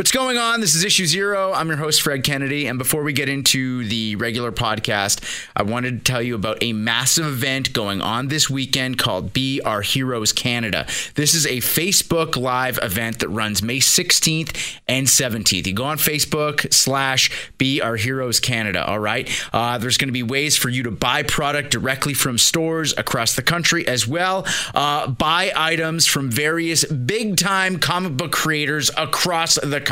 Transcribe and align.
What's 0.00 0.12
going 0.12 0.38
on? 0.38 0.62
This 0.62 0.74
is 0.74 0.82
Issue 0.82 1.04
Zero. 1.04 1.52
I'm 1.52 1.68
your 1.68 1.76
host, 1.76 2.00
Fred 2.00 2.24
Kennedy. 2.24 2.66
And 2.66 2.78
before 2.78 3.02
we 3.02 3.12
get 3.12 3.28
into 3.28 3.84
the 3.84 4.16
regular 4.16 4.50
podcast, 4.50 5.22
I 5.54 5.62
wanted 5.62 5.98
to 5.98 6.10
tell 6.10 6.22
you 6.22 6.34
about 6.34 6.56
a 6.62 6.72
massive 6.72 7.26
event 7.26 7.74
going 7.74 8.00
on 8.00 8.28
this 8.28 8.48
weekend 8.48 8.96
called 8.96 9.34
Be 9.34 9.60
Our 9.60 9.82
Heroes 9.82 10.32
Canada. 10.32 10.86
This 11.16 11.34
is 11.34 11.44
a 11.44 11.58
Facebook 11.58 12.34
Live 12.34 12.78
event 12.82 13.18
that 13.18 13.28
runs 13.28 13.62
May 13.62 13.76
16th 13.76 14.78
and 14.88 15.06
17th. 15.06 15.66
You 15.66 15.74
go 15.74 15.84
on 15.84 15.98
Facebook 15.98 16.72
slash 16.72 17.50
Be 17.58 17.82
Our 17.82 17.96
Heroes 17.96 18.40
Canada, 18.40 18.86
all 18.86 19.00
right? 19.00 19.28
Uh, 19.52 19.76
there's 19.76 19.98
going 19.98 20.08
to 20.08 20.12
be 20.12 20.22
ways 20.22 20.56
for 20.56 20.70
you 20.70 20.84
to 20.84 20.90
buy 20.90 21.24
product 21.24 21.72
directly 21.72 22.14
from 22.14 22.38
stores 22.38 22.94
across 22.96 23.36
the 23.36 23.42
country 23.42 23.86
as 23.86 24.08
well. 24.08 24.46
Uh, 24.74 25.08
buy 25.08 25.52
items 25.54 26.06
from 26.06 26.30
various 26.30 26.86
big 26.86 27.36
time 27.36 27.78
comic 27.78 28.16
book 28.16 28.32
creators 28.32 28.90
across 28.96 29.56
the 29.56 29.78
country. 29.78 29.89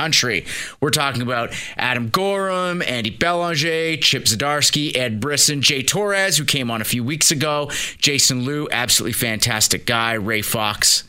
We're 0.81 0.91
talking 0.91 1.23
about 1.23 1.53
Adam 1.77 2.09
Gorham, 2.09 2.83
Andy 2.83 3.11
Belanger, 3.11 3.97
Chip 3.97 4.25
Zdarsky, 4.25 4.97
Ed 4.97 5.21
Brisson, 5.21 5.61
Jay 5.61 5.83
Torres, 5.83 6.39
who 6.39 6.45
came 6.45 6.71
on 6.71 6.81
a 6.81 6.85
few 6.85 7.03
weeks 7.03 7.31
ago, 7.33 7.71
Jason 7.99 8.45
Loo, 8.45 8.69
absolutely 8.71 9.13
fantastic 9.13 9.87
guy, 9.87 10.13
Ray 10.15 10.43
Fawkes, 10.43 11.03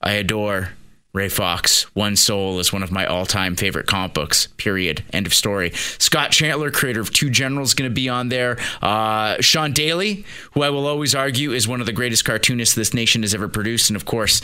I 0.00 0.12
adore. 0.12 0.70
Ray 1.12 1.30
Fawkes, 1.30 1.84
One 1.94 2.14
Soul 2.14 2.60
is 2.60 2.74
one 2.74 2.82
of 2.82 2.92
my 2.92 3.06
all 3.06 3.24
time 3.24 3.56
favorite 3.56 3.86
comic 3.86 4.12
books, 4.12 4.48
period. 4.58 5.02
End 5.14 5.26
of 5.26 5.32
story. 5.32 5.70
Scott 5.70 6.30
Chantler, 6.30 6.70
creator 6.70 7.00
of 7.00 7.10
Two 7.10 7.30
Generals, 7.30 7.72
going 7.72 7.90
to 7.90 7.94
be 7.94 8.10
on 8.10 8.28
there. 8.28 8.58
Uh, 8.82 9.40
Sean 9.40 9.72
Daly, 9.72 10.26
who 10.52 10.62
I 10.62 10.68
will 10.68 10.86
always 10.86 11.14
argue 11.14 11.52
is 11.52 11.66
one 11.66 11.80
of 11.80 11.86
the 11.86 11.94
greatest 11.94 12.26
cartoonists 12.26 12.74
this 12.74 12.92
nation 12.92 13.22
has 13.22 13.34
ever 13.34 13.48
produced. 13.48 13.88
And 13.88 13.96
of 13.96 14.04
course, 14.04 14.42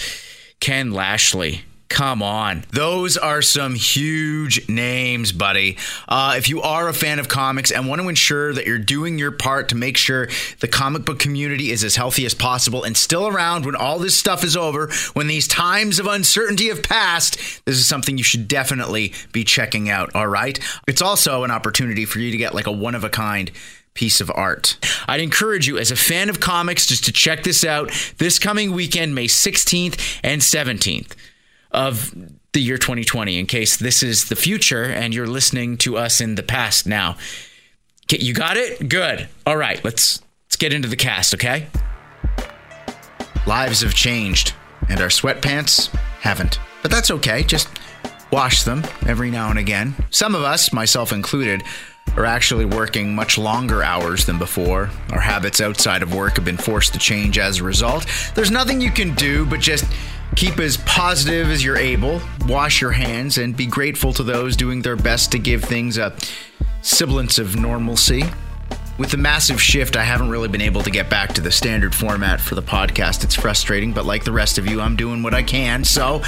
Ken 0.60 0.92
Lashley, 0.92 1.62
Come 1.92 2.22
on. 2.22 2.64
Those 2.70 3.18
are 3.18 3.42
some 3.42 3.74
huge 3.74 4.66
names, 4.66 5.30
buddy. 5.30 5.76
Uh, 6.08 6.36
if 6.38 6.48
you 6.48 6.62
are 6.62 6.88
a 6.88 6.94
fan 6.94 7.18
of 7.18 7.28
comics 7.28 7.70
and 7.70 7.86
want 7.86 8.00
to 8.00 8.08
ensure 8.08 8.54
that 8.54 8.66
you're 8.66 8.78
doing 8.78 9.18
your 9.18 9.30
part 9.30 9.68
to 9.68 9.74
make 9.74 9.98
sure 9.98 10.30
the 10.60 10.68
comic 10.68 11.04
book 11.04 11.18
community 11.18 11.70
is 11.70 11.84
as 11.84 11.96
healthy 11.96 12.24
as 12.24 12.32
possible 12.32 12.82
and 12.82 12.96
still 12.96 13.28
around 13.28 13.66
when 13.66 13.76
all 13.76 13.98
this 13.98 14.18
stuff 14.18 14.42
is 14.42 14.56
over, 14.56 14.90
when 15.12 15.26
these 15.26 15.46
times 15.46 15.98
of 15.98 16.06
uncertainty 16.06 16.68
have 16.68 16.82
passed, 16.82 17.36
this 17.66 17.76
is 17.76 17.86
something 17.86 18.16
you 18.16 18.24
should 18.24 18.48
definitely 18.48 19.12
be 19.32 19.44
checking 19.44 19.90
out, 19.90 20.14
all 20.14 20.26
right? 20.28 20.58
It's 20.88 21.02
also 21.02 21.44
an 21.44 21.50
opportunity 21.50 22.06
for 22.06 22.20
you 22.20 22.30
to 22.30 22.38
get 22.38 22.54
like 22.54 22.66
a 22.66 22.72
one 22.72 22.94
of 22.94 23.04
a 23.04 23.10
kind 23.10 23.50
piece 23.92 24.22
of 24.22 24.32
art. 24.34 24.78
I'd 25.06 25.20
encourage 25.20 25.68
you, 25.68 25.76
as 25.76 25.90
a 25.90 25.96
fan 25.96 26.30
of 26.30 26.40
comics, 26.40 26.86
just 26.86 27.04
to 27.04 27.12
check 27.12 27.42
this 27.42 27.66
out 27.66 27.90
this 28.16 28.38
coming 28.38 28.72
weekend, 28.72 29.14
May 29.14 29.26
16th 29.26 30.20
and 30.22 30.40
17th 30.40 31.12
of 31.72 32.14
the 32.52 32.60
year 32.60 32.78
2020 32.78 33.38
in 33.38 33.46
case 33.46 33.76
this 33.76 34.02
is 34.02 34.28
the 34.28 34.36
future 34.36 34.84
and 34.84 35.14
you're 35.14 35.26
listening 35.26 35.78
to 35.78 35.96
us 35.96 36.20
in 36.20 36.34
the 36.34 36.42
past 36.42 36.86
now. 36.86 37.16
You 38.10 38.34
got 38.34 38.58
it? 38.58 38.90
Good. 38.90 39.28
All 39.46 39.56
right, 39.56 39.82
let's 39.84 40.20
let's 40.46 40.56
get 40.56 40.74
into 40.74 40.88
the 40.88 40.96
cast, 40.96 41.34
okay? 41.34 41.66
Lives 43.46 43.80
have 43.80 43.94
changed 43.94 44.54
and 44.88 45.00
our 45.00 45.08
sweatpants 45.08 45.88
haven't. 46.20 46.58
But 46.82 46.90
that's 46.90 47.10
okay. 47.10 47.42
Just 47.42 47.68
wash 48.30 48.64
them 48.64 48.82
every 49.06 49.30
now 49.30 49.50
and 49.50 49.58
again. 49.58 49.94
Some 50.10 50.34
of 50.34 50.42
us, 50.42 50.72
myself 50.72 51.12
included, 51.12 51.62
are 52.16 52.26
actually 52.26 52.64
working 52.66 53.14
much 53.14 53.38
longer 53.38 53.82
hours 53.82 54.26
than 54.26 54.38
before. 54.38 54.90
Our 55.10 55.20
habits 55.20 55.60
outside 55.60 56.02
of 56.02 56.14
work 56.14 56.36
have 56.36 56.44
been 56.44 56.56
forced 56.56 56.92
to 56.92 56.98
change 56.98 57.38
as 57.38 57.58
a 57.58 57.64
result. 57.64 58.06
There's 58.34 58.50
nothing 58.50 58.80
you 58.80 58.90
can 58.90 59.14
do 59.14 59.46
but 59.46 59.60
just 59.60 59.84
Keep 60.36 60.58
as 60.60 60.76
positive 60.78 61.50
as 61.50 61.64
you're 61.64 61.76
able, 61.76 62.20
wash 62.46 62.80
your 62.80 62.92
hands, 62.92 63.38
and 63.38 63.56
be 63.56 63.66
grateful 63.66 64.12
to 64.14 64.22
those 64.22 64.56
doing 64.56 64.82
their 64.82 64.96
best 64.96 65.30
to 65.32 65.38
give 65.38 65.62
things 65.62 65.98
a 65.98 66.16
semblance 66.80 67.38
of 67.38 67.56
normalcy. 67.56 68.24
With 68.98 69.10
the 69.10 69.16
massive 69.16 69.60
shift, 69.60 69.96
I 69.96 70.02
haven't 70.02 70.30
really 70.30 70.48
been 70.48 70.60
able 70.60 70.82
to 70.82 70.90
get 70.90 71.08
back 71.08 71.32
to 71.34 71.40
the 71.40 71.50
standard 71.50 71.94
format 71.94 72.40
for 72.40 72.54
the 72.54 72.62
podcast. 72.62 73.24
It's 73.24 73.34
frustrating, 73.34 73.92
but 73.92 74.04
like 74.04 74.24
the 74.24 74.32
rest 74.32 74.58
of 74.58 74.66
you, 74.66 74.80
I'm 74.80 74.96
doing 74.96 75.22
what 75.22 75.34
I 75.34 75.42
can. 75.42 75.84
So, 75.84 76.22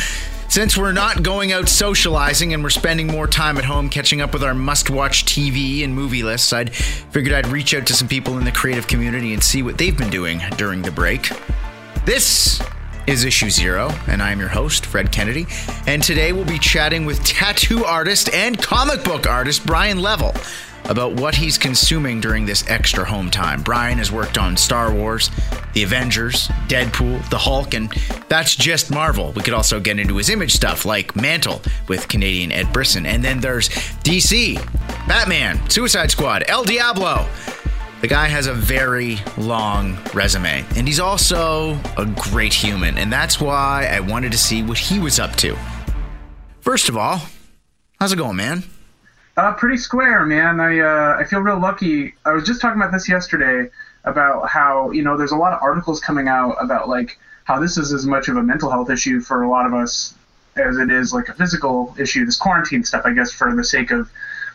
since 0.48 0.76
we're 0.76 0.92
not 0.92 1.22
going 1.22 1.52
out 1.52 1.68
socializing 1.68 2.54
and 2.54 2.62
we're 2.62 2.70
spending 2.70 3.06
more 3.06 3.26
time 3.26 3.58
at 3.58 3.64
home 3.64 3.88
catching 3.88 4.20
up 4.20 4.32
with 4.32 4.44
our 4.44 4.54
must 4.54 4.88
watch 4.88 5.24
TV 5.24 5.82
and 5.82 5.94
movie 5.94 6.22
lists, 6.22 6.52
I'd 6.52 6.74
figured 6.74 7.34
I'd 7.34 7.48
reach 7.48 7.74
out 7.74 7.86
to 7.86 7.94
some 7.94 8.08
people 8.08 8.38
in 8.38 8.44
the 8.44 8.52
creative 8.52 8.86
community 8.86 9.32
and 9.34 9.42
see 9.42 9.62
what 9.62 9.78
they've 9.78 9.96
been 9.96 10.10
doing 10.10 10.40
during 10.56 10.82
the 10.82 10.90
break. 10.90 11.30
This 12.04 12.62
is 13.06 13.24
Issue 13.24 13.50
Zero, 13.50 13.90
and 14.06 14.22
I'm 14.22 14.40
your 14.40 14.48
host, 14.48 14.86
Fred 14.86 15.12
Kennedy. 15.12 15.46
And 15.86 16.02
today 16.02 16.32
we'll 16.32 16.44
be 16.44 16.58
chatting 16.58 17.04
with 17.04 17.22
tattoo 17.24 17.84
artist 17.84 18.32
and 18.32 18.60
comic 18.60 19.04
book 19.04 19.26
artist 19.26 19.66
Brian 19.66 20.00
Level 20.00 20.32
about 20.88 21.14
what 21.14 21.34
he's 21.34 21.56
consuming 21.56 22.20
during 22.20 22.44
this 22.44 22.68
extra 22.68 23.04
home 23.04 23.30
time. 23.30 23.62
Brian 23.62 23.98
has 23.98 24.12
worked 24.12 24.38
on 24.38 24.56
Star 24.56 24.92
Wars, 24.92 25.30
The 25.72 25.82
Avengers, 25.82 26.48
Deadpool, 26.68 27.28
The 27.30 27.38
Hulk, 27.38 27.74
and 27.74 27.90
that's 28.28 28.54
just 28.54 28.90
Marvel. 28.90 29.32
We 29.32 29.42
could 29.42 29.54
also 29.54 29.80
get 29.80 29.98
into 29.98 30.16
his 30.16 30.30
image 30.30 30.52
stuff 30.52 30.84
like 30.84 31.16
Mantle 31.16 31.62
with 31.88 32.08
Canadian 32.08 32.52
Ed 32.52 32.72
Brisson. 32.72 33.06
And 33.06 33.24
then 33.24 33.40
there's 33.40 33.68
DC, 34.02 34.56
Batman, 35.08 35.68
Suicide 35.70 36.10
Squad, 36.10 36.44
El 36.48 36.64
Diablo. 36.64 37.26
The 38.04 38.08
guy 38.08 38.28
has 38.28 38.46
a 38.48 38.52
very 38.52 39.16
long 39.38 39.96
resume, 40.12 40.62
and 40.76 40.86
he's 40.86 41.00
also 41.00 41.78
a 41.96 42.04
great 42.04 42.52
human, 42.52 42.98
and 42.98 43.10
that's 43.10 43.40
why 43.40 43.88
I 43.90 44.00
wanted 44.00 44.30
to 44.32 44.36
see 44.36 44.62
what 44.62 44.76
he 44.76 44.98
was 44.98 45.18
up 45.18 45.36
to. 45.36 45.56
First 46.60 46.90
of 46.90 46.98
all, 46.98 47.22
how's 47.98 48.12
it 48.12 48.16
going, 48.16 48.36
man? 48.36 48.62
Uh, 49.38 49.54
pretty 49.54 49.78
square, 49.78 50.26
man. 50.26 50.60
I 50.60 50.80
uh, 50.80 51.16
I 51.18 51.24
feel 51.24 51.40
real 51.40 51.58
lucky. 51.58 52.12
I 52.26 52.32
was 52.32 52.44
just 52.44 52.60
talking 52.60 52.78
about 52.78 52.92
this 52.92 53.08
yesterday 53.08 53.70
about 54.04 54.50
how 54.50 54.90
you 54.90 55.02
know 55.02 55.16
there's 55.16 55.32
a 55.32 55.36
lot 55.36 55.54
of 55.54 55.62
articles 55.62 55.98
coming 55.98 56.28
out 56.28 56.62
about 56.62 56.90
like 56.90 57.18
how 57.44 57.58
this 57.58 57.78
is 57.78 57.90
as 57.90 58.04
much 58.04 58.28
of 58.28 58.36
a 58.36 58.42
mental 58.42 58.70
health 58.70 58.90
issue 58.90 59.22
for 59.22 59.44
a 59.44 59.48
lot 59.48 59.64
of 59.64 59.72
us 59.72 60.12
as 60.56 60.76
it 60.76 60.90
is 60.90 61.14
like 61.14 61.30
a 61.30 61.32
physical 61.32 61.96
issue. 61.98 62.26
This 62.26 62.36
quarantine 62.36 62.84
stuff, 62.84 63.06
I 63.06 63.14
guess, 63.14 63.32
for 63.32 63.56
the 63.56 63.64
sake 63.64 63.92
of 63.92 64.10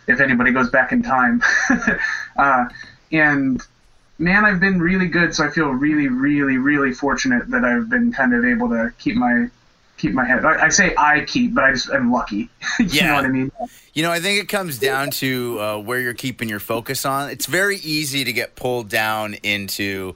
if 0.06 0.20
anybody 0.20 0.52
goes 0.52 0.70
back 0.70 0.92
in 0.92 1.02
time. 1.02 1.42
uh, 2.38 2.66
and 3.12 3.62
man, 4.20 4.46
I've 4.46 4.60
been 4.60 4.80
really 4.80 5.08
good, 5.08 5.34
so 5.34 5.46
I 5.46 5.50
feel 5.50 5.70
really, 5.70 6.08
really, 6.08 6.58
really 6.58 6.94
fortunate 6.94 7.50
that 7.50 7.64
I've 7.64 7.90
been 7.90 8.12
kind 8.12 8.34
of 8.34 8.46
able 8.46 8.70
to 8.70 8.94
keep 9.00 9.16
my 9.16 9.48
keep 9.98 10.14
my 10.14 10.26
head. 10.26 10.46
I, 10.46 10.66
I 10.66 10.70
say 10.70 10.96
I 10.98 11.22
keep, 11.22 11.54
but 11.54 11.66
I 11.66 11.72
just 11.74 11.90
am 11.90 12.12
lucky. 12.12 12.50
you 12.80 12.86
yeah. 12.86 13.08
know 13.08 13.16
what 13.16 13.26
I 13.26 13.30
mean? 13.30 13.52
You 13.94 14.04
know, 14.04 14.12
I 14.12 14.20
think 14.20 14.42
it 14.42 14.48
comes 14.48 14.78
down 14.80 15.12
to 15.12 15.60
uh, 15.60 15.78
where 15.78 16.00
you're 16.00 16.14
keeping 16.14 16.48
your 16.48 16.62
focus 16.62 17.06
on. 17.06 17.30
It's 17.30 17.46
very 17.46 17.78
easy 17.78 18.24
to 18.24 18.32
get 18.32 18.56
pulled 18.56 18.88
down 18.88 19.34
into 19.36 20.16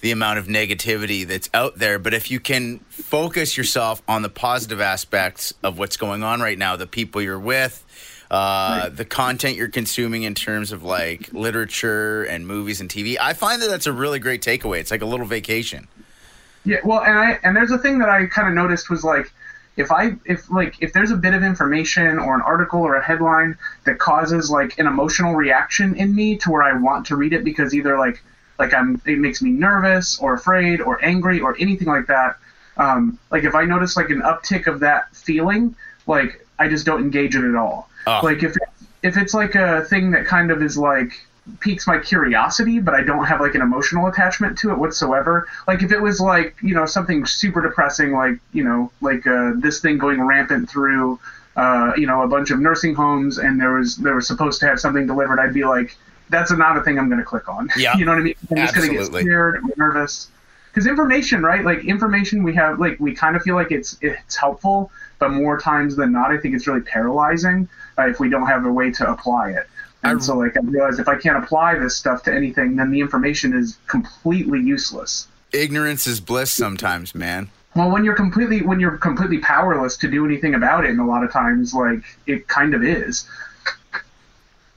the 0.00 0.12
amount 0.12 0.38
of 0.38 0.46
negativity 0.46 1.26
that's 1.26 1.48
out 1.54 1.78
there, 1.78 1.98
but 1.98 2.12
if 2.12 2.30
you 2.30 2.38
can 2.38 2.78
focus 2.90 3.56
yourself 3.56 4.02
on 4.06 4.20
the 4.20 4.28
positive 4.28 4.80
aspects 4.80 5.54
of 5.62 5.78
what's 5.78 5.96
going 5.96 6.22
on 6.22 6.40
right 6.40 6.58
now, 6.58 6.76
the 6.76 6.86
people 6.86 7.22
you're 7.22 7.38
with 7.38 7.82
uh, 8.34 8.88
the 8.88 9.04
content 9.04 9.56
you're 9.56 9.68
consuming 9.68 10.24
in 10.24 10.34
terms 10.34 10.72
of 10.72 10.82
like 10.82 11.32
literature 11.32 12.24
and 12.24 12.46
movies 12.46 12.80
and 12.80 12.90
TV. 12.90 13.16
I 13.20 13.32
find 13.32 13.62
that 13.62 13.68
that's 13.68 13.86
a 13.86 13.92
really 13.92 14.18
great 14.18 14.42
takeaway. 14.42 14.80
It's 14.80 14.90
like 14.90 15.02
a 15.02 15.06
little 15.06 15.26
vacation. 15.26 15.86
Yeah, 16.64 16.78
well, 16.84 17.00
and 17.00 17.16
I 17.16 17.38
and 17.44 17.54
there's 17.54 17.70
a 17.70 17.78
thing 17.78 18.00
that 18.00 18.08
I 18.08 18.26
kind 18.26 18.48
of 18.48 18.54
noticed 18.54 18.90
was 18.90 19.04
like 19.04 19.32
if 19.76 19.92
I 19.92 20.16
if 20.24 20.50
like 20.50 20.74
if 20.80 20.92
there's 20.92 21.12
a 21.12 21.16
bit 21.16 21.32
of 21.32 21.44
information 21.44 22.18
or 22.18 22.34
an 22.34 22.40
article 22.40 22.80
or 22.80 22.96
a 22.96 23.04
headline 23.04 23.56
that 23.84 23.98
causes 23.98 24.50
like 24.50 24.78
an 24.78 24.86
emotional 24.86 25.34
reaction 25.34 25.94
in 25.94 26.12
me 26.12 26.36
to 26.38 26.50
where 26.50 26.62
I 26.62 26.72
want 26.72 27.06
to 27.06 27.16
read 27.16 27.34
it 27.34 27.44
because 27.44 27.72
either 27.72 27.96
like 27.98 28.20
like 28.58 28.74
I'm 28.74 29.00
it 29.06 29.18
makes 29.18 29.42
me 29.42 29.50
nervous 29.50 30.18
or 30.18 30.34
afraid 30.34 30.80
or 30.80 31.04
angry 31.04 31.40
or 31.40 31.56
anything 31.60 31.86
like 31.86 32.06
that. 32.06 32.36
Um, 32.76 33.16
like 33.30 33.44
if 33.44 33.54
I 33.54 33.64
notice 33.64 33.96
like 33.96 34.10
an 34.10 34.22
uptick 34.22 34.66
of 34.66 34.80
that 34.80 35.14
feeling, 35.14 35.76
like 36.08 36.44
I 36.58 36.68
just 36.68 36.84
don't 36.84 37.00
engage 37.00 37.36
it 37.36 37.44
at 37.44 37.54
all. 37.54 37.88
Oh. 38.06 38.20
Like 38.22 38.42
if 38.42 38.56
if 39.02 39.16
it's 39.16 39.34
like 39.34 39.54
a 39.54 39.84
thing 39.84 40.10
that 40.12 40.26
kind 40.26 40.50
of 40.50 40.62
is 40.62 40.78
like 40.78 41.12
piques 41.60 41.86
my 41.86 41.98
curiosity, 41.98 42.80
but 42.80 42.94
I 42.94 43.02
don't 43.02 43.24
have 43.24 43.40
like 43.40 43.54
an 43.54 43.60
emotional 43.60 44.06
attachment 44.06 44.56
to 44.58 44.70
it 44.70 44.78
whatsoever. 44.78 45.46
Like 45.68 45.82
if 45.82 45.92
it 45.92 46.00
was 46.00 46.20
like 46.20 46.56
you 46.62 46.74
know 46.74 46.86
something 46.86 47.26
super 47.26 47.60
depressing, 47.60 48.12
like 48.12 48.38
you 48.52 48.64
know 48.64 48.90
like 49.00 49.26
uh, 49.26 49.52
this 49.56 49.80
thing 49.80 49.98
going 49.98 50.22
rampant 50.22 50.70
through 50.70 51.18
uh, 51.56 51.92
you 51.96 52.06
know 52.06 52.22
a 52.22 52.28
bunch 52.28 52.50
of 52.50 52.60
nursing 52.60 52.94
homes, 52.94 53.38
and 53.38 53.60
there 53.60 53.72
was 53.72 53.96
there 53.96 54.14
was 54.14 54.26
supposed 54.26 54.60
to 54.60 54.66
have 54.66 54.80
something 54.80 55.06
delivered, 55.06 55.38
I'd 55.38 55.54
be 55.54 55.64
like, 55.64 55.96
that's 56.30 56.50
not 56.50 56.76
a 56.76 56.82
thing 56.82 56.98
I'm 56.98 57.08
going 57.08 57.20
to 57.20 57.26
click 57.26 57.48
on. 57.48 57.68
Yeah, 57.76 57.94
you 57.98 58.04
know 58.04 58.12
what 58.12 58.20
I 58.20 58.24
mean? 58.24 58.34
I'm 58.50 58.56
just 58.56 58.74
going 58.74 58.88
to 58.88 58.96
get 58.96 59.06
scared, 59.06 59.56
and 59.56 59.72
nervous. 59.76 60.28
Because 60.74 60.88
information, 60.88 61.44
right? 61.44 61.64
Like 61.64 61.84
information, 61.84 62.42
we 62.42 62.52
have 62.56 62.80
like 62.80 62.98
we 62.98 63.14
kind 63.14 63.36
of 63.36 63.42
feel 63.42 63.54
like 63.54 63.70
it's 63.70 63.96
it's 64.00 64.34
helpful, 64.34 64.90
but 65.20 65.30
more 65.30 65.56
times 65.56 65.94
than 65.94 66.10
not, 66.10 66.32
I 66.32 66.38
think 66.38 66.56
it's 66.56 66.66
really 66.66 66.80
paralyzing 66.80 67.68
uh, 67.96 68.08
if 68.08 68.18
we 68.18 68.28
don't 68.28 68.48
have 68.48 68.66
a 68.66 68.72
way 68.72 68.90
to 68.90 69.08
apply 69.08 69.50
it. 69.50 69.68
And 70.02 70.18
I, 70.18 70.22
so, 70.22 70.36
like, 70.36 70.56
I 70.56 70.60
realized 70.60 70.98
if 70.98 71.08
I 71.08 71.16
can't 71.16 71.42
apply 71.42 71.78
this 71.78 71.96
stuff 71.96 72.24
to 72.24 72.34
anything, 72.34 72.76
then 72.76 72.90
the 72.90 73.00
information 73.00 73.54
is 73.54 73.78
completely 73.86 74.60
useless. 74.60 75.28
Ignorance 75.52 76.06
is 76.06 76.20
bliss 76.20 76.50
sometimes, 76.50 77.14
man. 77.14 77.50
Well, 77.76 77.90
when 77.90 78.04
you're 78.04 78.16
completely 78.16 78.62
when 78.62 78.80
you're 78.80 78.98
completely 78.98 79.38
powerless 79.38 79.96
to 79.98 80.08
do 80.08 80.24
anything 80.24 80.54
about 80.54 80.84
it, 80.84 80.90
and 80.90 81.00
a 81.00 81.04
lot 81.04 81.24
of 81.24 81.32
times, 81.32 81.72
like 81.72 82.02
it 82.26 82.48
kind 82.48 82.74
of 82.74 82.82
is. 82.82 83.28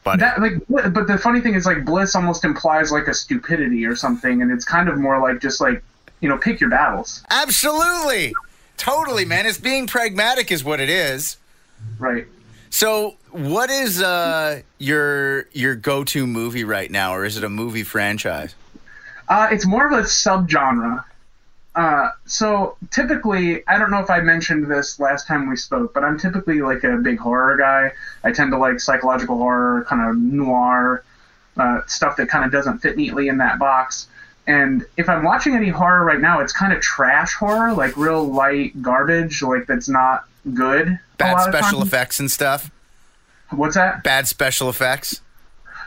But 0.08 0.20
That 0.20 0.42
like, 0.42 0.94
but 0.94 1.08
the 1.08 1.18
funny 1.18 1.42
thing 1.42 1.56
is, 1.56 1.66
like, 1.66 1.84
bliss 1.84 2.16
almost 2.16 2.46
implies 2.46 2.92
like 2.92 3.08
a 3.08 3.14
stupidity 3.14 3.86
or 3.86 3.96
something, 3.96 4.42
and 4.42 4.52
it's 4.52 4.64
kind 4.64 4.88
of 4.88 4.98
more 4.98 5.20
like 5.20 5.42
just 5.42 5.60
like 5.60 5.84
you 6.22 6.30
know, 6.30 6.38
pick 6.38 6.60
your 6.60 6.70
battles, 6.70 7.24
absolutely, 7.30 8.34
totally, 8.78 9.26
man. 9.26 9.46
It's 9.46 9.58
being 9.58 9.86
pragmatic 9.86 10.52
is 10.52 10.64
what 10.64 10.80
it 10.80 10.90
is. 10.90 11.38
right? 12.00 12.26
So, 12.70 13.16
what 13.32 13.70
is 13.70 14.02
uh, 14.02 14.62
your 14.78 15.48
your 15.52 15.76
go 15.76 16.04
to 16.06 16.26
movie 16.26 16.64
right 16.64 16.90
now, 16.90 17.14
or 17.14 17.26
is 17.26 17.38
it 17.38 17.44
a 17.44 17.50
movie 17.50 17.84
franchise? 17.84 18.56
Uh, 19.30 19.50
it's 19.52 19.66
more 19.66 19.86
of 19.86 19.92
a 19.92 20.04
subgenre. 20.04 21.04
Uh, 21.78 22.10
so 22.26 22.76
typically, 22.90 23.66
I 23.68 23.78
don't 23.78 23.92
know 23.92 24.00
if 24.00 24.10
I 24.10 24.20
mentioned 24.20 24.66
this 24.66 25.00
last 25.00 25.28
time 25.28 25.48
we 25.48 25.56
spoke, 25.56 25.94
but 25.94 26.04
I'm 26.04 26.18
typically 26.18 26.60
like 26.60 26.84
a 26.84 26.98
big 26.98 27.20
horror 27.20 27.56
guy. 27.56 27.92
I 28.24 28.32
tend 28.32 28.52
to 28.52 28.58
like 28.58 28.80
psychological 28.80 29.38
horror, 29.38 29.86
kind 29.88 30.10
of 30.10 30.18
noir 30.18 31.04
uh, 31.56 31.82
stuff 31.86 32.18
that 32.18 32.30
kind 32.30 32.44
of 32.44 32.52
doesn't 32.52 32.80
fit 32.80 32.98
neatly 32.98 33.28
in 33.28 33.38
that 33.38 33.60
box. 33.60 34.08
And 34.48 34.86
if 34.98 35.08
I'm 35.08 35.24
watching 35.24 35.56
any 35.56 35.70
horror 35.70 36.04
right 36.04 36.20
now, 36.20 36.40
it's 36.40 36.52
kind 36.52 36.74
of 36.74 36.82
trash 36.82 37.36
horror, 37.36 37.74
like 37.74 37.96
real 37.96 38.24
light 38.24 38.82
garbage, 38.82 39.44
like 39.44 39.68
that's 39.68 39.88
not 39.88 40.26
good. 40.56 40.98
Bad 41.20 41.54
special 41.54 41.84
effects 41.84 42.20
and 42.20 42.32
stuff. 42.32 42.72
What's 43.52 43.76
that? 43.76 44.04
Bad 44.04 44.28
special 44.28 44.68
effects. 44.68 45.22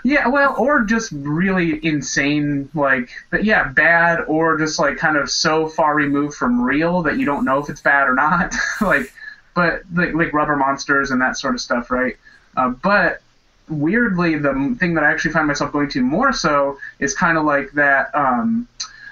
Yeah, 0.02 0.28
well, 0.28 0.54
or 0.58 0.80
just 0.84 1.12
really 1.12 1.84
insane, 1.84 2.70
like, 2.74 3.10
but 3.30 3.44
yeah, 3.44 3.68
bad, 3.68 4.20
or 4.28 4.56
just 4.58 4.78
like 4.78 4.96
kind 4.96 5.16
of 5.16 5.30
so 5.30 5.68
far 5.68 5.94
removed 5.94 6.34
from 6.36 6.60
real 6.60 7.02
that 7.02 7.18
you 7.18 7.26
don't 7.26 7.44
know 7.44 7.58
if 7.58 7.68
it's 7.68 7.80
bad 7.82 8.08
or 8.08 8.14
not. 8.14 8.54
like, 8.80 9.12
but 9.54 9.82
like, 9.94 10.14
like 10.14 10.32
rubber 10.32 10.56
monsters 10.56 11.10
and 11.10 11.20
that 11.20 11.36
sort 11.36 11.54
of 11.54 11.60
stuff, 11.60 11.90
right? 11.90 12.16
Uh, 12.56 12.70
but 12.70 13.20
weirdly, 13.68 14.36
the 14.38 14.76
thing 14.80 14.94
that 14.94 15.04
I 15.04 15.10
actually 15.10 15.32
find 15.32 15.46
myself 15.46 15.70
going 15.72 15.88
to 15.90 16.02
more 16.02 16.32
so 16.32 16.78
is 16.98 17.14
kind 17.14 17.36
of 17.38 17.44
like 17.44 17.70
that 17.72 18.14
um, 18.14 18.66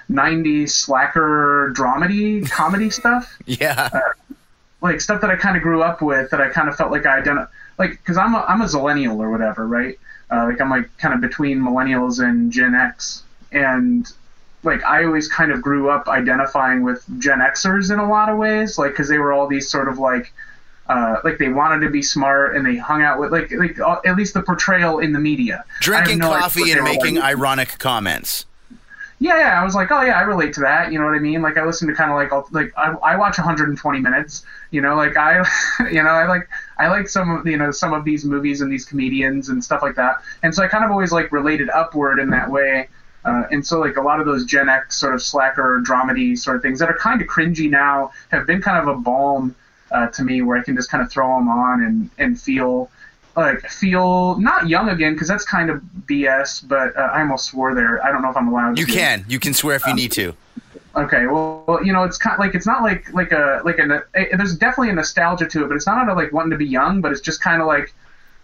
90s 0.09 0.71
slacker 0.71 1.71
dramedy 1.75 2.49
comedy 2.49 2.89
stuff 3.01 3.37
Yeah. 3.45 3.89
like 4.81 5.01
stuff 5.01 5.21
that 5.21 5.29
I 5.29 5.35
kind 5.35 5.55
of 5.55 5.63
grew 5.63 5.81
up 5.83 6.01
with 6.01 6.31
that 6.31 6.41
I 6.41 6.49
kind 6.49 6.67
of 6.69 6.75
felt 6.75 6.91
like 6.91 7.05
I 7.05 7.19
identify 7.19 7.49
like 7.77 7.91
because 7.91 8.17
I'm 8.17 8.33
a 8.35 8.39
I'm 8.39 8.61
a 8.61 8.65
zillennial 8.65 9.17
or 9.19 9.29
whatever, 9.29 9.67
right? 9.67 9.99
Uh, 10.31 10.45
like 10.45 10.61
I'm 10.61 10.69
like 10.69 10.95
kind 10.97 11.13
of 11.13 11.21
between 11.21 11.59
millennials 11.59 12.23
and 12.23 12.51
Gen 12.51 12.75
X, 12.75 13.23
and 13.51 14.07
like 14.63 14.83
I 14.83 15.05
always 15.05 15.27
kind 15.27 15.51
of 15.51 15.61
grew 15.61 15.89
up 15.89 16.07
identifying 16.07 16.83
with 16.83 17.03
Gen 17.19 17.39
Xers 17.39 17.91
in 17.91 17.99
a 17.99 18.09
lot 18.09 18.29
of 18.29 18.37
ways, 18.37 18.77
like 18.77 18.91
because 18.91 19.09
they 19.09 19.17
were 19.17 19.33
all 19.33 19.47
these 19.47 19.69
sort 19.69 19.87
of 19.87 19.99
like. 19.99 20.33
Uh, 20.87 21.17
like 21.23 21.37
they 21.37 21.49
wanted 21.49 21.85
to 21.85 21.91
be 21.91 22.01
smart 22.01 22.55
and 22.55 22.65
they 22.65 22.75
hung 22.75 23.03
out 23.03 23.19
with 23.19 23.31
like 23.31 23.51
like 23.51 23.79
uh, 23.79 24.01
at 24.07 24.15
least 24.15 24.33
the 24.33 24.41
portrayal 24.41 24.97
in 24.97 25.13
the 25.13 25.19
media. 25.19 25.63
Drinking 25.81 26.17
no 26.17 26.29
coffee 26.29 26.71
and 26.71 26.83
making 26.83 27.13
like. 27.17 27.25
ironic 27.25 27.77
comments. 27.77 28.47
Yeah, 29.21 29.37
yeah. 29.37 29.61
I 29.61 29.65
was 29.65 29.75
like, 29.75 29.91
oh 29.91 30.01
yeah, 30.01 30.17
I 30.17 30.21
relate 30.21 30.53
to 30.53 30.61
that. 30.61 30.93
You 30.93 30.99
know 30.99 31.05
what 31.05 31.13
I 31.13 31.19
mean? 31.19 31.41
Like 31.41 31.57
I 31.57 31.65
listen 31.65 31.89
to 31.89 31.93
kind 31.93 32.09
of 32.09 32.15
like 32.15 32.31
all- 32.31 32.47
like 32.51 32.71
I, 32.77 32.91
I 33.03 33.15
watch 33.17 33.37
120 33.37 33.99
minutes. 33.99 34.45
You 34.71 34.79
know, 34.81 34.95
like 34.95 35.17
I, 35.17 35.45
you 35.91 36.01
know, 36.01 36.09
I 36.09 36.25
like 36.25 36.47
I 36.77 36.87
like 36.87 37.09
some 37.09 37.29
of 37.29 37.45
you 37.45 37.57
know 37.57 37.71
some 37.71 37.93
of 37.93 38.05
these 38.05 38.23
movies 38.23 38.61
and 38.61 38.71
these 38.71 38.85
comedians 38.85 39.49
and 39.49 39.61
stuff 39.61 39.81
like 39.81 39.95
that. 39.95 40.17
And 40.43 40.55
so 40.55 40.63
I 40.63 40.67
kind 40.67 40.85
of 40.85 40.91
always 40.91 41.11
like 41.11 41.33
related 41.33 41.69
upward 41.69 42.19
in 42.19 42.29
that 42.29 42.49
way. 42.49 42.87
Uh, 43.25 43.43
and 43.51 43.65
so 43.65 43.79
like 43.81 43.97
a 43.97 44.01
lot 44.01 44.21
of 44.21 44.25
those 44.25 44.45
Gen 44.45 44.69
X 44.69 44.95
sort 44.97 45.13
of 45.13 45.21
slacker 45.21 45.81
dramedy 45.85 46.37
sort 46.37 46.55
of 46.55 46.61
things 46.61 46.79
that 46.79 46.87
are 46.89 46.97
kind 46.97 47.21
of 47.21 47.27
cringy 47.27 47.69
now 47.69 48.11
have 48.29 48.47
been 48.47 48.61
kind 48.61 48.77
of 48.77 48.87
a 48.87 48.97
balm 49.01 49.53
uh, 49.91 50.07
to 50.07 50.23
me 50.23 50.41
where 50.41 50.57
I 50.57 50.63
can 50.63 50.75
just 50.77 50.89
kind 50.89 51.03
of 51.03 51.11
throw 51.11 51.35
them 51.37 51.49
on 51.49 51.83
and 51.83 52.09
and 52.17 52.39
feel 52.39 52.89
like 53.35 53.61
feel 53.69 54.37
not 54.39 54.67
young 54.67 54.89
again 54.89 55.13
because 55.13 55.27
that's 55.27 55.45
kind 55.45 55.69
of 55.69 55.81
BS. 56.05 56.67
But 56.67 56.95
uh, 56.95 57.01
I 57.01 57.21
almost 57.21 57.45
swore 57.45 57.73
there. 57.75 58.03
I 58.03 58.11
don't 58.11 58.21
know 58.21 58.29
if 58.29 58.37
I'm 58.37 58.47
allowed. 58.47 58.77
You 58.77 58.85
to. 58.85 58.91
can. 58.91 59.25
You 59.27 59.39
can 59.39 59.53
swear 59.53 59.75
if 59.75 59.85
you 59.85 59.93
need 59.93 60.11
to. 60.13 60.33
Okay, 60.95 61.27
well, 61.27 61.63
well, 61.67 61.85
you 61.85 61.93
know, 61.93 62.03
it's 62.03 62.17
kind 62.17 62.33
of 62.33 62.39
like 62.39 62.55
it's 62.55 62.65
not 62.65 62.81
like 62.81 63.13
like 63.13 63.31
a 63.31 63.61
like 63.63 63.77
a 63.77 64.03
eh, 64.15 64.35
there's 64.35 64.57
definitely 64.57 64.89
a 64.89 64.93
nostalgia 64.93 65.47
to 65.47 65.63
it, 65.63 65.67
but 65.67 65.75
it's 65.75 65.85
not 65.85 65.99
out 65.99 66.09
of 66.09 66.17
like 66.17 66.33
wanting 66.33 66.51
to 66.51 66.57
be 66.57 66.65
young, 66.65 66.99
but 66.99 67.11
it's 67.11 67.21
just 67.21 67.41
kind 67.41 67.61
of 67.61 67.67
like 67.67 67.93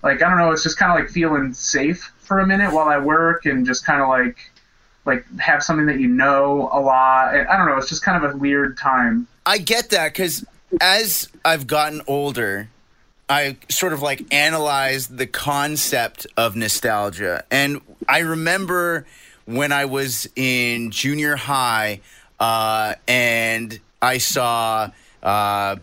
like 0.04 0.22
I 0.22 0.30
don't 0.30 0.38
know, 0.38 0.52
it's 0.52 0.64
just 0.64 0.78
kind 0.78 0.92
of 0.92 0.98
like 0.98 1.10
feeling 1.10 1.54
safe 1.54 2.14
for 2.20 2.40
a 2.40 2.48
minute 2.48 2.72
while 2.72 2.88
I 2.88 2.98
work 3.00 3.46
and 3.46 3.66
just 3.66 3.86
kind 3.86 4.02
of 4.02 4.10
like 4.10 4.38
like 5.06 5.26
have 5.40 5.64
something 5.64 5.88
that 5.88 6.00
you 6.00 6.08
know 6.08 6.70
a 6.72 6.80
lot. 6.80 7.34
I 7.36 7.58
don't 7.58 7.66
know, 7.66 7.78
it's 7.78 7.90
just 7.90 8.04
kind 8.04 8.24
of 8.24 8.36
a 8.36 8.38
weird 8.38 8.78
time. 8.78 9.28
I 9.46 9.58
get 9.58 9.90
that 9.90 10.14
because 10.14 10.46
as 10.80 11.30
I've 11.44 11.66
gotten 11.66 12.02
older, 12.08 12.70
I 13.28 13.58
sort 13.70 13.94
of 13.94 14.02
like 14.02 14.34
analyzed 14.34 15.18
the 15.18 15.28
concept 15.28 16.28
of 16.38 16.56
nostalgia. 16.56 17.44
And 17.50 17.82
I 18.08 18.20
remember 18.20 19.06
when 19.46 19.72
I 19.72 19.86
was 19.86 20.28
in 20.36 20.92
junior 20.92 21.36
high 21.36 22.02
uh, 22.40 22.96
and 23.08 23.80
I 24.02 24.20
saw 24.20 24.92
uh, 25.24 25.78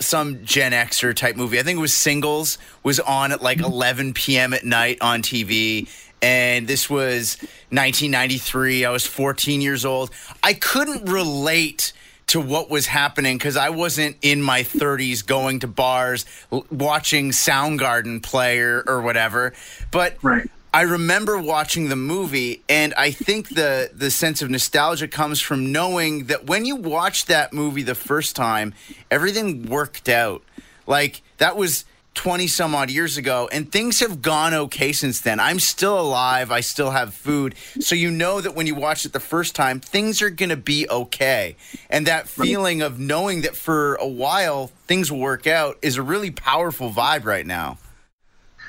some 0.00 0.44
Gen 0.44 0.72
Xer 0.72 1.14
type 1.14 1.36
movie. 1.36 1.58
I 1.58 1.62
think 1.62 1.78
it 1.78 1.80
was 1.80 1.94
Singles 1.94 2.58
was 2.82 2.98
on 3.00 3.32
at 3.32 3.42
like 3.42 3.60
11 3.60 4.14
p.m. 4.14 4.52
at 4.52 4.64
night 4.64 4.98
on 5.00 5.22
TV. 5.22 5.88
And 6.20 6.66
this 6.66 6.90
was 6.90 7.36
1993. 7.70 8.84
I 8.84 8.90
was 8.90 9.06
14 9.06 9.60
years 9.60 9.84
old. 9.84 10.10
I 10.42 10.54
couldn't 10.54 11.08
relate 11.08 11.92
to 12.28 12.40
what 12.40 12.70
was 12.70 12.86
happening 12.86 13.36
because 13.38 13.56
I 13.56 13.70
wasn't 13.70 14.16
in 14.22 14.42
my 14.42 14.62
30s 14.62 15.26
going 15.26 15.60
to 15.60 15.66
bars, 15.66 16.24
l- 16.52 16.64
watching 16.70 17.30
Soundgarden 17.30 18.22
play 18.22 18.60
or, 18.60 18.82
or 18.86 19.00
whatever. 19.02 19.52
But 19.90 20.16
Right. 20.22 20.48
I 20.72 20.82
remember 20.82 21.38
watching 21.38 21.88
the 21.88 21.96
movie, 21.96 22.62
and 22.68 22.92
I 22.94 23.10
think 23.10 23.48
the 23.48 23.90
the 23.94 24.10
sense 24.10 24.42
of 24.42 24.50
nostalgia 24.50 25.08
comes 25.08 25.40
from 25.40 25.72
knowing 25.72 26.24
that 26.26 26.46
when 26.46 26.66
you 26.66 26.76
watched 26.76 27.28
that 27.28 27.54
movie 27.54 27.82
the 27.82 27.94
first 27.94 28.36
time, 28.36 28.74
everything 29.10 29.66
worked 29.66 30.10
out. 30.10 30.42
Like 30.86 31.22
that 31.38 31.56
was 31.56 31.86
twenty 32.18 32.48
some 32.48 32.74
odd 32.74 32.90
years 32.90 33.16
ago, 33.16 33.48
and 33.52 33.70
things 33.70 34.00
have 34.00 34.20
gone 34.20 34.52
okay 34.52 34.90
since 34.90 35.20
then. 35.20 35.38
I'm 35.38 35.60
still 35.60 36.00
alive. 36.00 36.50
I 36.50 36.58
still 36.58 36.90
have 36.90 37.14
food, 37.14 37.54
so 37.78 37.94
you 37.94 38.10
know 38.10 38.40
that 38.40 38.56
when 38.56 38.66
you 38.66 38.74
watch 38.74 39.06
it 39.06 39.12
the 39.12 39.20
first 39.20 39.54
time, 39.54 39.78
things 39.78 40.20
are 40.20 40.28
gonna 40.28 40.56
be 40.56 40.88
okay. 40.90 41.54
And 41.88 42.08
that 42.08 42.28
feeling 42.28 42.82
of 42.82 42.98
knowing 42.98 43.42
that 43.42 43.54
for 43.54 43.94
a 43.94 44.08
while 44.08 44.72
things 44.88 45.12
will 45.12 45.20
work 45.20 45.46
out 45.46 45.78
is 45.80 45.96
a 45.96 46.02
really 46.02 46.32
powerful 46.32 46.90
vibe 46.90 47.24
right 47.24 47.46
now. 47.46 47.78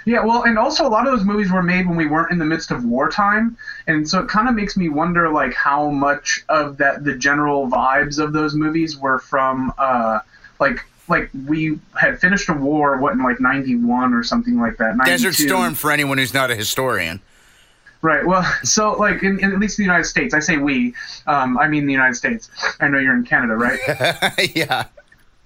Yeah, 0.06 0.24
well, 0.24 0.44
and 0.44 0.60
also 0.60 0.86
a 0.86 0.90
lot 0.90 1.08
of 1.08 1.14
those 1.14 1.26
movies 1.26 1.52
were 1.52 1.64
made 1.64 1.88
when 1.88 1.98
we 1.98 2.06
weren't 2.06 2.32
in 2.32 2.38
the 2.38 2.46
midst 2.46 2.70
of 2.70 2.86
wartime, 2.86 3.58
and 3.88 4.08
so 4.08 4.20
it 4.20 4.28
kind 4.28 4.48
of 4.48 4.54
makes 4.54 4.78
me 4.78 4.90
wonder, 4.90 5.28
like, 5.28 5.56
how 5.56 5.90
much 5.90 6.44
of 6.50 6.78
that 6.78 7.04
the 7.04 7.16
general 7.16 7.68
vibes 7.68 8.20
of 8.20 8.32
those 8.32 8.54
movies 8.54 8.96
were 8.96 9.18
from, 9.18 9.74
uh, 9.80 10.20
like, 10.60 10.86
like 11.10 11.30
we 11.48 11.80
had 12.00 12.20
finished 12.20 12.50
a 12.50 12.54
war, 12.54 12.98
what 12.98 13.14
in 13.14 13.24
like 13.24 13.40
'91 13.40 14.14
or 14.14 14.24
something 14.24 14.60
like 14.60 14.78
that. 14.78 14.98
92. 14.98 15.12
Desert 15.12 15.34
Storm 15.34 15.74
for 15.74 15.92
anyone 15.92 16.18
who's 16.18 16.34
not 16.34 16.52
a 16.52 16.56
historian. 16.56 17.22
Right. 18.02 18.26
Well, 18.26 18.44
so 18.64 18.94
like 18.94 19.24
in, 19.24 19.40
in 19.40 19.52
at 19.52 19.60
least 19.60 19.78
the 19.78 19.84
United 19.84 20.06
States, 20.06 20.34
I 20.34 20.40
say 20.40 20.58
we. 20.58 20.94
Um, 21.28 21.58
I 21.58 21.68
mean 21.68 21.86
the 21.86 21.94
United 21.94 22.16
States. 22.16 22.50
I 22.80 22.88
know 22.88 23.00
you're 23.00 23.16
in 23.16 23.26
Canada, 23.26 23.56
right? 23.56 23.80
yeah. 24.56 24.86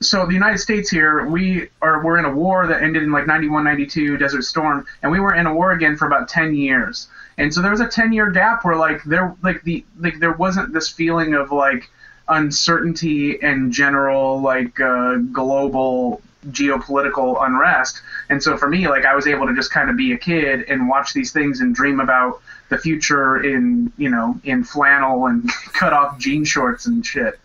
so 0.02 0.26
the 0.26 0.34
United 0.34 0.60
States 0.60 0.90
here, 0.90 1.26
we 1.26 1.70
are 1.82 2.04
we're 2.04 2.18
in 2.18 2.26
a 2.26 2.34
war 2.34 2.68
that 2.68 2.84
ended 2.84 3.04
in 3.04 3.12
like 3.12 3.28
91, 3.28 3.64
92, 3.64 4.18
Desert 4.18 4.44
Storm, 4.44 4.86
and 5.02 5.12
we 5.12 5.20
were 5.20 5.34
in 5.34 5.46
a 5.46 5.54
war 5.54 5.72
again 5.72 5.96
for 5.96 6.06
about 6.06 6.28
10 6.28 6.56
years. 6.56 7.08
And 7.38 7.54
so 7.54 7.62
there 7.62 7.72
was 7.72 7.82
a 7.82 7.88
10 7.88 8.14
year 8.14 8.30
gap 8.30 8.64
where 8.64 8.76
like 8.76 9.04
there 9.04 9.36
like 9.42 9.64
the 9.64 9.84
like 9.98 10.20
there 10.20 10.34
wasn't 10.34 10.74
this 10.74 10.90
feeling 10.90 11.34
of 11.34 11.52
like 11.52 11.90
uncertainty 12.34 13.42
and 13.42 13.72
general 13.72 14.42
like 14.42 14.80
uh, 14.80 15.16
global 15.32 16.22
geopolitical 16.50 17.44
unrest. 17.46 18.02
And 18.30 18.42
so 18.42 18.58
for 18.58 18.68
me, 18.68 18.88
like 18.88 19.06
I 19.06 19.16
was 19.16 19.28
able 19.28 19.48
to 19.48 19.56
just 19.56 19.72
kind 19.72 19.90
of 19.90 19.96
be 19.96 20.12
a 20.14 20.18
kid 20.18 20.64
and 20.68 20.90
watch 20.90 21.14
these 21.14 21.32
things 21.32 21.62
and 21.62 21.74
dream 21.74 22.00
about 22.00 22.42
the 22.70 22.78
future 22.78 23.44
in 23.44 23.92
you 23.98 24.10
know 24.10 24.40
in 24.44 24.64
flannel 24.64 25.28
and 25.28 25.50
cut 25.74 25.94
off 25.94 26.18
jean 26.18 26.44
shorts 26.44 26.86
and 26.86 27.06
shit. 27.06 27.40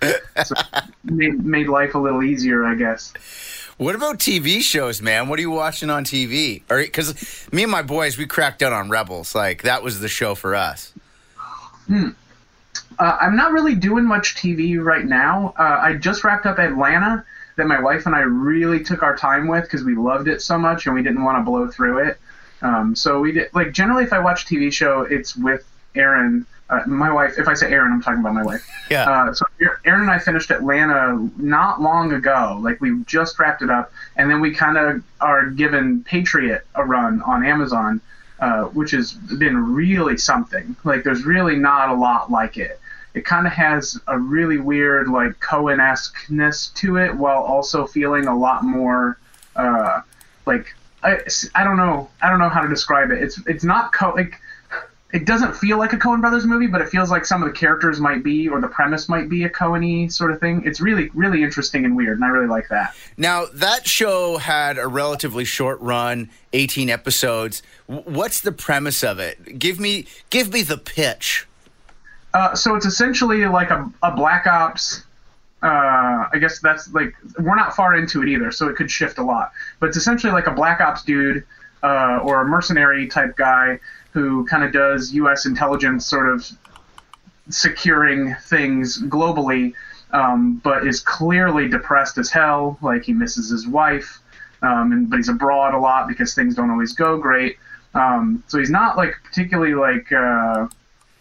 So 0.45 0.54
made 1.04 1.45
made 1.45 1.68
life 1.68 1.95
a 1.95 1.99
little 1.99 2.23
easier, 2.23 2.64
I 2.64 2.75
guess. 2.75 3.12
What 3.76 3.95
about 3.95 4.18
TV 4.18 4.61
shows, 4.61 5.00
man? 5.00 5.28
What 5.28 5.38
are 5.38 5.42
you 5.42 5.52
watching 5.52 5.88
on 5.88 6.04
TV? 6.04 6.62
Or 6.68 6.83
because 6.83 7.47
me 7.52 7.62
and 7.62 7.71
my 7.71 7.83
boys, 7.83 8.18
we 8.18 8.26
cracked 8.26 8.61
out 8.61 8.73
on 8.73 8.88
Rebels. 8.90 9.35
Like 9.35 9.62
that 9.62 9.85
was 9.85 10.00
the 10.00 10.09
show 10.09 10.35
for 10.35 10.57
us. 10.57 10.92
Uh, 12.99 13.16
I'm 13.21 13.37
not 13.37 13.52
really 13.52 13.75
doing 13.75 14.04
much 14.04 14.35
TV 14.35 14.83
right 14.83 15.04
now. 15.04 15.54
Uh, 15.59 15.78
I 15.80 15.95
just 15.95 16.25
wrapped 16.25 16.47
up 16.47 16.59
Atlanta 16.59 17.25
that 17.57 17.66
my 17.66 17.80
wife 17.80 18.07
and 18.07 18.14
I 18.14 18.21
really 18.21 18.83
took 18.83 19.02
our 19.02 19.16
time 19.16 19.49
with 19.49 19.64
because 19.64 19.85
we 19.85 19.95
loved 19.95 20.28
it 20.28 20.42
so 20.42 20.59
much 20.59 20.87
and 20.87 20.95
we 20.95 21.02
didn't 21.02 21.25
want 21.25 21.38
to 21.38 21.42
blow 21.42 21.68
through 21.68 22.07
it. 22.09 22.18
Um, 22.62 22.97
so 22.97 23.21
we 23.21 23.33
did 23.33 23.50
like 23.54 23.73
generally 23.73 24.04
if 24.04 24.12
I 24.12 24.18
watch 24.18 24.45
a 24.45 24.54
TV 24.54 24.73
show, 24.73 25.02
it's 25.02 25.37
with 25.37 25.64
Aaron 25.95 26.47
uh, 26.71 26.83
my 26.87 27.11
wife. 27.11 27.38
If 27.38 27.49
I 27.49 27.54
say 27.54 27.71
Aaron, 27.73 27.92
I'm 27.92 28.02
talking 28.02 28.21
about 28.21 28.35
my 28.35 28.42
wife. 28.42 28.66
Yeah. 28.90 29.09
Uh, 29.09 29.33
so 29.33 29.47
Aaron 29.85 30.02
and 30.02 30.11
I 30.11 30.18
finished 30.18 30.50
Atlanta 30.50 31.30
not 31.37 31.80
long 31.80 32.12
ago. 32.12 32.59
Like 32.62 32.80
we 32.80 33.02
just 33.04 33.38
wrapped 33.38 33.62
it 33.62 33.71
up, 33.71 33.90
and 34.16 34.30
then 34.30 34.40
we 34.40 34.54
kind 34.54 34.76
of 34.76 35.02
are 35.21 35.47
given 35.47 36.04
Patriot 36.04 36.66
a 36.75 36.85
run 36.85 37.23
on 37.23 37.45
Amazon, 37.45 38.00
uh, 38.40 38.64
which 38.64 38.92
has 38.92 39.12
been 39.12 39.75
really 39.75 40.16
something. 40.16 40.76
Like 40.85 41.04
there's 41.04 41.25
really 41.25 41.57
not 41.57 41.90
a 41.90 41.95
lot 41.95 42.30
like 42.30 42.57
it. 42.57 42.80
It 43.14 43.25
kind 43.25 43.47
of 43.47 43.52
has 43.52 43.99
a 44.07 44.18
really 44.18 44.59
weird 44.59 45.09
like 45.09 45.40
Coen-esqueness 45.40 46.68
to 46.75 46.97
it, 46.97 47.14
while 47.14 47.42
also 47.42 47.87
feeling 47.87 48.26
a 48.26 48.37
lot 48.37 48.64
more 48.64 49.18
uh, 49.57 50.02
like 50.47 50.75
I, 51.02 51.18
I 51.54 51.64
don't 51.64 51.76
know 51.76 52.09
I 52.23 52.30
don't 52.30 52.38
know 52.38 52.49
how 52.49 52.61
to 52.61 52.68
describe 52.68 53.11
it. 53.11 53.23
It's 53.23 53.40
it's 53.47 53.64
not 53.64 53.92
co- 53.92 54.14
like 54.14 54.40
it 55.12 55.25
doesn't 55.25 55.57
feel 55.57 55.79
like 55.79 55.95
a 55.95 55.97
Coen 55.97 56.21
Brothers 56.21 56.45
movie, 56.45 56.67
but 56.67 56.83
it 56.83 56.91
feels 56.91 57.11
like 57.11 57.25
some 57.25 57.43
of 57.43 57.49
the 57.49 57.55
characters 57.55 57.99
might 57.99 58.23
be, 58.23 58.47
or 58.47 58.61
the 58.61 58.69
premise 58.69 59.09
might 59.09 59.31
be 59.31 59.45
a 59.45 59.49
Coen 59.49 60.12
sort 60.12 60.31
of 60.31 60.38
thing. 60.38 60.62
It's 60.67 60.81
really, 60.81 61.09
really 61.15 61.43
interesting 61.43 61.87
and 61.87 61.97
weird, 61.97 62.19
and 62.19 62.25
I 62.25 62.29
really 62.29 62.47
like 62.47 62.69
that. 62.69 62.95
Now, 63.17 63.47
that 63.55 63.87
show 63.87 64.37
had 64.37 64.77
a 64.77 64.87
relatively 64.87 65.47
short 65.47 65.81
run, 65.81 66.29
18 66.53 66.91
episodes. 66.91 67.62
What's 67.87 68.43
the 68.43 68.53
premise 68.53 69.03
of 69.03 69.19
it? 69.19 69.59
Give 69.59 69.81
me, 69.81 70.07
give 70.29 70.53
me 70.53 70.61
the 70.61 70.77
pitch. 70.77 71.47
Uh, 72.35 72.55
so 72.55 72.75
it's 72.75 72.87
essentially 72.87 73.47
like 73.47 73.71
a, 73.71 73.91
a 74.03 74.15
Black 74.15 74.47
Ops. 74.47 75.05
Uh, 75.62 76.29
I 76.33 76.38
guess 76.38 76.61
that's 76.61 76.93
like 76.93 77.15
we're 77.41 77.57
not 77.57 77.75
far 77.75 77.97
into 77.97 78.23
it 78.23 78.29
either, 78.29 78.53
so 78.53 78.69
it 78.69 78.77
could 78.77 78.91
shift 78.91 79.19
a 79.19 79.25
lot. 79.25 79.53
But 79.81 79.88
it's 79.88 79.97
essentially 79.97 80.33
like 80.33 80.47
a 80.47 80.53
Black 80.53 80.81
Ops 80.81 81.03
dude 81.03 81.45
uh, 81.83 82.21
or 82.23 82.43
a 82.43 82.45
mercenary 82.45 83.09
type 83.09 83.37
guy 83.37 83.81
who 84.12 84.47
kind 84.47 84.65
of 84.65 84.73
does 84.73 85.12
U.S. 85.15 85.47
intelligence 85.47 86.07
sort 86.07 86.29
of 86.29 86.47
securing 87.50 88.35
things 88.43 89.00
globally, 89.03 89.75
um, 90.12 90.61
but 90.65 90.87
is 90.87 91.00
clearly 91.00 91.69
depressed 91.69 92.19
as 92.19 92.31
hell. 92.31 92.79
Like 92.83 93.05
he 93.05 93.12
misses 93.12 93.50
his 93.50 93.67
wife, 93.67 94.21
um, 94.62 94.93
and, 94.93 95.11
but 95.11 95.17
he's 95.17 95.29
abroad 95.29 95.75
a 95.75 95.79
lot 95.79 96.09
because 96.09 96.35
things 96.35 96.55
don't 96.55 96.71
always 96.71 96.93
go 96.93 97.19
great. 97.19 97.57
Um, 97.95 98.43
so 98.47 98.59
he's 98.59 98.71
not 98.71 98.97
like 98.97 99.15
particularly 99.25 99.75
like 99.75 100.11
uh, 100.12 100.67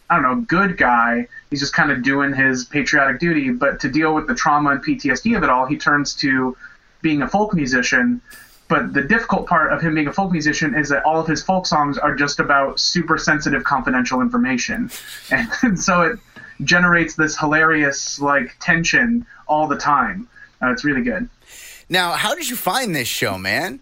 I 0.09 0.15
don't 0.15 0.23
know 0.23 0.35
good 0.41 0.77
guy. 0.77 1.27
He's 1.49 1.59
just 1.59 1.73
kind 1.73 1.91
of 1.91 2.03
doing 2.03 2.33
his 2.33 2.65
patriotic 2.65 3.19
duty. 3.19 3.51
But 3.51 3.79
to 3.81 3.89
deal 3.89 4.13
with 4.13 4.27
the 4.27 4.35
trauma 4.35 4.71
and 4.71 4.83
PTSD 4.83 5.35
of 5.35 5.43
it 5.43 5.49
all, 5.49 5.65
he 5.65 5.77
turns 5.77 6.15
to 6.15 6.55
being 7.01 7.21
a 7.21 7.27
folk 7.27 7.53
musician 7.53 8.21
but 8.67 8.93
the 8.93 9.01
difficult 9.01 9.47
part 9.47 9.71
of 9.71 9.81
him 9.81 9.95
being 9.95 10.07
a 10.07 10.13
folk 10.13 10.31
musician 10.31 10.75
is 10.75 10.89
that 10.89 11.03
all 11.05 11.19
of 11.19 11.27
his 11.27 11.41
folk 11.41 11.65
songs 11.65 11.97
are 11.97 12.15
just 12.15 12.39
about 12.39 12.79
super 12.79 13.17
sensitive, 13.17 13.63
confidential 13.63 14.21
information, 14.21 14.91
and, 15.31 15.49
and 15.63 15.79
so 15.79 16.01
it 16.01 16.19
generates 16.63 17.15
this 17.15 17.37
hilarious 17.37 18.19
like 18.19 18.55
tension 18.59 19.25
all 19.47 19.67
the 19.67 19.77
time. 19.77 20.27
Uh, 20.61 20.71
it's 20.71 20.83
really 20.83 21.03
good. 21.03 21.29
Now, 21.89 22.11
how 22.11 22.35
did 22.35 22.49
you 22.49 22.55
find 22.55 22.93
this 22.95 23.07
show, 23.07 23.37
man? 23.37 23.79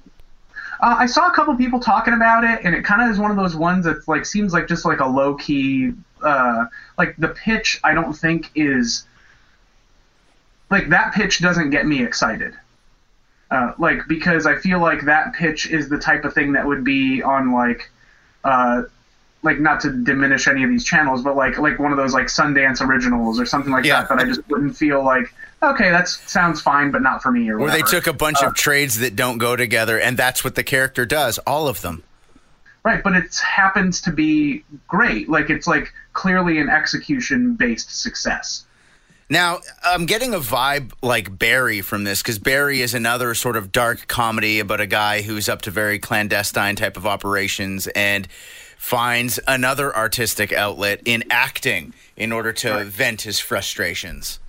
Uh, 0.81 0.95
I 0.99 1.05
saw 1.05 1.31
a 1.31 1.33
couple 1.33 1.55
people 1.55 1.79
talking 1.79 2.13
about 2.13 2.43
it, 2.43 2.59
and 2.63 2.75
it 2.75 2.83
kind 2.83 3.01
of 3.01 3.09
is 3.09 3.17
one 3.17 3.31
of 3.31 3.37
those 3.37 3.55
ones 3.55 3.85
that 3.85 4.07
like 4.07 4.25
seems 4.25 4.53
like 4.53 4.67
just 4.67 4.85
like 4.85 4.99
a 4.99 5.07
low 5.07 5.35
key, 5.35 5.93
uh, 6.21 6.65
like 6.97 7.15
the 7.17 7.29
pitch. 7.29 7.79
I 7.83 7.93
don't 7.93 8.13
think 8.13 8.51
is 8.55 9.07
like 10.69 10.89
that 10.89 11.13
pitch 11.13 11.39
doesn't 11.39 11.69
get 11.69 11.87
me 11.87 12.03
excited. 12.03 12.53
Uh, 13.51 13.73
like 13.77 13.99
because 14.07 14.45
I 14.45 14.55
feel 14.55 14.79
like 14.79 15.05
that 15.05 15.33
pitch 15.33 15.69
is 15.69 15.87
the 15.87 15.99
type 15.99 16.25
of 16.25 16.33
thing 16.33 16.53
that 16.53 16.65
would 16.65 16.83
be 16.83 17.21
on 17.21 17.51
like, 17.51 17.91
uh, 18.43 18.83
like 19.43 19.59
not 19.59 19.81
to 19.81 19.91
diminish 19.91 20.47
any 20.47 20.63
of 20.63 20.69
these 20.69 20.83
channels, 20.83 21.21
but 21.21 21.35
like 21.35 21.57
like 21.59 21.77
one 21.77 21.91
of 21.91 21.97
those 21.97 22.13
like 22.13 22.27
Sundance 22.27 22.81
originals 22.81 23.39
or 23.39 23.45
something 23.45 23.71
like 23.71 23.85
yeah. 23.85 24.01
that. 24.01 24.09
That 24.09 24.19
I 24.19 24.25
just 24.25 24.47
wouldn't 24.49 24.75
feel 24.75 25.03
like 25.03 25.33
okay, 25.61 25.89
that 25.91 26.07
sounds 26.07 26.61
fine, 26.61 26.91
but 26.91 27.01
not 27.01 27.21
for 27.21 27.31
me 27.31 27.49
or. 27.49 27.57
Where 27.57 27.71
they 27.71 27.81
took 27.81 28.07
a 28.07 28.13
bunch 28.13 28.41
uh, 28.43 28.47
of 28.47 28.55
trades 28.55 28.99
that 28.99 29.15
don't 29.15 29.37
go 29.37 29.55
together, 29.55 29.99
and 29.99 30.17
that's 30.17 30.43
what 30.43 30.55
the 30.55 30.63
character 30.63 31.05
does, 31.05 31.37
all 31.39 31.67
of 31.67 31.81
them. 31.81 32.03
Right, 32.83 33.03
but 33.03 33.13
it 33.13 33.35
happens 33.37 34.01
to 34.01 34.11
be 34.11 34.63
great. 34.87 35.27
Like 35.27 35.49
it's 35.49 35.67
like 35.67 35.91
clearly 36.13 36.59
an 36.59 36.69
execution 36.69 37.55
based 37.55 37.99
success. 38.01 38.65
Now, 39.29 39.59
I'm 39.83 40.05
getting 40.05 40.35
a 40.35 40.39
vibe 40.39 40.91
like 41.01 41.37
Barry 41.39 41.81
from 41.81 42.03
this 42.03 42.21
because 42.21 42.37
Barry 42.37 42.81
is 42.81 42.93
another 42.93 43.33
sort 43.33 43.55
of 43.55 43.71
dark 43.71 44.07
comedy 44.07 44.59
about 44.59 44.81
a 44.81 44.85
guy 44.85 45.23
who's 45.23 45.49
up 45.49 45.63
to 45.63 45.71
very 45.71 45.97
clandestine 45.97 46.75
type 46.75 46.95
of 46.95 47.07
operations 47.07 47.87
and 47.87 48.27
finds 48.77 49.39
another 49.47 49.95
artistic 49.95 50.53
outlet 50.53 51.01
in 51.05 51.23
acting 51.31 51.93
in 52.15 52.31
order 52.31 52.53
to 52.53 52.69
right. 52.69 52.85
vent 52.85 53.23
his 53.23 53.39
frustrations. 53.39 54.39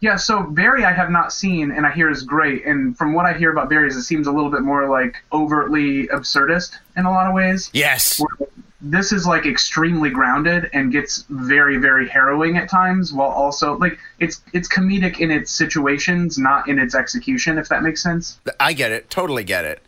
Yeah, 0.00 0.16
so 0.16 0.42
Barry 0.42 0.84
I 0.84 0.92
have 0.92 1.10
not 1.10 1.32
seen 1.32 1.70
and 1.70 1.86
I 1.86 1.90
hear 1.90 2.10
is 2.10 2.22
great. 2.22 2.66
And 2.66 2.96
from 2.96 3.14
what 3.14 3.24
I 3.24 3.32
hear 3.32 3.50
about 3.50 3.70
Barry, 3.70 3.88
it 3.88 3.92
seems 4.02 4.26
a 4.26 4.32
little 4.32 4.50
bit 4.50 4.60
more 4.60 4.88
like 4.88 5.16
overtly 5.32 6.06
absurdist 6.08 6.76
in 6.98 7.06
a 7.06 7.10
lot 7.10 7.26
of 7.26 7.34
ways. 7.34 7.70
Yes. 7.72 8.20
Where 8.20 8.48
this 8.80 9.12
is 9.12 9.26
like 9.26 9.44
extremely 9.44 10.10
grounded 10.10 10.70
and 10.72 10.92
gets 10.92 11.24
very 11.28 11.78
very 11.78 12.08
harrowing 12.08 12.56
at 12.56 12.68
times 12.68 13.12
while 13.12 13.30
also 13.30 13.76
like 13.76 13.98
it's 14.20 14.40
it's 14.52 14.68
comedic 14.68 15.18
in 15.18 15.30
its 15.30 15.50
situations 15.50 16.38
not 16.38 16.68
in 16.68 16.78
its 16.78 16.94
execution 16.94 17.58
if 17.58 17.68
that 17.68 17.82
makes 17.82 18.02
sense. 18.02 18.38
I 18.60 18.72
get 18.72 18.92
it. 18.92 19.10
Totally 19.10 19.44
get 19.44 19.64
it. 19.64 19.82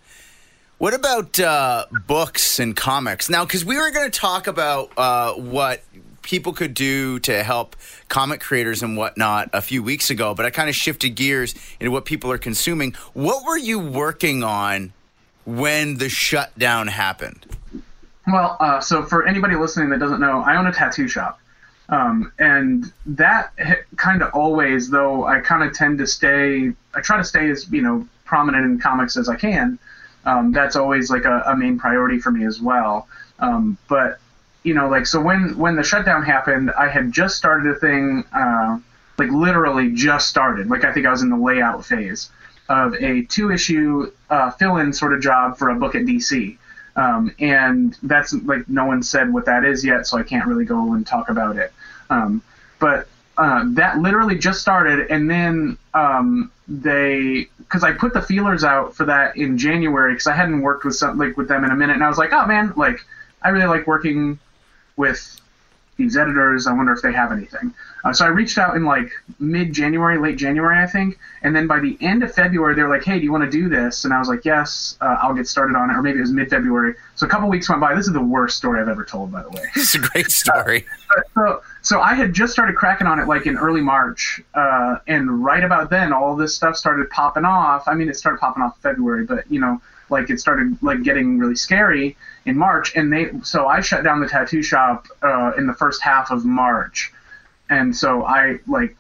What 0.79 0.95
about 0.95 1.39
uh, 1.39 1.87
books 2.07 2.59
and 2.59 2.75
comics? 2.75 3.31
Now 3.31 3.45
because 3.45 3.65
we 3.65 3.77
were 3.77 3.91
going 3.93 4.11
to 4.11 4.19
talk 4.19 4.47
about 4.49 4.91
uh, 4.97 5.35
what 5.35 5.83
people 6.23 6.53
could 6.53 6.75
do 6.75 7.19
to 7.21 7.45
help 7.45 7.77
comic 8.09 8.41
creators 8.41 8.83
and 8.83 8.97
whatnot 8.97 9.51
a 9.53 9.63
few 9.63 9.83
weeks 9.83 10.11
ago 10.11 10.35
but 10.35 10.45
i 10.45 10.51
kind 10.51 10.69
of 10.69 10.75
shifted 10.75 11.09
gears 11.11 11.55
into 11.79 11.93
what 11.93 12.05
people 12.05 12.31
are 12.33 12.39
consuming. 12.39 12.93
What 13.15 13.45
were 13.47 13.57
you 13.57 13.79
working 13.79 14.43
on 14.43 14.93
when 15.47 15.99
the 15.99 16.09
shutdown 16.09 16.89
happened 16.89 17.47
well, 18.33 18.57
uh, 18.61 18.81
so 18.81 19.03
for 19.05 19.27
anybody 19.27 19.57
listening 19.57 19.91
that 19.91 20.01
doesn't 20.01 20.21
know, 20.21 20.43
I 20.43 20.57
own 20.57 20.67
a 20.67 20.73
tattoo 20.73 21.09
shop. 21.09 21.41
Um, 21.89 22.33
and 22.39 22.93
that 23.07 23.53
kind 23.97 24.23
of 24.23 24.33
always, 24.33 24.91
though 24.91 25.27
I 25.27 25.41
kind 25.41 25.65
of 25.65 25.75
tend 25.75 25.99
to 25.99 26.07
stay, 26.07 26.73
I 26.95 27.01
try 27.01 27.17
to 27.17 27.25
stay 27.25 27.51
as, 27.51 27.69
you 27.71 27.83
know, 27.83 28.07
prominent 28.25 28.65
in 28.65 28.79
comics 28.79 29.17
as 29.17 29.29
I 29.29 29.35
can. 29.35 29.79
Um, 30.25 30.53
that's 30.53 30.77
always 30.77 31.11
like 31.11 31.25
a, 31.25 31.43
a, 31.47 31.57
main 31.57 31.79
priority 31.79 32.19
for 32.19 32.31
me 32.31 32.45
as 32.45 32.61
well. 32.61 33.09
Um, 33.39 33.77
but, 33.89 34.19
you 34.63 34.75
know, 34.75 34.89
like, 34.89 35.07
so 35.07 35.21
when, 35.21 35.57
when 35.57 35.75
the 35.75 35.83
shutdown 35.83 36.23
happened, 36.23 36.71
I 36.79 36.89
had 36.89 37.11
just 37.11 37.37
started 37.37 37.75
a 37.75 37.79
thing, 37.79 38.25
uh, 38.33 38.79
like 39.19 39.31
literally 39.31 39.93
just 39.93 40.29
started. 40.29 40.69
Like, 40.69 40.85
I 40.85 40.93
think 40.93 41.07
I 41.07 41.11
was 41.11 41.23
in 41.23 41.31
the 41.31 41.37
layout 41.37 41.85
phase 41.85 42.31
of 42.69 42.95
a 42.95 43.23
two 43.23 43.51
issue 43.51 44.13
uh, 44.31 44.53
fill 44.53 44.77
in 44.77 44.93
sort 44.93 45.13
of 45.13 45.21
job 45.21 45.59
for 45.59 45.71
a 45.71 45.75
book 45.75 45.97
at 45.97 46.03
DC. 46.03 46.57
Um, 46.97 47.35
and 47.39 47.97
that's 48.03 48.33
like 48.33 48.69
no 48.69 48.85
one 48.85 49.03
said 49.03 49.33
what 49.33 49.45
that 49.47 49.65
is 49.65 49.85
yet, 49.85 50.07
so 50.07 50.19
I 50.19 50.23
can't 50.23 50.47
really 50.47 50.65
go 50.65 50.93
and 50.95 51.07
talk 51.07 51.29
about 51.29 51.57
it. 51.57 51.73
Um, 52.11 52.43
but 52.79 53.09
uh, 53.39 53.65
that 53.69 53.99
literally 53.99 54.37
just 54.37 54.61
started, 54.61 55.11
and 55.11 55.31
then 55.31 55.79
um, 55.95 56.51
they 56.69 57.49
because 57.59 57.85
I 57.85 57.93
put 57.93 58.13
the 58.13 58.21
feelers 58.23 58.65
out 58.65 58.95
for 58.95 59.05
that 59.07 59.37
in 59.37 59.57
January 59.57 60.13
because 60.13 60.27
I 60.27 60.35
hadn't 60.35 60.61
worked 60.61 60.85
with 60.85 60.97
some 60.97 61.17
like 61.17 61.37
with 61.37 61.49
them 61.49 61.65
in 61.65 61.71
a 61.71 61.77
minute, 61.77 61.95
and 61.95 62.05
I 62.05 62.09
was 62.09 62.19
like, 62.19 62.33
oh 62.33 62.47
man, 62.47 62.73
like 62.77 63.01
I 63.43 63.51
really 63.51 63.67
like 63.67 63.87
working 63.87 64.39
with 64.97 65.41
these 66.01 66.17
editors. 66.17 66.67
I 66.67 66.73
wonder 66.73 66.93
if 66.93 67.03
they 67.03 67.13
have 67.13 67.31
anything. 67.31 67.73
Uh, 68.05 68.13
so 68.13 68.25
I 68.25 68.29
reached 68.29 68.59
out 68.59 68.77
in 68.77 68.85
like 68.85 69.13
mid 69.39 69.73
January, 69.73 70.19
late 70.19 70.37
January, 70.37 70.83
I 70.83 70.87
think. 70.87 71.19
And 71.43 71.55
then 71.55 71.67
by 71.67 71.81
the 71.81 71.97
end 72.01 72.23
of 72.23 72.35
February, 72.35 72.75
they 72.75 72.83
were 72.83 72.89
like, 72.89 73.05
hey, 73.05 73.19
do 73.19 73.25
you 73.25 73.33
want 73.33 73.45
to 73.45 73.51
do 73.51 73.69
this? 73.69 74.05
And 74.05 74.15
I 74.15 74.19
was 74.19 74.29
like, 74.29 74.45
yes, 74.45 74.97
uh, 75.01 75.19
I'll 75.21 75.35
get 75.35 75.47
started 75.47 75.77
on 75.77 75.91
it. 75.91 75.95
Or 75.95 76.03
maybe 76.03 76.19
it 76.19 76.23
was 76.23 76.33
mid 76.33 76.49
February. 76.51 76.95
So 77.15 77.27
a 77.27 77.29
couple 77.29 77.49
weeks 77.49 77.69
went 77.69 77.81
by. 77.81 77.95
This 77.95 78.07
is 78.07 78.13
the 78.13 78.23
worst 78.23 78.57
story 78.57 78.81
I've 78.81 78.89
ever 78.89 79.05
told, 79.05 79.31
by 79.31 79.43
the 79.43 79.51
way. 79.51 79.65
It's 79.77 79.95
a 79.95 79.99
great 79.99 80.31
story. 80.31 80.87
Uh, 81.11 81.23
so, 81.35 81.63
so 81.83 82.01
I 82.01 82.15
had 82.15 82.33
just 82.33 82.53
started 82.53 82.77
cracking 82.77 83.09
on 83.09 83.19
it 83.19 83.27
like 83.27 83.45
in 83.45 83.57
early 83.57 83.81
March. 83.81 84.41
Uh, 84.55 84.99
and 85.09 85.43
right 85.43 85.65
about 85.65 85.91
then, 85.91 86.13
all 86.13 86.37
this 86.37 86.55
stuff 86.55 86.77
started 86.77 87.11
popping 87.11 87.45
off. 87.45 87.89
I 87.89 87.95
mean, 87.95 88.09
it 88.09 88.17
started 88.17 88.39
popping 88.39 88.63
off 88.63 88.81
February, 88.81 89.25
but, 89.25 89.51
you 89.51 89.59
know, 89.59 89.83
like 90.09 90.31
it 90.31 90.39
started 90.39 90.81
like 90.83 91.03
getting 91.03 91.39
really 91.39 91.57
scary 91.57 92.17
in 92.47 92.57
March. 92.57 92.97
And 92.97 93.13
they, 93.13 93.31
so 93.43 93.67
I 93.67 93.81
shut 93.81 94.05
down 94.05 94.21
the 94.21 94.29
tattoo 94.29 94.63
shop 94.63 95.07
uh, 95.23 95.53
in 95.57 95.67
the 95.67 95.75
first 95.75 96.03
half 96.03 96.31
of 96.31 96.45
March 96.45 97.13
and 97.71 97.97
so 97.97 98.25
I 98.25 98.59
like 98.67 98.97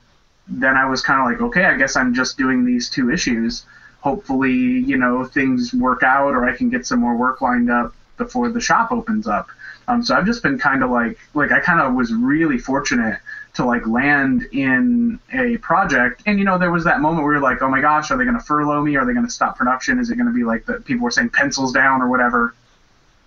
then 0.48 0.76
I 0.76 0.86
was 0.86 1.02
kind 1.02 1.20
of 1.20 1.26
like, 1.26 1.50
okay, 1.50 1.64
I 1.66 1.76
guess 1.76 1.96
I'm 1.96 2.14
just 2.14 2.38
doing 2.38 2.64
these 2.64 2.88
two 2.88 3.10
issues. 3.10 3.66
Hopefully, 4.00 4.52
you 4.52 4.96
know, 4.96 5.24
things 5.24 5.74
work 5.74 6.02
out 6.02 6.30
or 6.30 6.48
I 6.48 6.56
can 6.56 6.70
get 6.70 6.86
some 6.86 7.00
more 7.00 7.16
work 7.16 7.40
lined 7.40 7.70
up 7.70 7.94
before 8.16 8.48
the 8.48 8.60
shop 8.60 8.90
opens 8.90 9.28
up. 9.28 9.48
Um, 9.86 10.02
so 10.02 10.16
I've 10.16 10.26
just 10.26 10.42
been 10.42 10.58
kind 10.58 10.82
of 10.82 10.90
like, 10.90 11.18
like 11.34 11.52
I 11.52 11.60
kind 11.60 11.80
of 11.80 11.94
was 11.94 12.12
really 12.12 12.58
fortunate 12.58 13.20
to 13.54 13.64
like 13.64 13.86
land 13.86 14.48
in 14.52 15.20
a 15.32 15.56
project. 15.58 16.22
And 16.26 16.38
you 16.38 16.44
know, 16.44 16.58
there 16.58 16.72
was 16.72 16.84
that 16.84 17.00
moment 17.00 17.24
where 17.24 17.34
you're 17.34 17.42
like, 17.42 17.62
oh 17.62 17.68
my 17.68 17.80
gosh, 17.80 18.10
are 18.10 18.18
they 18.18 18.24
going 18.24 18.38
to 18.38 18.44
furlough 18.44 18.82
me? 18.82 18.96
Are 18.96 19.06
they 19.06 19.12
going 19.12 19.26
to 19.26 19.32
stop 19.32 19.56
production? 19.56 20.00
Is 20.00 20.10
it 20.10 20.16
going 20.16 20.26
to 20.26 20.34
be 20.34 20.44
like 20.44 20.66
the 20.66 20.74
people 20.80 21.04
were 21.04 21.10
saying 21.12 21.30
pencils 21.30 21.72
down 21.72 22.02
or 22.02 22.08
whatever? 22.08 22.54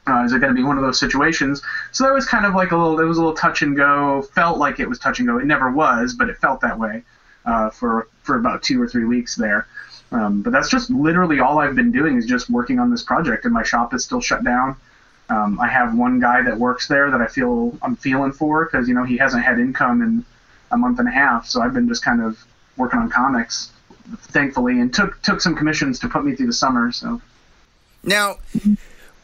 Uh, 0.06 0.24
is 0.26 0.34
it 0.34 0.40
going 0.40 0.54
to 0.54 0.60
be 0.60 0.64
one 0.64 0.78
of 0.78 0.84
those 0.84 1.00
situations? 1.00 1.62
So 1.92 2.04
that 2.04 2.14
was 2.14 2.26
kind 2.26 2.46
of 2.46 2.56
like 2.56 2.72
a 2.72 2.78
little. 2.78 3.00
It 3.00 3.06
was 3.06 3.18
a 3.18 3.22
little 3.22 3.36
touch 3.36 3.62
and 3.62 3.76
go. 3.76 4.22
Felt 4.22 4.58
like 4.58 4.80
it 4.80 4.90
was 4.90 5.00
touch 5.00 5.20
and 5.20 5.28
go. 5.28 5.38
It 5.38 5.46
never 5.46 5.72
was, 5.72 6.14
but 6.14 6.30
it 6.30 6.38
felt 6.38 6.62
that 6.62 6.78
way 6.78 7.04
uh, 7.46 7.70
for 7.70 8.08
for 8.24 8.38
about 8.38 8.64
two 8.64 8.82
or 8.82 8.88
three 8.88 9.06
weeks 9.06 9.36
there. 9.36 9.68
Um, 10.12 10.42
but 10.42 10.52
that's 10.52 10.70
just 10.70 10.90
literally 10.90 11.40
all 11.40 11.60
I've 11.60 11.76
been 11.76 11.92
doing 11.92 12.18
is 12.18 12.26
just 12.26 12.50
working 12.50 12.80
on 12.80 12.92
this 12.92 13.02
project, 13.02 13.46
and 13.46 13.54
my 13.54 13.64
shop 13.64 13.94
is 13.94 14.04
still 14.04 14.22
shut 14.22 14.44
down. 14.44 14.76
Um, 15.30 15.60
I 15.60 15.68
have 15.68 15.96
one 15.96 16.20
guy 16.20 16.42
that 16.44 16.58
works 16.58 16.88
there 16.88 17.10
that 17.10 17.22
I 17.22 17.28
feel 17.28 17.78
I'm 17.82 17.96
feeling 17.96 18.32
for 18.32 18.66
because 18.66 18.88
you 18.88 18.94
know 18.94 19.04
he 19.04 19.18
hasn't 19.18 19.44
had 19.44 19.60
income 19.60 20.02
in 20.02 20.26
a 20.72 20.78
month 20.78 21.00
and 21.00 21.08
a 21.08 21.12
half, 21.12 21.48
so 21.48 21.62
I've 21.62 21.74
been 21.74 21.88
just 21.88 22.04
kind 22.04 22.22
of 22.22 22.38
working 22.78 23.00
on 23.00 23.10
comics, 23.10 23.72
thankfully, 24.18 24.80
and 24.80 24.94
took 24.94 25.22
took 25.22 25.42
some 25.42 25.56
commissions 25.56 26.00
to 26.00 26.10
put 26.10 26.26
me 26.26 26.36
through 26.36 26.48
the 26.48 26.54
summer. 26.54 26.92
So 26.92 27.22
now 28.04 28.38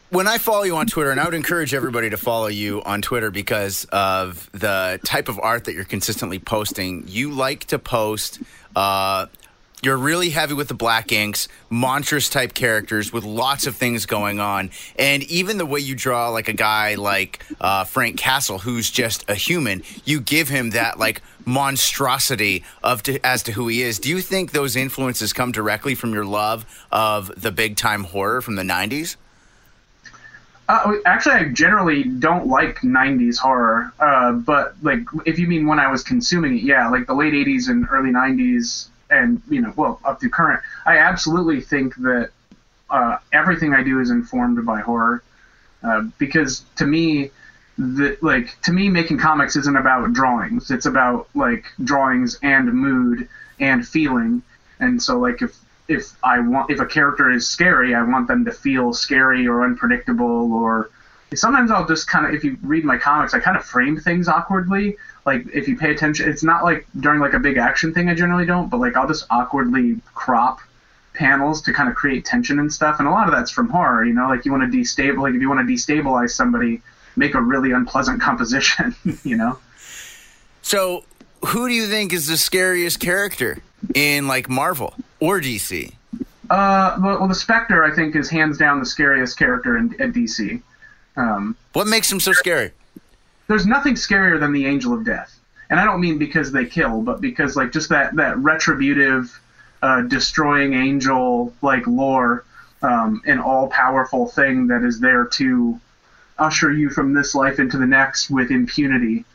when 0.09 0.27
I 0.27 0.37
follow 0.39 0.63
you 0.63 0.75
on 0.75 0.87
Twitter, 0.87 1.11
and 1.11 1.19
I 1.19 1.25
would 1.25 1.33
encourage 1.33 1.73
everybody 1.73 2.09
to 2.09 2.17
follow 2.17 2.47
you 2.47 2.81
on 2.83 3.01
Twitter 3.01 3.29
because 3.29 3.85
of 3.85 4.49
the 4.53 4.99
type 5.05 5.29
of 5.29 5.39
art 5.39 5.65
that 5.65 5.73
you're 5.75 5.83
consistently 5.83 6.39
posting. 6.39 7.05
You 7.07 7.31
like 7.31 7.65
to 7.65 7.79
post. 7.79 8.39
Uh, 8.75 9.27
you're 9.81 9.97
really 9.97 10.31
heavy 10.31 10.55
with 10.55 10.67
the 10.67 10.73
black 10.73 11.13
inks, 11.13 11.47
monstrous 11.69 12.27
type 12.27 12.53
characters 12.53 13.13
with 13.13 13.23
lots 13.23 13.65
of 13.65 13.77
things 13.77 14.05
going 14.05 14.39
on, 14.39 14.71
and 14.97 15.23
even 15.23 15.57
the 15.57 15.65
way 15.65 15.79
you 15.79 15.95
draw 15.95 16.29
like 16.29 16.49
a 16.49 16.53
guy 16.53 16.95
like 16.95 17.45
uh, 17.61 17.85
Frank 17.85 18.17
Castle, 18.17 18.57
who's 18.57 18.91
just 18.91 19.23
a 19.29 19.35
human, 19.35 19.83
you 20.03 20.19
give 20.19 20.49
him 20.49 20.71
that 20.71 20.99
like 20.99 21.21
monstrosity 21.45 22.65
of 22.83 23.03
to, 23.03 23.25
as 23.25 23.43
to 23.43 23.53
who 23.53 23.69
he 23.69 23.81
is. 23.81 23.99
Do 23.99 24.09
you 24.09 24.19
think 24.21 24.51
those 24.51 24.75
influences 24.75 25.31
come 25.31 25.53
directly 25.53 25.95
from 25.95 26.13
your 26.13 26.25
love 26.25 26.65
of 26.91 27.31
the 27.41 27.51
big 27.51 27.77
time 27.77 28.03
horror 28.03 28.41
from 28.41 28.55
the 28.55 28.63
'90s? 28.63 29.15
Uh, 30.69 30.97
actually, 31.03 31.33
I 31.33 31.45
generally 31.45 32.03
don't 32.03 32.45
like 32.45 32.81
'90s 32.81 33.39
horror, 33.39 33.91
uh, 33.99 34.33
but 34.33 34.75
like 34.83 34.99
if 35.25 35.39
you 35.39 35.47
mean 35.47 35.65
when 35.65 35.79
I 35.79 35.89
was 35.91 36.03
consuming 36.03 36.59
it, 36.59 36.63
yeah, 36.63 36.87
like 36.89 37.07
the 37.07 37.15
late 37.15 37.33
'80s 37.33 37.69
and 37.69 37.87
early 37.89 38.11
'90s, 38.11 38.87
and 39.09 39.41
you 39.49 39.61
know, 39.61 39.73
well, 39.75 39.99
up 40.05 40.19
to 40.19 40.29
current, 40.29 40.61
I 40.85 40.99
absolutely 40.99 41.59
think 41.61 41.95
that 41.95 42.29
uh, 42.91 43.17
everything 43.33 43.73
I 43.73 43.81
do 43.81 43.99
is 43.99 44.11
informed 44.11 44.63
by 44.63 44.81
horror, 44.81 45.23
uh, 45.81 46.01
because 46.19 46.63
to 46.75 46.85
me, 46.85 47.31
the 47.79 48.15
like 48.21 48.61
to 48.61 48.71
me, 48.71 48.89
making 48.89 49.17
comics 49.17 49.55
isn't 49.55 49.75
about 49.75 50.13
drawings; 50.13 50.69
it's 50.69 50.85
about 50.85 51.29
like 51.33 51.65
drawings 51.83 52.37
and 52.43 52.71
mood 52.71 53.27
and 53.59 53.87
feeling, 53.87 54.43
and 54.79 55.01
so 55.01 55.17
like 55.17 55.41
if 55.41 55.57
if 55.89 56.15
I 56.23 56.39
want 56.39 56.69
if 56.69 56.79
a 56.79 56.85
character 56.85 57.29
is 57.31 57.47
scary, 57.47 57.93
I 57.93 58.03
want 58.03 58.27
them 58.27 58.45
to 58.45 58.51
feel 58.51 58.93
scary 58.93 59.47
or 59.47 59.63
unpredictable 59.63 60.53
or 60.53 60.91
sometimes 61.35 61.71
I'll 61.71 61.85
just 61.85 62.07
kind 62.07 62.25
of 62.25 62.33
if 62.33 62.43
you 62.43 62.57
read 62.61 62.85
my 62.85 62.97
comics, 62.97 63.33
I 63.33 63.39
kind 63.39 63.57
of 63.57 63.65
frame 63.65 63.99
things 63.99 64.27
awkwardly. 64.27 64.97
Like 65.25 65.45
if 65.53 65.67
you 65.67 65.75
pay 65.75 65.91
attention, 65.91 66.29
it's 66.29 66.43
not 66.43 66.63
like 66.63 66.85
during 66.99 67.19
like 67.19 67.33
a 67.33 67.39
big 67.39 67.57
action 67.57 67.93
thing. 67.93 68.07
I 68.07 68.15
generally 68.15 68.45
don't, 68.45 68.69
but 68.69 68.79
like 68.79 68.95
I'll 68.95 69.07
just 69.07 69.25
awkwardly 69.29 69.99
crop 70.13 70.59
panels 71.15 71.61
to 71.63 71.73
kind 71.73 71.89
of 71.89 71.95
create 71.95 72.23
tension 72.23 72.59
and 72.59 72.71
stuff. 72.71 72.99
And 72.99 73.07
a 73.07 73.11
lot 73.11 73.27
of 73.27 73.33
that's 73.33 73.51
from 73.51 73.69
horror. 73.69 74.05
You 74.05 74.13
know, 74.13 74.29
like 74.29 74.45
you 74.45 74.51
want 74.51 74.71
to 74.71 74.77
destabilize. 74.77 75.21
Like 75.21 75.33
if 75.33 75.41
you 75.41 75.49
want 75.49 75.67
to 75.67 75.73
destabilize 75.73 76.31
somebody, 76.31 76.81
make 77.15 77.33
a 77.33 77.41
really 77.41 77.71
unpleasant 77.71 78.21
composition. 78.29 78.95
you 79.23 79.37
know. 79.37 79.57
So, 80.61 81.03
who 81.47 81.67
do 81.67 81.73
you 81.73 81.87
think 81.87 82.13
is 82.13 82.27
the 82.27 82.37
scariest 82.37 82.99
character 82.99 83.63
in 83.93 84.27
like 84.27 84.49
Marvel? 84.49 84.93
or 85.19 85.39
DC? 85.39 85.93
Uh, 86.49 86.97
well, 87.01 87.27
the 87.27 87.35
Spectre, 87.35 87.83
I 87.83 87.93
think, 87.93 88.15
is 88.15 88.29
hands 88.29 88.57
down 88.57 88.79
the 88.79 88.85
scariest 88.85 89.37
character 89.37 89.77
in, 89.77 89.93
at 90.01 90.13
DC. 90.13 90.61
Um, 91.15 91.55
what 91.73 91.87
makes 91.87 92.11
him 92.11 92.19
so 92.19 92.33
scary? 92.33 92.71
There's 93.47 93.65
nothing 93.65 93.95
scarier 93.95 94.39
than 94.39 94.51
the 94.51 94.65
Angel 94.65 94.93
of 94.93 95.05
Death, 95.05 95.39
and 95.69 95.79
I 95.79 95.85
don't 95.85 96.01
mean 96.01 96.17
because 96.17 96.51
they 96.51 96.65
kill, 96.65 97.01
but 97.01 97.21
because 97.21 97.55
like 97.55 97.71
just 97.71 97.89
that 97.89 98.15
that 98.15 98.37
retributive, 98.39 99.39
uh, 99.81 100.01
destroying 100.01 100.73
angel 100.73 101.53
like 101.61 101.85
lore, 101.85 102.45
um, 102.81 103.21
an 103.25 103.39
all 103.39 103.67
powerful 103.67 104.27
thing 104.27 104.67
that 104.67 104.83
is 104.83 104.99
there 104.99 105.25
to 105.25 105.79
usher 106.37 106.71
you 106.71 106.89
from 106.89 107.13
this 107.13 107.35
life 107.35 107.59
into 107.59 107.77
the 107.77 107.85
next 107.87 108.29
with 108.29 108.49
impunity. 108.49 109.25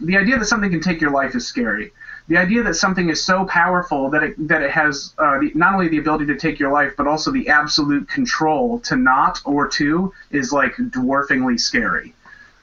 The 0.00 0.16
idea 0.16 0.38
that 0.38 0.46
something 0.46 0.70
can 0.70 0.80
take 0.80 1.00
your 1.00 1.10
life 1.10 1.34
is 1.34 1.46
scary 1.46 1.92
the 2.28 2.38
idea 2.38 2.62
that 2.62 2.74
something 2.74 3.10
is 3.10 3.22
so 3.22 3.44
powerful 3.44 4.08
that 4.10 4.22
it 4.22 4.48
that 4.48 4.62
it 4.62 4.70
has 4.70 5.14
uh, 5.18 5.38
the, 5.38 5.52
not 5.54 5.74
only 5.74 5.88
the 5.88 5.98
ability 5.98 6.26
to 6.26 6.36
take 6.36 6.58
your 6.58 6.72
life 6.72 6.94
but 6.96 7.06
also 7.06 7.30
the 7.30 7.48
absolute 7.48 8.08
control 8.08 8.78
to 8.80 8.96
not 8.96 9.40
or 9.44 9.68
to 9.68 10.12
is 10.30 10.52
like 10.52 10.74
dwarfingly 10.76 11.58
scary. 11.58 12.14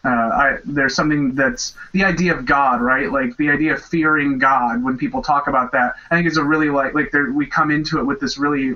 Uh, 0.03 0.09
I, 0.09 0.57
there's 0.65 0.95
something 0.95 1.35
that's 1.35 1.75
the 1.91 2.03
idea 2.03 2.35
of 2.35 2.47
God, 2.47 2.81
right? 2.81 3.11
Like 3.11 3.37
the 3.37 3.51
idea 3.51 3.73
of 3.73 3.85
fearing 3.85 4.39
God. 4.39 4.83
When 4.83 4.97
people 4.97 5.21
talk 5.21 5.45
about 5.47 5.71
that, 5.73 5.93
I 6.09 6.15
think 6.15 6.27
it's 6.27 6.37
a 6.37 6.43
really 6.43 6.69
like 6.69 6.95
like 6.95 7.13
we 7.33 7.45
come 7.45 7.69
into 7.69 7.99
it 7.99 8.05
with 8.05 8.19
this 8.19 8.39
really, 8.39 8.73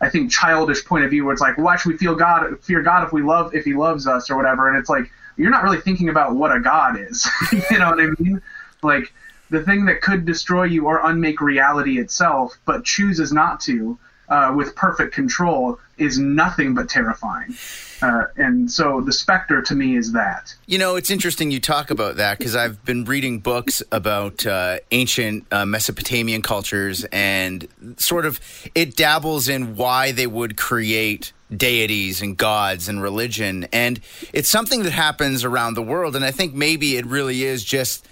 I 0.00 0.08
think 0.10 0.32
childish 0.32 0.84
point 0.84 1.04
of 1.04 1.10
view 1.10 1.24
where 1.24 1.32
it's 1.32 1.40
like, 1.40 1.58
why 1.58 1.76
should 1.76 1.92
we 1.92 1.98
feel 1.98 2.16
God, 2.16 2.58
fear 2.64 2.82
God 2.82 3.06
if 3.06 3.12
we 3.12 3.22
love 3.22 3.54
if 3.54 3.64
He 3.64 3.74
loves 3.74 4.08
us 4.08 4.28
or 4.30 4.36
whatever? 4.36 4.68
And 4.68 4.76
it's 4.76 4.90
like 4.90 5.08
you're 5.36 5.50
not 5.50 5.62
really 5.62 5.80
thinking 5.80 6.08
about 6.08 6.34
what 6.34 6.54
a 6.54 6.58
God 6.58 6.98
is. 6.98 7.28
you 7.52 7.78
know 7.78 7.90
what 7.90 8.00
I 8.00 8.08
mean? 8.18 8.42
Like 8.82 9.12
the 9.54 9.62
thing 9.62 9.86
that 9.86 10.00
could 10.00 10.24
destroy 10.24 10.64
you 10.64 10.86
or 10.86 11.00
unmake 11.04 11.40
reality 11.40 11.98
itself, 11.98 12.58
but 12.64 12.84
chooses 12.84 13.32
not 13.32 13.60
to, 13.60 13.98
uh, 14.28 14.52
with 14.54 14.74
perfect 14.74 15.14
control, 15.14 15.78
is 15.96 16.18
nothing 16.18 16.74
but 16.74 16.88
terrifying. 16.88 17.54
Uh, 18.02 18.24
and 18.36 18.70
so 18.70 19.00
the 19.00 19.12
specter 19.12 19.62
to 19.62 19.74
me 19.74 19.96
is 19.96 20.12
that. 20.12 20.54
You 20.66 20.78
know, 20.78 20.96
it's 20.96 21.10
interesting 21.10 21.50
you 21.50 21.60
talk 21.60 21.90
about 21.90 22.16
that 22.16 22.38
because 22.38 22.56
I've 22.56 22.84
been 22.84 23.04
reading 23.04 23.38
books 23.38 23.82
about 23.92 24.44
uh, 24.44 24.78
ancient 24.90 25.46
uh, 25.52 25.64
Mesopotamian 25.64 26.42
cultures 26.42 27.04
and 27.12 27.66
sort 27.96 28.26
of 28.26 28.40
it 28.74 28.96
dabbles 28.96 29.48
in 29.48 29.76
why 29.76 30.12
they 30.12 30.26
would 30.26 30.56
create 30.56 31.32
deities 31.56 32.20
and 32.20 32.36
gods 32.36 32.88
and 32.88 33.00
religion. 33.00 33.68
And 33.72 34.00
it's 34.32 34.48
something 34.48 34.82
that 34.82 34.92
happens 34.92 35.44
around 35.44 35.74
the 35.74 35.82
world. 35.82 36.16
And 36.16 36.24
I 36.24 36.30
think 36.30 36.54
maybe 36.54 36.96
it 36.96 37.06
really 37.06 37.44
is 37.44 37.64
just 37.64 38.06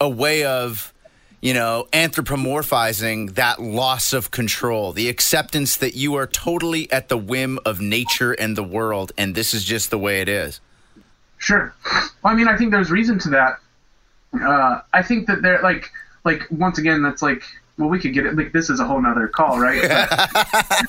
a 0.00 0.08
way 0.08 0.44
of 0.44 0.94
you 1.44 1.52
know, 1.52 1.86
anthropomorphizing 1.92 3.34
that 3.34 3.60
loss 3.60 4.14
of 4.14 4.30
control, 4.30 4.94
the 4.94 5.10
acceptance 5.10 5.76
that 5.76 5.94
you 5.94 6.14
are 6.14 6.26
totally 6.26 6.90
at 6.90 7.10
the 7.10 7.18
whim 7.18 7.58
of 7.66 7.82
nature 7.82 8.32
and 8.32 8.56
the 8.56 8.62
world, 8.62 9.12
and 9.18 9.34
this 9.34 9.52
is 9.52 9.62
just 9.62 9.90
the 9.90 9.98
way 9.98 10.22
it 10.22 10.28
is. 10.30 10.58
Sure. 11.36 11.74
Well, 11.84 12.32
I 12.32 12.34
mean, 12.34 12.48
I 12.48 12.56
think 12.56 12.70
there's 12.70 12.90
reason 12.90 13.18
to 13.18 13.28
that. 13.28 13.60
Uh, 14.40 14.80
I 14.94 15.02
think 15.02 15.26
that 15.26 15.42
they're 15.42 15.60
like, 15.60 15.90
like 16.24 16.46
once 16.50 16.78
again, 16.78 17.02
that's 17.02 17.20
like, 17.20 17.42
well, 17.76 17.90
we 17.90 17.98
could 17.98 18.14
get 18.14 18.24
it. 18.24 18.34
Like, 18.34 18.52
this 18.52 18.70
is 18.70 18.80
a 18.80 18.86
whole 18.86 19.02
nother 19.02 19.28
call, 19.28 19.60
right? 19.60 19.82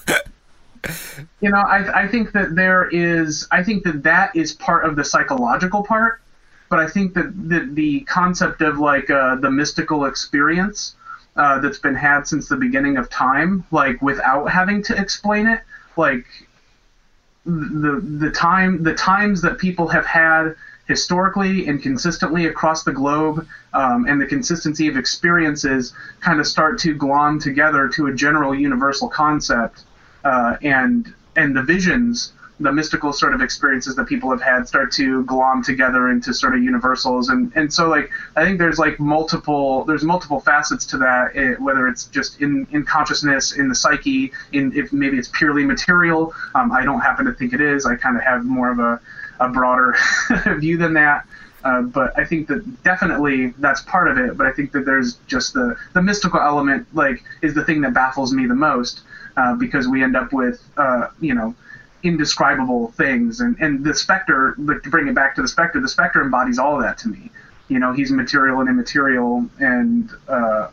But, 0.08 0.28
you 1.42 1.50
know, 1.50 1.58
I, 1.58 2.04
I 2.04 2.08
think 2.08 2.32
that 2.32 2.56
there 2.56 2.88
is, 2.88 3.46
I 3.52 3.62
think 3.62 3.84
that 3.84 4.04
that 4.04 4.34
is 4.38 4.54
part 4.54 4.86
of 4.86 4.96
the 4.96 5.04
psychological 5.04 5.84
part 5.84 6.22
but 6.76 6.84
I 6.84 6.90
think 6.90 7.14
that 7.14 7.32
the, 7.48 7.70
the 7.72 8.02
concept 8.02 8.62
of 8.62 8.80
like 8.80 9.10
uh, 9.10 9.36
the 9.36 9.50
mystical 9.50 10.04
experience 10.04 10.94
uh, 11.38 11.60
that's 11.60 11.78
been 11.78 11.96
had 11.96 12.28
since 12.28 12.50
the 12.50 12.58
beginning 12.58 12.98
of 12.98 13.10
time, 13.10 13.64
like 13.72 14.02
without 14.02 14.48
having 14.48 14.84
to 14.84 14.98
explain 15.00 15.48
it, 15.48 15.62
like 15.96 16.26
the 17.46 18.02
the 18.04 18.30
time 18.30 18.84
the 18.84 18.94
times 18.94 19.42
that 19.44 19.58
people 19.58 19.88
have 19.88 20.06
had 20.06 20.54
historically 20.86 21.66
and 21.70 21.82
consistently 21.82 22.46
across 22.46 22.84
the 22.84 22.92
globe, 22.92 23.48
um, 23.74 24.06
and 24.10 24.20
the 24.20 24.26
consistency 24.26 24.90
of 24.90 24.98
experiences 24.98 25.94
kind 26.20 26.42
of 26.42 26.46
start 26.46 26.78
to 26.80 26.94
glom 26.94 27.40
together 27.40 27.88
to 27.88 28.08
a 28.08 28.14
general 28.14 28.54
universal 28.54 29.08
concept, 29.08 29.84
uh, 30.26 30.58
and 30.62 31.14
and 31.38 31.56
the 31.56 31.62
visions 31.62 32.34
the 32.60 32.72
mystical 32.72 33.12
sort 33.12 33.34
of 33.34 33.42
experiences 33.42 33.96
that 33.96 34.06
people 34.06 34.30
have 34.30 34.42
had 34.42 34.68
start 34.68 34.92
to 34.94 35.24
glom 35.26 35.62
together 35.62 36.10
into 36.10 36.34
sort 36.34 36.56
of 36.56 36.64
universals 36.64 37.30
and 37.30 37.52
and 37.56 37.72
so 37.74 37.90
like 37.90 38.10
i 38.38 38.46
think 38.46 38.58
there's 38.58 38.80
like 38.80 39.00
multiple 39.00 39.84
there's 39.86 40.04
multiple 40.04 40.40
facets 40.40 40.86
to 40.86 40.98
that 40.98 41.36
it, 41.36 41.40
eh, 41.40 41.56
whether 41.56 41.88
it's 41.88 42.06
just 42.06 42.40
in 42.42 42.66
in 42.72 42.86
consciousness 42.86 43.54
in 43.54 43.68
the 43.68 43.76
psyche 43.76 44.32
in 44.54 44.72
if 44.74 44.94
maybe 44.94 45.18
it's 45.18 45.30
purely 45.30 45.66
material 45.66 46.34
um, 46.56 46.72
i 46.72 46.86
don't 46.86 47.02
happen 47.02 47.26
to 47.26 47.34
think 47.34 47.54
it 47.54 47.62
is 47.62 47.86
i 47.86 47.96
kind 47.96 48.16
of 48.16 48.24
have 48.24 48.46
more 48.46 48.72
of 48.72 48.80
a, 48.80 49.00
a 49.42 49.50
broader 49.50 49.96
view 50.60 50.78
than 50.78 50.94
that 50.94 51.26
uh, 51.66 51.82
but 51.82 52.14
I 52.16 52.24
think 52.24 52.48
that 52.48 52.84
definitely 52.84 53.48
that's 53.58 53.82
part 53.82 54.08
of 54.08 54.20
it. 54.20 54.38
But 54.38 54.46
I 54.46 54.52
think 54.52 54.72
that 54.74 54.86
there's 54.86 55.16
just 55.26 55.56
the 55.56 55.76
the 55.94 56.02
mystical 56.02 56.40
element, 56.40 56.86
like, 56.94 57.24
is 57.42 57.56
the 57.56 57.66
thing 57.66 57.82
that 57.82 57.92
baffles 57.92 58.32
me 58.32 58.46
the 58.46 58.54
most, 58.54 59.02
uh, 59.36 59.56
because 59.56 59.88
we 59.88 60.04
end 60.04 60.16
up 60.16 60.32
with, 60.32 60.62
uh, 60.78 61.08
you 61.20 61.34
know, 61.34 61.56
indescribable 62.06 62.90
things. 62.92 63.40
And, 63.40 63.58
and 63.60 63.84
the 63.84 63.94
Spectre, 63.94 64.56
like, 64.58 64.84
to 64.84 64.90
bring 64.90 65.08
it 65.08 65.16
back 65.16 65.36
to 65.36 65.42
the 65.42 65.48
Spectre, 65.48 65.82
the 65.82 65.90
Spectre 65.90 66.22
embodies 66.22 66.60
all 66.60 66.76
of 66.76 66.84
that 66.84 66.98
to 67.00 67.10
me. 67.10 67.32
You 67.68 67.80
know, 67.80 67.94
he's 67.94 68.12
material 68.12 68.60
and 68.60 68.70
immaterial 68.70 69.50
and 69.60 70.10
uh, 70.28 70.70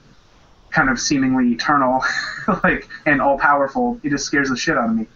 kind 0.70 0.90
of 0.90 1.00
seemingly 1.00 1.52
eternal, 1.52 2.04
like, 2.62 2.88
and 3.06 3.22
all 3.22 3.38
powerful. 3.38 3.98
He 4.02 4.10
just 4.10 4.26
scares 4.26 4.50
the 4.50 4.56
shit 4.56 4.76
out 4.76 4.90
of 4.90 4.96
me. 4.96 5.06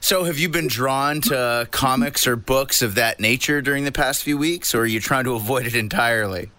So, 0.00 0.22
have 0.22 0.38
you 0.38 0.48
been 0.48 0.68
drawn 0.68 1.20
to 1.22 1.66
comics 1.72 2.28
or 2.28 2.36
books 2.36 2.80
of 2.80 2.94
that 2.94 3.18
nature 3.18 3.60
during 3.60 3.84
the 3.84 3.90
past 3.90 4.22
few 4.22 4.38
weeks, 4.38 4.72
or 4.72 4.82
are 4.82 4.86
you 4.86 5.00
trying 5.00 5.24
to 5.24 5.34
avoid 5.34 5.66
it 5.66 5.74
entirely? 5.74 6.50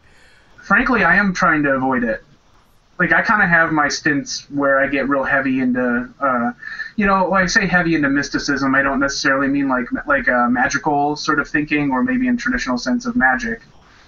Frankly, 0.63 1.05
I 1.05 1.15
am 1.15 1.33
trying 1.33 1.63
to 1.63 1.71
avoid 1.71 2.03
it. 2.03 2.21
Like, 2.99 3.13
I 3.13 3.21
kind 3.21 3.41
of 3.41 3.47
have 3.47 3.71
my 3.71 3.87
stints 3.87 4.49
where 4.49 4.79
I 4.79 4.87
get 4.87 5.07
real 5.07 5.23
heavy 5.23 5.61
into, 5.61 6.09
uh, 6.19 6.51
you 6.97 7.05
know, 7.05 7.29
when 7.29 7.43
I 7.43 7.45
say 7.45 7.67
heavy 7.67 7.95
into 7.95 8.09
mysticism, 8.09 8.75
I 8.75 8.81
don't 8.81 8.99
necessarily 8.99 9.47
mean 9.47 9.69
like 9.69 9.87
like 10.07 10.27
a 10.27 10.49
magical 10.49 11.15
sort 11.15 11.39
of 11.39 11.47
thinking, 11.47 11.91
or 11.91 12.03
maybe 12.03 12.27
in 12.27 12.35
traditional 12.37 12.77
sense 12.77 13.05
of 13.05 13.15
magic. 13.15 13.61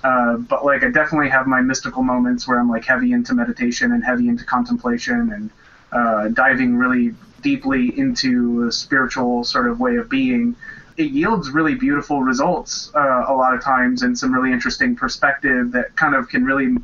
Uh, 0.04 0.38
but 0.38 0.66
like, 0.66 0.84
I 0.84 0.90
definitely 0.90 1.30
have 1.30 1.46
my 1.46 1.62
mystical 1.62 2.04
moments 2.04 2.48
where 2.48 2.60
I'm 2.60 2.70
like 2.70 2.86
heavy 2.86 3.12
into 3.14 3.34
meditation 3.34 3.92
and 3.92 4.04
heavy 4.04 4.28
into 4.28 4.44
contemplation 4.44 5.32
and 5.32 5.50
uh, 5.92 6.28
diving 6.30 6.78
really 6.78 7.14
deeply 7.42 7.98
into 7.98 8.68
a 8.68 8.72
spiritual 8.72 9.44
sort 9.44 9.68
of 9.68 9.80
way 9.80 9.98
of 9.98 10.10
being, 10.10 10.56
it 10.98 11.12
yields 11.12 11.50
really 11.52 11.76
beautiful 11.76 12.24
results 12.24 12.92
uh, 12.96 13.26
a 13.28 13.34
lot 13.34 13.54
of 13.54 13.64
times 13.64 14.04
and 14.04 14.18
some 14.18 14.34
really 14.34 14.52
interesting 14.52 14.96
perspective 14.96 15.72
that 15.72 15.96
kind 15.96 16.16
of 16.16 16.28
can 16.28 16.44
really 16.44 16.76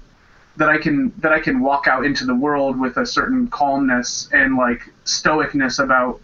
that 0.58 0.70
I 0.70 0.78
can 0.78 1.14
that 1.20 1.34
I 1.34 1.40
can 1.40 1.60
walk 1.60 1.88
out 1.88 2.06
into 2.06 2.26
the 2.26 2.36
world 2.36 2.80
with 2.80 2.98
a 2.98 3.06
certain 3.06 3.48
calmness 3.48 4.30
and 4.32 4.56
like 4.58 4.82
stoicness 5.06 5.84
about 5.84 6.22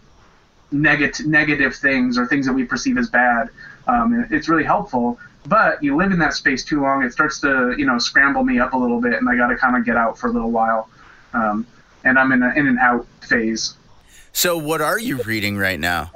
negative 0.70 1.26
negative 1.26 1.74
things 1.76 2.16
or 2.16 2.26
things 2.26 2.46
that 2.46 2.52
we 2.52 2.64
perceive 2.64 2.98
as 2.98 3.08
bad. 3.08 3.50
Um, 3.86 4.26
it's 4.30 4.48
really 4.48 4.64
helpful. 4.64 5.18
But 5.44 5.82
you 5.82 5.96
live 5.96 6.12
in 6.12 6.20
that 6.20 6.34
space 6.34 6.64
too 6.64 6.80
long, 6.80 7.02
it 7.02 7.12
starts 7.12 7.40
to 7.40 7.74
you 7.76 7.84
know 7.84 7.98
scramble 7.98 8.44
me 8.44 8.58
up 8.58 8.72
a 8.72 8.76
little 8.76 9.00
bit, 9.00 9.14
and 9.14 9.28
I 9.28 9.36
got 9.36 9.48
to 9.48 9.56
kind 9.56 9.76
of 9.76 9.84
get 9.84 9.96
out 9.96 10.18
for 10.18 10.28
a 10.28 10.32
little 10.32 10.50
while. 10.50 10.88
Um, 11.34 11.66
and 12.04 12.18
I'm 12.18 12.32
in, 12.32 12.42
a, 12.42 12.52
in 12.54 12.66
an 12.66 12.78
out 12.78 13.06
phase. 13.22 13.74
So, 14.32 14.56
what 14.56 14.80
are 14.80 14.98
you 14.98 15.22
reading 15.22 15.56
right 15.56 15.78
now? 15.78 16.10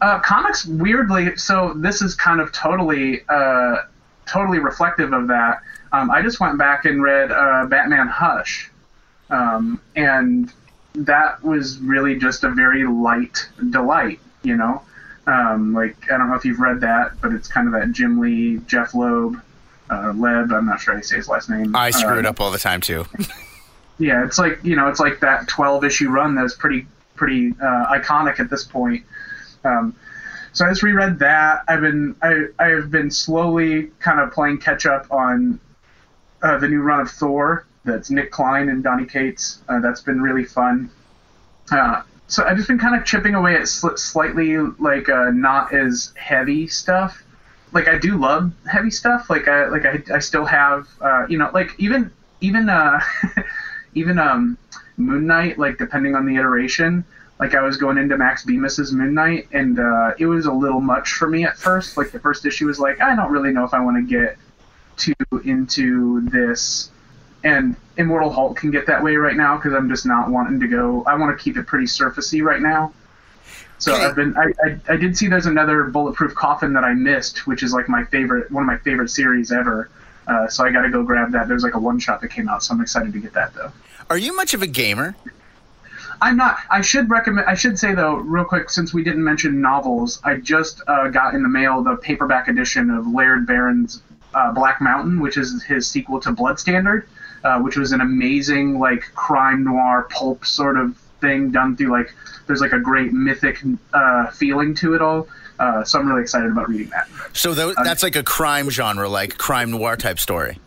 Uh, 0.00 0.18
comics, 0.20 0.64
weirdly, 0.66 1.36
so 1.36 1.74
this 1.76 2.02
is 2.02 2.14
kind 2.14 2.40
of 2.40 2.52
totally, 2.52 3.22
uh, 3.28 3.76
totally 4.26 4.58
reflective 4.58 5.12
of 5.12 5.28
that. 5.28 5.62
Um, 5.92 6.10
I 6.10 6.22
just 6.22 6.40
went 6.40 6.58
back 6.58 6.84
and 6.86 7.02
read 7.02 7.30
uh, 7.30 7.66
Batman 7.66 8.08
Hush, 8.08 8.70
um, 9.30 9.80
and 9.94 10.52
that 10.94 11.42
was 11.42 11.78
really 11.78 12.18
just 12.18 12.44
a 12.44 12.50
very 12.50 12.84
light 12.84 13.46
delight. 13.70 14.20
You 14.42 14.56
know, 14.56 14.82
um, 15.26 15.74
like 15.74 15.96
I 16.10 16.16
don't 16.16 16.30
know 16.30 16.36
if 16.36 16.44
you've 16.44 16.60
read 16.60 16.80
that, 16.80 17.20
but 17.20 17.32
it's 17.32 17.46
kind 17.46 17.66
of 17.66 17.74
that 17.74 17.92
Jim 17.92 18.20
Lee, 18.20 18.58
Jeph 18.66 18.94
Loeb, 18.94 19.40
uh, 19.90 20.12
Leb. 20.12 20.52
I'm 20.52 20.66
not 20.66 20.80
sure 20.80 20.94
how 20.94 20.98
you 20.98 21.04
say 21.04 21.16
his 21.16 21.28
last 21.28 21.50
name. 21.50 21.76
I 21.76 21.90
screw 21.90 22.18
it 22.18 22.26
uh, 22.26 22.30
up 22.30 22.40
all 22.40 22.50
the 22.50 22.58
time 22.58 22.80
too. 22.80 23.04
yeah, 23.98 24.24
it's 24.24 24.38
like 24.38 24.64
you 24.64 24.76
know, 24.76 24.88
it's 24.88 25.00
like 25.00 25.20
that 25.20 25.46
12 25.48 25.84
issue 25.84 26.08
run 26.08 26.34
that's 26.34 26.54
pretty 26.54 26.86
pretty 27.16 27.50
uh, 27.62 27.86
iconic 27.94 28.40
at 28.40 28.48
this 28.48 28.64
point. 28.64 29.04
Um, 29.64 29.94
so 30.52 30.66
I 30.66 30.70
just 30.70 30.82
reread 30.82 31.18
that. 31.20 31.64
I've 31.68 31.82
been 31.82 32.16
I 32.22 32.46
I've 32.58 32.90
been 32.90 33.10
slowly 33.10 33.90
kind 34.00 34.20
of 34.20 34.32
playing 34.32 34.58
catch 34.58 34.86
up 34.86 35.06
on 35.10 35.60
uh, 36.42 36.58
the 36.58 36.68
new 36.68 36.80
run 36.80 37.00
of 37.00 37.10
Thor. 37.10 37.66
That's 37.84 38.10
Nic 38.10 38.30
Klein 38.30 38.68
and 38.68 38.82
Donny 38.82 39.06
Cates. 39.06 39.58
Uh, 39.68 39.80
that's 39.80 40.00
been 40.00 40.20
really 40.20 40.44
fun. 40.44 40.90
Uh, 41.70 42.02
so 42.28 42.44
I've 42.44 42.56
just 42.56 42.68
been 42.68 42.78
kind 42.78 42.94
of 42.94 43.04
chipping 43.04 43.34
away 43.34 43.56
at 43.56 43.68
sl- 43.68 43.96
slightly 43.96 44.56
like 44.56 45.08
uh, 45.08 45.30
not 45.30 45.74
as 45.74 46.12
heavy 46.16 46.68
stuff. 46.68 47.22
Like 47.72 47.88
I 47.88 47.98
do 47.98 48.18
love 48.18 48.52
heavy 48.70 48.90
stuff. 48.90 49.28
Like 49.30 49.48
I 49.48 49.66
like 49.66 49.84
I, 49.84 50.02
I 50.14 50.18
still 50.18 50.44
have 50.44 50.88
uh, 51.00 51.26
you 51.28 51.38
know 51.38 51.50
like 51.52 51.74
even 51.78 52.10
even 52.40 52.68
uh 52.68 53.00
even 53.94 54.18
um 54.18 54.58
Moon 54.96 55.26
Knight 55.26 55.58
like 55.58 55.78
depending 55.78 56.14
on 56.14 56.26
the 56.26 56.36
iteration 56.36 57.04
like 57.42 57.56
I 57.56 57.62
was 57.62 57.76
going 57.76 57.98
into 57.98 58.16
Max 58.16 58.44
Bemis's 58.44 58.92
Moon 58.92 59.14
Knight, 59.14 59.48
and 59.50 59.80
uh, 59.80 60.12
it 60.16 60.26
was 60.26 60.46
a 60.46 60.52
little 60.52 60.80
much 60.80 61.14
for 61.14 61.28
me 61.28 61.44
at 61.44 61.56
first. 61.58 61.96
Like 61.96 62.12
the 62.12 62.20
first 62.20 62.46
issue 62.46 62.66
was 62.68 62.78
like, 62.78 63.00
I 63.00 63.16
don't 63.16 63.32
really 63.32 63.50
know 63.50 63.64
if 63.64 63.74
I 63.74 63.80
want 63.80 63.96
to 63.96 64.02
get 64.08 64.38
into 65.44 66.20
this. 66.30 66.90
And 67.44 67.74
Immortal 67.96 68.30
Hulk 68.32 68.56
can 68.56 68.70
get 68.70 68.86
that 68.86 69.02
way 69.02 69.16
right 69.16 69.36
now 69.36 69.56
because 69.56 69.72
I'm 69.74 69.88
just 69.88 70.06
not 70.06 70.30
wanting 70.30 70.60
to 70.60 70.68
go. 70.68 71.02
I 71.06 71.16
want 71.16 71.36
to 71.36 71.42
keep 71.42 71.56
it 71.56 71.66
pretty 71.66 71.86
surfacey 71.86 72.42
right 72.42 72.60
now. 72.62 72.92
So 73.78 73.94
Okay. 73.94 74.04
I've 74.04 74.14
been. 74.14 74.36
I, 74.36 74.52
I, 74.64 74.92
I 74.92 74.96
did 74.96 75.16
see 75.16 75.26
there's 75.26 75.46
another 75.46 75.84
Bulletproof 75.84 76.34
Coffin 76.36 76.72
that 76.74 76.84
I 76.84 76.94
missed, 76.94 77.48
which 77.48 77.64
is 77.64 77.72
like 77.72 77.88
my 77.88 78.04
favorite, 78.04 78.50
one 78.52 78.62
of 78.62 78.66
my 78.68 78.78
favorite 78.78 79.08
series 79.08 79.50
ever. 79.50 79.90
Uh, 80.28 80.46
so 80.46 80.64
I 80.64 80.70
got 80.70 80.82
to 80.82 80.88
go 80.90 81.02
grab 81.02 81.32
that. 81.32 81.48
There's 81.48 81.64
like 81.64 81.74
a 81.74 81.80
one 81.80 81.98
shot 81.98 82.20
that 82.20 82.28
came 82.28 82.48
out, 82.48 82.62
so 82.62 82.74
I'm 82.74 82.80
excited 82.80 83.12
to 83.12 83.18
get 83.18 83.32
that 83.32 83.52
though. 83.54 83.72
Are 84.08 84.18
you 84.18 84.36
much 84.36 84.54
of 84.54 84.62
a 84.62 84.68
gamer? 84.68 85.16
I'm 86.20 86.36
not. 86.36 86.58
I 86.70 86.80
should 86.80 87.10
recommend. 87.10 87.48
I 87.48 87.54
should 87.56 87.76
say 87.76 87.92
though, 87.96 88.14
real 88.18 88.44
quick, 88.44 88.70
since 88.70 88.94
we 88.94 89.02
didn't 89.02 89.24
mention 89.24 89.60
novels, 89.60 90.20
I 90.22 90.36
just 90.36 90.80
uh, 90.86 91.08
got 91.08 91.34
in 91.34 91.42
the 91.42 91.48
mail 91.48 91.82
the 91.82 91.96
paperback 91.96 92.46
edition 92.46 92.88
of 92.90 93.08
Laird 93.08 93.48
Barron's 93.48 94.00
uh, 94.34 94.52
Black 94.52 94.80
Mountain, 94.80 95.20
which 95.20 95.36
is 95.36 95.62
his 95.62 95.88
sequel 95.88 96.20
to 96.20 96.32
Blood 96.32 96.58
Standard, 96.58 97.08
uh, 97.44 97.60
which 97.60 97.76
was 97.76 97.92
an 97.92 98.00
amazing 98.00 98.78
like 98.78 99.02
crime 99.14 99.64
noir 99.64 100.08
pulp 100.10 100.44
sort 100.44 100.76
of 100.76 100.96
thing 101.20 101.50
done 101.50 101.76
through 101.76 101.90
like 101.90 102.12
there's 102.46 102.60
like 102.60 102.72
a 102.72 102.80
great 102.80 103.12
mythic 103.12 103.62
uh, 103.92 104.30
feeling 104.30 104.74
to 104.74 104.94
it 104.94 105.02
all. 105.02 105.28
Uh, 105.58 105.84
so 105.84 105.98
I'm 106.00 106.08
really 106.08 106.22
excited 106.22 106.50
about 106.50 106.68
reading 106.68 106.88
that. 106.90 107.08
So 107.32 107.54
tho- 107.54 107.74
that's 107.84 108.02
like 108.02 108.16
a 108.16 108.22
crime 108.22 108.68
genre, 108.68 109.08
like 109.08 109.38
crime 109.38 109.70
noir 109.70 109.96
type 109.96 110.18
story. 110.18 110.58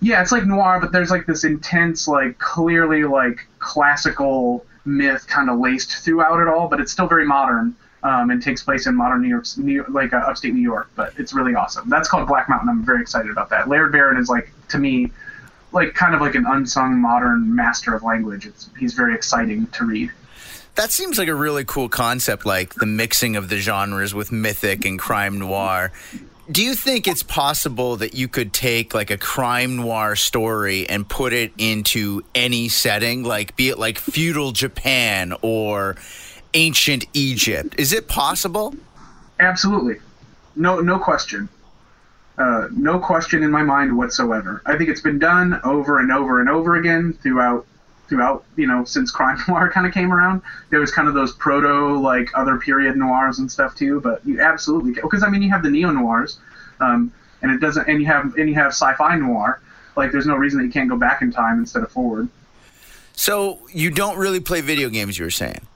Yeah, 0.00 0.22
it's 0.22 0.30
like 0.30 0.44
noir, 0.44 0.78
but 0.80 0.92
there's 0.92 1.10
like 1.10 1.26
this 1.26 1.44
intense, 1.44 2.06
like 2.06 2.38
clearly 2.38 3.04
like 3.04 3.46
classical 3.58 4.64
myth 4.84 5.26
kind 5.26 5.50
of 5.50 5.58
laced 5.58 6.04
throughout 6.04 6.40
it 6.40 6.48
all, 6.48 6.68
but 6.68 6.80
it's 6.80 6.92
still 6.92 7.08
very 7.08 7.26
modern 7.26 7.74
um, 8.02 8.30
and 8.30 8.42
takes 8.42 8.62
place 8.62 8.86
in 8.86 8.94
modern 8.94 9.22
New 9.22 9.28
York, 9.28 9.44
New, 9.56 9.84
like 9.88 10.12
uh, 10.12 10.18
upstate 10.18 10.54
New 10.54 10.60
York. 10.60 10.90
But 10.94 11.12
it's 11.18 11.32
really 11.32 11.54
awesome. 11.54 11.88
That's 11.88 12.08
called 12.08 12.28
Black 12.28 12.48
Mountain. 12.48 12.68
I'm 12.68 12.84
very 12.84 13.02
excited 13.02 13.30
about 13.30 13.50
that. 13.50 13.68
Laird 13.68 13.92
Barron 13.92 14.18
is 14.18 14.28
like 14.28 14.50
to 14.68 14.78
me, 14.78 15.10
like 15.72 15.94
kind 15.94 16.14
of 16.14 16.20
like 16.20 16.34
an 16.34 16.46
unsung 16.46 17.00
modern 17.00 17.54
master 17.54 17.94
of 17.94 18.02
language. 18.02 18.46
It's 18.46 18.68
he's 18.78 18.94
very 18.94 19.14
exciting 19.14 19.66
to 19.68 19.84
read. 19.84 20.10
That 20.76 20.92
seems 20.92 21.18
like 21.18 21.28
a 21.28 21.34
really 21.34 21.64
cool 21.64 21.88
concept, 21.88 22.44
like 22.44 22.74
the 22.74 22.86
mixing 22.86 23.34
of 23.36 23.48
the 23.48 23.56
genres 23.56 24.14
with 24.14 24.30
mythic 24.30 24.84
and 24.84 24.98
crime 24.98 25.38
noir. 25.38 25.90
Do 26.50 26.62
you 26.62 26.74
think 26.74 27.08
it's 27.08 27.22
possible 27.24 27.96
that 27.96 28.14
you 28.14 28.28
could 28.28 28.52
take 28.52 28.94
like 28.94 29.10
a 29.10 29.16
crime 29.16 29.76
noir 29.76 30.14
story 30.14 30.88
and 30.88 31.08
put 31.08 31.32
it 31.32 31.52
into 31.58 32.22
any 32.34 32.68
setting, 32.68 33.24
like 33.24 33.56
be 33.56 33.70
it 33.70 33.78
like 33.78 33.98
feudal 33.98 34.52
Japan 34.52 35.34
or 35.40 35.96
ancient 36.56 37.04
Egypt? 37.14 37.74
Is 37.78 37.92
it 37.92 38.08
possible? 38.08 38.74
Absolutely, 39.38 39.96
no 40.56 40.80
no 40.80 40.98
question. 40.98 41.48
Uh, 42.38 42.68
no 42.70 42.98
question 42.98 43.42
in 43.42 43.50
my 43.50 43.62
mind 43.62 43.96
whatsoever. 43.96 44.60
I 44.66 44.76
think 44.76 44.90
it's 44.90 45.00
been 45.00 45.18
done 45.18 45.60
over 45.64 46.00
and 46.00 46.12
over 46.12 46.40
and 46.40 46.50
over 46.50 46.76
again 46.76 47.16
throughout 47.22 47.66
throughout 48.08 48.44
you 48.56 48.66
know 48.66 48.84
since 48.84 49.10
crime 49.10 49.38
noir 49.48 49.70
kind 49.70 49.86
of 49.86 49.92
came 49.92 50.12
around. 50.12 50.42
There 50.70 50.80
was 50.80 50.90
kind 50.90 51.06
of 51.06 51.14
those 51.14 51.32
proto 51.34 51.98
like 51.98 52.30
other 52.34 52.56
period 52.58 52.96
noirs 52.96 53.38
and 53.38 53.50
stuff 53.50 53.74
too. 53.74 54.00
But 54.00 54.26
you 54.26 54.40
absolutely 54.40 54.92
because 54.92 55.22
I 55.22 55.28
mean 55.28 55.42
you 55.42 55.50
have 55.50 55.62
the 55.62 55.70
neo 55.70 55.90
noirs, 55.90 56.38
um, 56.80 57.12
and 57.42 57.52
it 57.52 57.60
doesn't 57.60 57.88
and 57.88 58.00
you 58.00 58.06
have 58.06 58.34
and 58.36 58.48
you 58.48 58.54
have 58.54 58.72
sci-fi 58.72 59.16
noir. 59.16 59.60
Like 59.96 60.12
there's 60.12 60.26
no 60.26 60.36
reason 60.36 60.58
that 60.60 60.66
you 60.66 60.72
can't 60.72 60.90
go 60.90 60.96
back 60.96 61.22
in 61.22 61.30
time 61.30 61.58
instead 61.58 61.82
of 61.82 61.90
forward. 61.90 62.28
So 63.14 63.60
you 63.72 63.90
don't 63.90 64.18
really 64.18 64.40
play 64.40 64.60
video 64.60 64.90
games, 64.90 65.18
you 65.18 65.24
were 65.24 65.30
saying. 65.30 65.66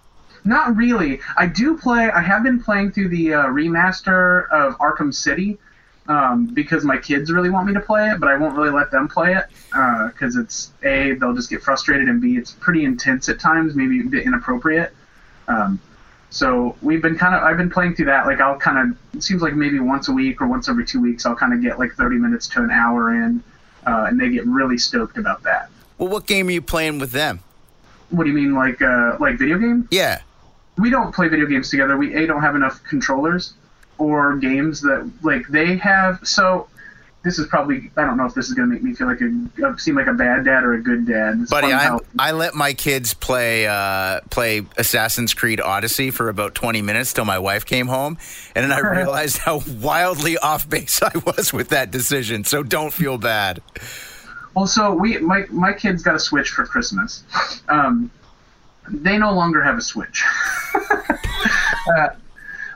Not 0.45 0.77
really. 0.77 1.21
I 1.37 1.47
do 1.47 1.77
play. 1.77 2.11
I 2.11 2.21
have 2.21 2.43
been 2.43 2.63
playing 2.63 2.93
through 2.93 3.09
the 3.09 3.35
uh, 3.35 3.47
remaster 3.47 4.49
of 4.51 4.77
Arkham 4.79 5.15
City 5.15 5.59
um, 6.11 6.47
because 6.47 6.85
my 6.85 6.97
kids 6.97 7.31
really 7.31 7.51
want 7.51 7.69
me 7.69 7.75
to 7.75 7.81
play 7.81 8.11
it, 8.11 8.19
but 8.19 8.29
I 8.29 8.37
won't 8.37 8.57
really 8.57 8.71
let 8.71 8.91
them 8.91 9.09
play 9.09 9.35
it 9.35 9.47
because 9.71 10.37
it's 10.37 10.73
a 10.83 11.15
they'll 11.15 11.35
just 11.35 11.51
get 11.51 11.63
frustrated 11.63 12.09
and 12.09 12.21
b 12.21 12.37
it's 12.37 12.53
pretty 12.53 12.85
intense 12.85 13.29
at 13.29 13.39
times, 13.39 13.75
maybe 13.75 14.01
a 14.01 14.05
bit 14.05 14.27
inappropriate. 14.27 14.93
Um, 15.47 15.81
so 16.31 16.77
we've 16.83 17.03
been 17.03 17.17
kind 17.17 17.35
of 17.35 17.43
I've 17.43 17.57
been 17.57 17.71
playing 17.71 17.95
through 17.95 18.07
that. 18.07 18.27
Like 18.27 18.41
I'll 18.41 18.59
kind 18.59 18.91
of 18.93 18.99
it 19.15 19.23
seems 19.23 19.43
like 19.43 19.55
maybe 19.55 19.79
once 19.79 20.09
a 20.09 20.13
week 20.13 20.41
or 20.41 20.49
once 20.49 20.69
every 20.69 20.85
two 20.85 21.01
weeks 21.01 21.27
I'll 21.27 21.37
kind 21.37 21.53
of 21.53 21.63
get 21.63 21.79
like 21.79 21.93
30 21.93 22.17
minutes 22.17 22.49
to 22.49 22.63
an 22.63 22.71
hour 22.71 23.15
in, 23.15 23.43
uh, 23.87 24.07
and 24.09 24.19
they 24.19 24.31
get 24.31 24.47
really 24.47 24.79
stoked 24.79 25.17
about 25.17 25.43
that. 25.45 25.71
Well, 25.99 26.09
what 26.09 26.27
game 26.27 26.49
are 26.49 26.53
you 26.53 26.63
playing 26.63 26.99
with 26.99 27.13
them? 27.13 27.41
What 28.09 28.25
do 28.25 28.31
you 28.31 28.37
mean, 28.37 28.55
like 28.55 28.83
uh, 28.83 29.17
like 29.21 29.39
video 29.39 29.59
game? 29.59 29.87
Yeah. 29.91 30.23
We 30.81 30.91
don't 30.91 31.15
play 31.15 31.29
video 31.29 31.47
games 31.47 31.71
together. 31.71 31.97
We 31.97 32.15
a 32.15 32.27
don't 32.27 32.43
have 32.43 32.57
enough 32.57 32.83
controllers 32.85 33.55
or 33.99 34.37
games 34.37 34.81
that 34.81 35.11
like 35.23 35.47
they 35.49 35.77
have. 35.77 36.21
So 36.27 36.69
this 37.23 37.39
is 37.39 37.47
probably 37.49 37.91
I 37.97 38.05
don't 38.07 38.17
know 38.17 38.25
if 38.25 38.35
this 38.35 38.49
is 38.49 38.55
gonna 38.55 38.69
make 38.69 38.83
me 38.83 38.95
feel 38.95 39.07
like 39.07 39.21
a 39.21 39.79
seem 39.79 39.97
like 39.97 40.07
a 40.07 40.15
bad 40.15 40.45
dad 40.45 40.65
or 40.65 40.75
a 40.75 40.83
good 40.83 41.07
dad. 41.07 41.39
It's 41.43 41.51
Buddy, 41.51 41.73
I 41.73 41.99
I 42.19 42.33
let 42.33 42.55
my 42.55 42.73
kids 42.73 43.13
play 43.13 43.67
uh, 43.67 44.21
play 44.31 44.63
Assassin's 44.79 45.35
Creed 45.35 45.61
Odyssey 45.61 46.11
for 46.11 46.29
about 46.29 46.55
twenty 46.55 46.81
minutes 46.81 47.13
till 47.13 47.27
my 47.27 47.39
wife 47.39 47.67
came 47.67 47.87
home, 47.87 48.17
and 48.55 48.65
then 48.65 48.73
I 48.73 48.81
realized 48.97 49.39
how 49.39 49.61
wildly 49.81 50.39
off 50.39 50.69
base 50.69 51.03
I 51.03 51.13
was 51.27 51.53
with 51.53 51.69
that 51.69 51.91
decision. 51.91 52.45
So 52.45 52.63
don't 52.63 52.93
feel 52.93 53.19
bad. 53.19 53.61
Well, 54.55 54.67
so 54.67 54.95
we 54.95 55.19
my 55.19 55.45
my 55.51 55.73
kids 55.73 56.03
got 56.03 56.15
a 56.15 56.19
Switch 56.19 56.49
for 56.51 56.65
Christmas. 56.65 57.23
Um, 57.69 58.11
they 58.91 59.19
no 59.19 59.33
longer 59.33 59.63
have 59.63 59.79
a 59.79 59.81
Switch. 59.81 60.25
uh, 61.97 62.09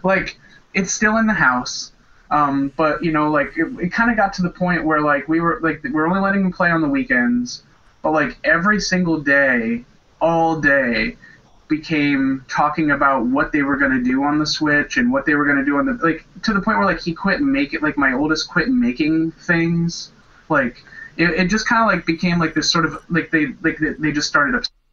like 0.03 0.39
it's 0.73 0.93
still 0.93 1.17
in 1.17 1.27
the 1.27 1.35
house. 1.35 1.93
Um, 2.31 2.73
but 2.77 3.05
you 3.05 3.13
know, 3.13 3.31
like 3.31 3.57
it, 3.57 3.67
it 3.81 3.93
kind 3.93 4.11
of 4.11 4.17
got 4.17 4.33
to 4.35 4.43
the 4.43 4.51
point 4.51 4.85
where 4.85 5.01
like 5.01 5.29
we 5.29 5.41
were 5.41 5.61
like 5.63 5.83
we 5.83 5.91
we're 5.91 6.07
only 6.07 6.21
letting 6.21 6.43
them 6.43 6.53
play 6.53 6.71
on 6.71 6.81
the 6.81 6.89
weekends, 6.89 7.63
but 8.03 8.13
like 8.13 8.39
every 8.45 8.81
single 8.81 9.21
day, 9.21 9.85
all 10.21 10.61
day, 10.61 11.17
became 11.69 12.45
talking 12.49 12.91
about 12.91 13.27
what 13.27 13.53
they 13.53 13.63
were 13.63 13.77
going 13.77 13.93
to 13.93 14.03
do 14.03 14.23
on 14.23 14.39
the 14.39 14.47
Switch 14.47 14.97
and 14.97 15.13
what 15.13 15.27
they 15.27 15.35
were 15.35 15.45
going 15.45 15.59
to 15.59 15.65
do 15.65 15.77
on 15.77 15.87
the 15.87 15.93
like 16.05 16.25
to 16.43 16.53
the 16.53 16.61
point 16.61 16.79
where 16.79 16.87
like 16.87 17.01
he 17.01 17.15
quit 17.15 17.41
making 17.41 17.81
like 17.81 17.97
my 17.97 18.13
oldest 18.13 18.49
quit 18.49 18.69
making 18.69 19.31
things 19.33 20.11
like 20.49 20.83
it, 21.17 21.31
it 21.31 21.49
just 21.49 21.67
kind 21.69 21.83
of 21.83 21.87
like 21.87 22.07
became 22.07 22.39
like 22.39 22.55
this 22.55 22.71
sort 22.71 22.85
of 22.85 23.03
like 23.11 23.31
they 23.31 23.49
like 23.63 23.79
they 23.79 23.91
they 23.99 24.13
just 24.13 24.29
started 24.29 24.55
obsessing 24.55 24.84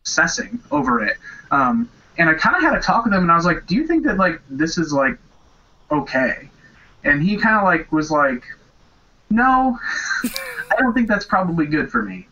over 0.72 1.04
it. 1.04 1.18
Um, 1.52 1.90
and 2.18 2.30
I 2.30 2.34
kind 2.34 2.56
of 2.56 2.62
had 2.62 2.76
a 2.76 2.82
talk 2.82 3.06
with 3.06 3.14
him 3.14 3.24
and 3.24 3.32
I 3.32 3.36
was 3.36 3.46
like 3.46 3.66
do 3.66 3.76
you 3.76 3.88
think 3.88 4.04
that 4.06 4.18
like 4.18 4.42
this 4.50 4.78
is 4.78 4.94
like 4.94 5.18
okay? 5.90 6.50
And 7.04 7.22
he 7.22 7.38
kind 7.38 7.58
of 7.58 7.64
like 7.64 7.92
was 7.92 8.12
like 8.12 8.44
no 9.30 9.78
I 10.24 10.76
don't 10.80 10.94
think 10.94 11.08
that's 11.08 11.26
probably 11.26 11.66
good 11.66 11.90
for 11.90 12.04
me. 12.04 12.28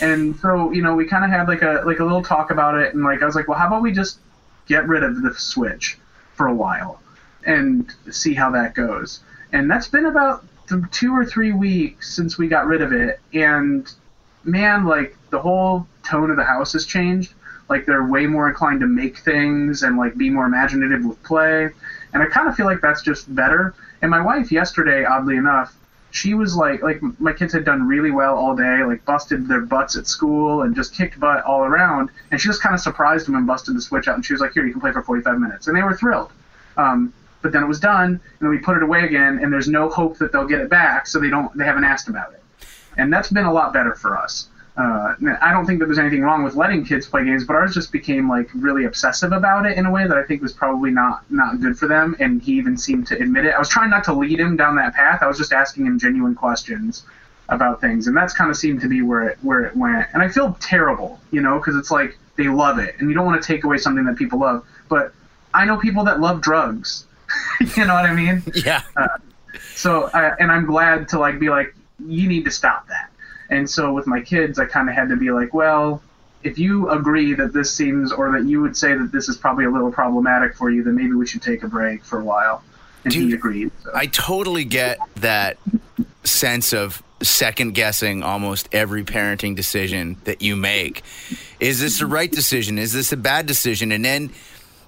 And 0.00 0.36
so 0.40 0.72
you 0.72 0.82
know 0.82 0.94
we 0.94 1.06
kind 1.06 1.24
of 1.24 1.30
had 1.30 1.48
like 1.48 1.62
a 1.62 1.82
like 1.86 2.00
a 2.00 2.04
little 2.04 2.22
talk 2.22 2.50
about 2.50 2.76
it 2.76 2.94
and 2.94 3.04
like 3.04 3.22
i 3.22 3.26
was 3.26 3.34
like 3.34 3.48
well 3.48 3.58
how 3.58 3.66
about 3.66 3.82
we 3.82 3.92
just 3.92 4.18
get 4.66 4.86
rid 4.88 5.02
of 5.02 5.22
the 5.22 5.34
switch 5.34 5.98
for 6.34 6.46
a 6.46 6.54
while 6.54 7.00
and 7.46 7.92
see 8.10 8.34
how 8.34 8.50
that 8.50 8.74
goes? 8.74 9.20
And 9.52 9.70
that's 9.70 9.88
been 9.88 10.06
about 10.06 10.44
two 10.90 11.14
or 11.14 11.24
three 11.24 11.52
weeks 11.52 12.14
since 12.14 12.38
we 12.38 12.48
got 12.48 12.66
rid 12.66 12.80
of 12.80 12.92
it 12.92 13.20
and 13.34 13.92
man 14.44 14.84
like 14.84 15.16
the 15.30 15.40
whole 15.40 15.86
tone 16.02 16.30
of 16.30 16.36
the 16.36 16.44
house 16.44 16.72
has 16.72 16.84
changed. 16.84 17.34
Like 17.68 17.86
they're 17.86 18.04
way 18.04 18.26
more 18.26 18.48
inclined 18.48 18.80
to 18.80 18.86
make 18.86 19.18
things 19.18 19.82
and 19.82 19.96
like 19.96 20.16
be 20.16 20.28
more 20.28 20.46
imaginative 20.46 21.04
with 21.04 21.22
play. 21.22 21.70
And 22.12 22.22
i 22.22 22.26
kind 22.26 22.46
of 22.46 22.54
feel 22.54 22.66
like 22.66 22.80
that's 22.80 23.02
just 23.02 23.34
better. 23.34 23.74
And 24.02 24.10
my 24.10 24.20
wife 24.20 24.52
yesterday 24.52 25.04
oddly 25.04 25.36
enough 25.36 25.74
she 26.10 26.34
was 26.34 26.54
like 26.54 26.82
like 26.82 27.00
my 27.18 27.32
kids 27.32 27.54
had 27.54 27.64
done 27.64 27.86
really 27.86 28.10
well 28.10 28.36
all 28.36 28.54
day 28.54 28.84
like 28.84 29.02
busted 29.06 29.48
their 29.48 29.62
butts 29.62 29.96
at 29.96 30.06
school 30.06 30.60
and 30.60 30.76
just 30.76 30.94
kicked 30.94 31.18
butt 31.18 31.42
all 31.44 31.64
around. 31.64 32.10
And 32.30 32.40
she 32.40 32.48
just 32.48 32.62
kind 32.62 32.74
of 32.74 32.80
surprised 32.80 33.26
them 33.26 33.34
and 33.34 33.46
busted 33.46 33.74
the 33.74 33.80
switch 33.80 34.08
out 34.08 34.16
and 34.16 34.24
she 34.24 34.34
was 34.34 34.40
like 34.40 34.52
here 34.52 34.66
you 34.66 34.72
can 34.72 34.80
play 34.80 34.92
for 34.92 35.02
45 35.02 35.38
minutes. 35.38 35.66
And 35.66 35.76
they 35.76 35.82
were 35.82 35.94
thrilled. 35.94 36.30
Um, 36.76 37.12
but 37.40 37.52
then 37.52 37.62
it 37.62 37.66
was 37.66 37.80
done 37.80 38.10
and 38.10 38.20
then 38.40 38.50
we 38.50 38.58
put 38.58 38.76
it 38.76 38.82
away 38.82 39.04
again 39.04 39.38
and 39.42 39.52
there's 39.52 39.68
no 39.68 39.88
hope 39.88 40.18
that 40.18 40.32
they'll 40.32 40.46
get 40.46 40.60
it 40.60 40.68
back 40.68 41.06
so 41.06 41.18
they 41.18 41.30
don't 41.30 41.54
they 41.56 41.64
haven't 41.64 41.84
asked 41.84 42.08
about 42.08 42.32
it 42.32 42.41
and 42.96 43.12
that's 43.12 43.30
been 43.30 43.44
a 43.44 43.52
lot 43.52 43.72
better 43.72 43.94
for 43.94 44.16
us 44.16 44.48
uh, 44.76 45.14
I 45.42 45.52
don't 45.52 45.66
think 45.66 45.80
that 45.80 45.86
there's 45.86 45.98
anything 45.98 46.22
wrong 46.22 46.44
with 46.44 46.54
letting 46.54 46.84
kids 46.84 47.06
play 47.06 47.24
games, 47.24 47.44
but 47.44 47.56
ours 47.56 47.74
just 47.74 47.92
became 47.92 48.28
like 48.28 48.48
really 48.54 48.86
obsessive 48.86 49.32
about 49.32 49.66
it 49.66 49.76
in 49.76 49.84
a 49.84 49.90
way 49.90 50.06
that 50.06 50.16
I 50.16 50.22
think 50.22 50.40
was 50.40 50.52
probably 50.52 50.90
not 50.90 51.30
not 51.30 51.60
good 51.60 51.78
for 51.78 51.86
them. 51.86 52.16
And 52.20 52.40
he 52.40 52.52
even 52.52 52.78
seemed 52.78 53.06
to 53.08 53.20
admit 53.20 53.44
it. 53.44 53.54
I 53.54 53.58
was 53.58 53.68
trying 53.68 53.90
not 53.90 54.02
to 54.04 54.14
lead 54.14 54.40
him 54.40 54.56
down 54.56 54.76
that 54.76 54.94
path. 54.94 55.22
I 55.22 55.26
was 55.26 55.36
just 55.36 55.52
asking 55.52 55.84
him 55.84 55.98
genuine 55.98 56.34
questions 56.34 57.04
about 57.50 57.82
things, 57.82 58.06
and 58.06 58.16
that's 58.16 58.32
kind 58.32 58.50
of 58.50 58.56
seemed 58.56 58.80
to 58.80 58.88
be 58.88 59.02
where 59.02 59.28
it 59.28 59.38
where 59.42 59.60
it 59.60 59.76
went. 59.76 60.06
And 60.14 60.22
I 60.22 60.28
feel 60.28 60.56
terrible, 60.58 61.20
you 61.30 61.42
know, 61.42 61.58
because 61.58 61.76
it's 61.76 61.90
like 61.90 62.16
they 62.36 62.48
love 62.48 62.78
it, 62.78 62.94
and 62.98 63.10
you 63.10 63.14
don't 63.14 63.26
want 63.26 63.42
to 63.42 63.46
take 63.46 63.64
away 63.64 63.76
something 63.76 64.06
that 64.06 64.16
people 64.16 64.38
love. 64.38 64.64
But 64.88 65.12
I 65.52 65.66
know 65.66 65.76
people 65.76 66.04
that 66.04 66.20
love 66.20 66.40
drugs. 66.40 67.04
you 67.60 67.84
know 67.84 67.94
what 67.94 68.06
I 68.06 68.14
mean? 68.14 68.42
Yeah. 68.54 68.82
Uh, 68.96 69.08
so, 69.74 70.04
uh, 70.04 70.34
and 70.38 70.50
I'm 70.50 70.64
glad 70.64 71.08
to 71.10 71.18
like 71.18 71.38
be 71.38 71.50
like, 71.50 71.74
you 71.98 72.28
need 72.28 72.44
to 72.44 72.50
stop 72.50 72.86
that 72.88 73.12
and 73.52 73.68
so 73.68 73.92
with 73.92 74.06
my 74.06 74.22
kids, 74.22 74.58
I 74.58 74.64
kind 74.64 74.88
of 74.88 74.94
had 74.94 75.10
to 75.10 75.16
be 75.16 75.30
like, 75.30 75.52
well, 75.52 76.02
if 76.42 76.58
you 76.58 76.88
agree 76.88 77.34
that 77.34 77.52
this 77.52 77.72
seems, 77.72 78.10
or 78.10 78.32
that 78.32 78.48
you 78.48 78.62
would 78.62 78.76
say 78.76 78.94
that 78.94 79.12
this 79.12 79.28
is 79.28 79.36
probably 79.36 79.66
a 79.66 79.70
little 79.70 79.92
problematic 79.92 80.56
for 80.56 80.70
you, 80.70 80.82
then 80.82 80.96
maybe 80.96 81.12
we 81.12 81.26
should 81.26 81.42
take 81.42 81.62
a 81.62 81.68
break 81.68 82.02
for 82.02 82.18
a 82.18 82.24
while. 82.24 82.64
And 83.04 83.12
Dude, 83.12 83.28
he 83.28 83.34
agreed. 83.34 83.70
So. 83.84 83.90
I 83.94 84.06
totally 84.06 84.64
get 84.64 84.98
that 85.16 85.58
sense 86.24 86.72
of 86.72 87.02
second 87.20 87.74
guessing 87.74 88.22
almost 88.22 88.70
every 88.72 89.04
parenting 89.04 89.54
decision 89.54 90.16
that 90.24 90.40
you 90.40 90.56
make. 90.56 91.02
Is 91.60 91.78
this 91.78 91.98
the 91.98 92.06
right 92.06 92.32
decision? 92.32 92.78
Is 92.78 92.94
this 92.94 93.12
a 93.12 93.18
bad 93.18 93.44
decision? 93.44 93.92
And 93.92 94.02
then 94.02 94.30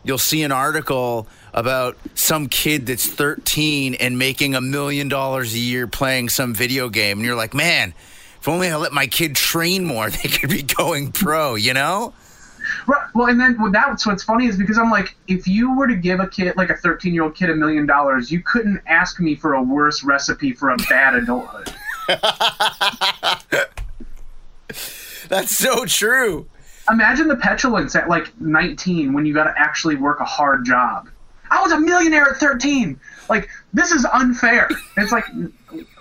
you'll 0.04 0.18
see 0.18 0.42
an 0.42 0.52
article 0.52 1.26
about 1.52 1.96
some 2.14 2.48
kid 2.48 2.86
that's 2.86 3.06
13 3.06 3.94
and 3.94 4.18
making 4.18 4.54
a 4.54 4.60
million 4.60 5.08
dollars 5.08 5.54
a 5.54 5.58
year 5.58 5.86
playing 5.86 6.28
some 6.28 6.54
video 6.54 6.88
game. 6.88 7.18
And 7.18 7.26
you're 7.26 7.36
like, 7.36 7.54
man, 7.54 7.94
if 8.40 8.48
only 8.48 8.68
I 8.68 8.76
let 8.76 8.92
my 8.92 9.06
kid 9.06 9.34
train 9.34 9.84
more, 9.84 10.10
they 10.10 10.28
could 10.28 10.50
be 10.50 10.62
going 10.62 11.12
pro, 11.12 11.54
you 11.54 11.74
know? 11.74 12.12
Right. 12.86 13.06
Well, 13.14 13.28
and 13.28 13.40
then 13.40 13.56
well, 13.60 13.70
that's 13.70 14.06
what's 14.06 14.22
funny 14.22 14.46
is 14.46 14.56
because 14.56 14.78
I'm 14.78 14.90
like, 14.90 15.16
if 15.28 15.46
you 15.46 15.76
were 15.76 15.86
to 15.86 15.94
give 15.94 16.20
a 16.20 16.26
kid, 16.26 16.56
like 16.56 16.70
a 16.70 16.76
13 16.76 17.14
year 17.14 17.22
old 17.22 17.34
kid, 17.34 17.50
a 17.50 17.54
million 17.54 17.86
dollars, 17.86 18.30
you 18.30 18.40
couldn't 18.40 18.80
ask 18.86 19.20
me 19.20 19.34
for 19.34 19.54
a 19.54 19.62
worse 19.62 20.02
recipe 20.02 20.52
for 20.52 20.70
a 20.70 20.76
bad 20.88 21.14
adulthood. 21.14 21.72
that's 25.28 25.56
so 25.56 25.84
true. 25.86 26.46
Imagine 26.90 27.28
the 27.28 27.36
petulance 27.36 27.94
at 27.96 28.08
like 28.08 28.38
19 28.40 29.12
when 29.12 29.24
you 29.24 29.32
got 29.32 29.44
to 29.44 29.54
actually 29.56 29.96
work 29.96 30.20
a 30.20 30.24
hard 30.24 30.64
job. 30.64 31.08
I 31.50 31.62
was 31.62 31.72
a 31.72 31.80
millionaire 31.80 32.28
at 32.30 32.36
13. 32.38 32.98
Like, 33.28 33.48
this 33.72 33.92
is 33.92 34.04
unfair. 34.12 34.68
It's 34.96 35.12
like, 35.12 35.24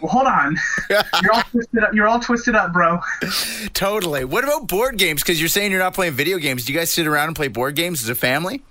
hold 0.01 0.27
on. 0.27 0.57
You're 0.89 1.33
all 1.33 1.43
twisted 1.43 1.83
up. 1.83 1.93
You're 1.93 2.07
all 2.07 2.19
twisted 2.19 2.55
up, 2.55 2.73
bro. 2.73 2.99
totally. 3.73 4.25
What 4.25 4.43
about 4.43 4.67
board 4.67 4.97
games? 4.97 5.21
Because 5.21 5.39
you're 5.39 5.49
saying 5.49 5.71
you're 5.71 5.79
not 5.79 5.93
playing 5.93 6.13
video 6.13 6.37
games. 6.37 6.65
Do 6.65 6.73
you 6.73 6.79
guys 6.79 6.91
sit 6.91 7.07
around 7.07 7.27
and 7.27 7.35
play 7.35 7.47
board 7.47 7.75
games 7.75 8.01
as 8.03 8.09
a 8.09 8.15
family? 8.15 8.61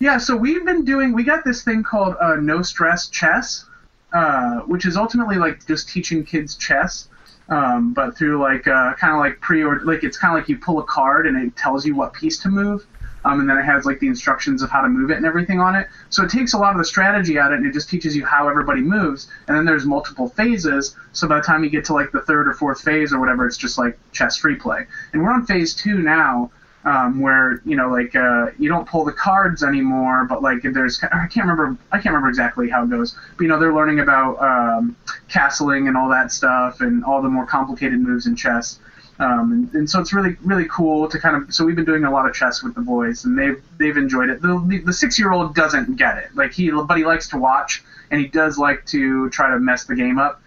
Yeah. 0.00 0.18
So 0.18 0.36
we've 0.36 0.64
been 0.64 0.84
doing. 0.84 1.12
We 1.12 1.24
got 1.24 1.44
this 1.44 1.62
thing 1.62 1.82
called 1.82 2.14
uh, 2.20 2.36
No 2.36 2.62
Stress 2.62 3.08
Chess, 3.08 3.64
uh, 4.12 4.60
which 4.60 4.86
is 4.86 4.96
ultimately 4.96 5.36
like 5.36 5.66
just 5.66 5.88
teaching 5.88 6.24
kids 6.24 6.56
chess. 6.56 7.08
Um, 7.48 7.94
but 7.94 8.16
through 8.16 8.42
like 8.42 8.66
uh, 8.68 8.94
kind 8.94 9.14
of 9.14 9.20
like 9.20 9.40
pre 9.40 9.62
or 9.62 9.80
like 9.80 10.04
it's 10.04 10.18
kind 10.18 10.34
of 10.34 10.40
like 10.40 10.48
you 10.50 10.58
pull 10.58 10.78
a 10.80 10.84
card 10.84 11.26
and 11.26 11.36
it 11.36 11.56
tells 11.56 11.86
you 11.86 11.94
what 11.94 12.12
piece 12.12 12.38
to 12.40 12.50
move 12.50 12.86
um, 13.24 13.40
and 13.40 13.50
then 13.50 13.58
it 13.58 13.64
has 13.64 13.84
like 13.84 13.98
the 14.00 14.06
instructions 14.06 14.62
of 14.62 14.70
how 14.70 14.80
to 14.80 14.88
move 14.88 15.10
it 15.10 15.16
and 15.16 15.26
everything 15.26 15.60
on 15.60 15.74
it. 15.74 15.88
So 16.08 16.22
it 16.22 16.30
takes 16.30 16.54
a 16.54 16.58
lot 16.58 16.72
of 16.72 16.78
the 16.78 16.84
strategy 16.84 17.38
out 17.38 17.52
of 17.52 17.56
it, 17.56 17.62
and 17.62 17.66
it 17.66 17.72
just 17.72 17.90
teaches 17.90 18.16
you 18.16 18.24
how 18.24 18.48
everybody 18.48 18.80
moves. 18.80 19.28
And 19.46 19.56
then 19.56 19.64
there's 19.64 19.84
multiple 19.84 20.28
phases. 20.28 20.96
So 21.12 21.28
by 21.28 21.36
the 21.36 21.42
time 21.42 21.64
you 21.64 21.70
get 21.70 21.84
to 21.86 21.94
like 21.94 22.12
the 22.12 22.22
third 22.22 22.48
or 22.48 22.54
fourth 22.54 22.80
phase 22.80 23.12
or 23.12 23.20
whatever, 23.20 23.46
it's 23.46 23.56
just 23.56 23.76
like 23.76 23.98
chess 24.12 24.36
free 24.36 24.56
play. 24.56 24.86
And 25.12 25.22
we're 25.22 25.32
on 25.32 25.46
phase 25.46 25.74
two 25.74 25.98
now. 25.98 26.50
Um, 26.88 27.20
where 27.20 27.60
you 27.66 27.76
know 27.76 27.90
like 27.90 28.16
uh, 28.16 28.46
you 28.58 28.70
don't 28.70 28.88
pull 28.88 29.04
the 29.04 29.12
cards 29.12 29.62
anymore, 29.62 30.24
but 30.24 30.40
like 30.40 30.62
there's 30.62 30.98
I 31.02 31.26
can't 31.26 31.46
remember 31.46 31.76
I 31.92 31.96
can't 31.96 32.14
remember 32.14 32.30
exactly 32.30 32.70
how 32.70 32.84
it 32.84 32.88
goes, 32.88 33.14
but 33.36 33.42
you 33.42 33.48
know 33.48 33.58
they're 33.58 33.74
learning 33.74 34.00
about 34.00 34.40
um, 34.40 34.96
castling 35.28 35.88
and 35.88 35.98
all 35.98 36.08
that 36.08 36.32
stuff 36.32 36.80
and 36.80 37.04
all 37.04 37.20
the 37.20 37.28
more 37.28 37.44
complicated 37.44 38.00
moves 38.00 38.26
in 38.26 38.36
chess. 38.36 38.78
Um, 39.18 39.52
and, 39.52 39.74
and, 39.74 39.90
so 39.90 40.00
it's 40.00 40.14
really 40.14 40.36
really 40.42 40.66
cool 40.70 41.08
to 41.08 41.18
kind 41.18 41.36
of 41.36 41.52
so 41.52 41.62
we've 41.66 41.76
been 41.76 41.84
doing 41.84 42.04
a 42.04 42.10
lot 42.10 42.26
of 42.26 42.34
chess 42.34 42.62
with 42.62 42.74
the 42.74 42.80
boys 42.80 43.24
and 43.24 43.36
they've 43.38 43.62
they've 43.76 43.96
enjoyed 43.98 44.30
it. 44.30 44.40
The, 44.40 44.64
the, 44.66 44.78
the 44.78 44.92
six 44.92 45.18
year 45.18 45.32
old 45.32 45.54
doesn't 45.54 45.96
get 45.96 46.16
it 46.16 46.34
like 46.36 46.52
he 46.52 46.70
but 46.70 46.96
he 46.96 47.04
likes 47.04 47.28
to 47.30 47.36
watch 47.36 47.82
and 48.10 48.18
he 48.18 48.28
does 48.28 48.56
like 48.56 48.86
to 48.86 49.28
try 49.28 49.50
to 49.50 49.58
mess 49.58 49.84
the 49.84 49.94
game 49.94 50.18
up. 50.18 50.40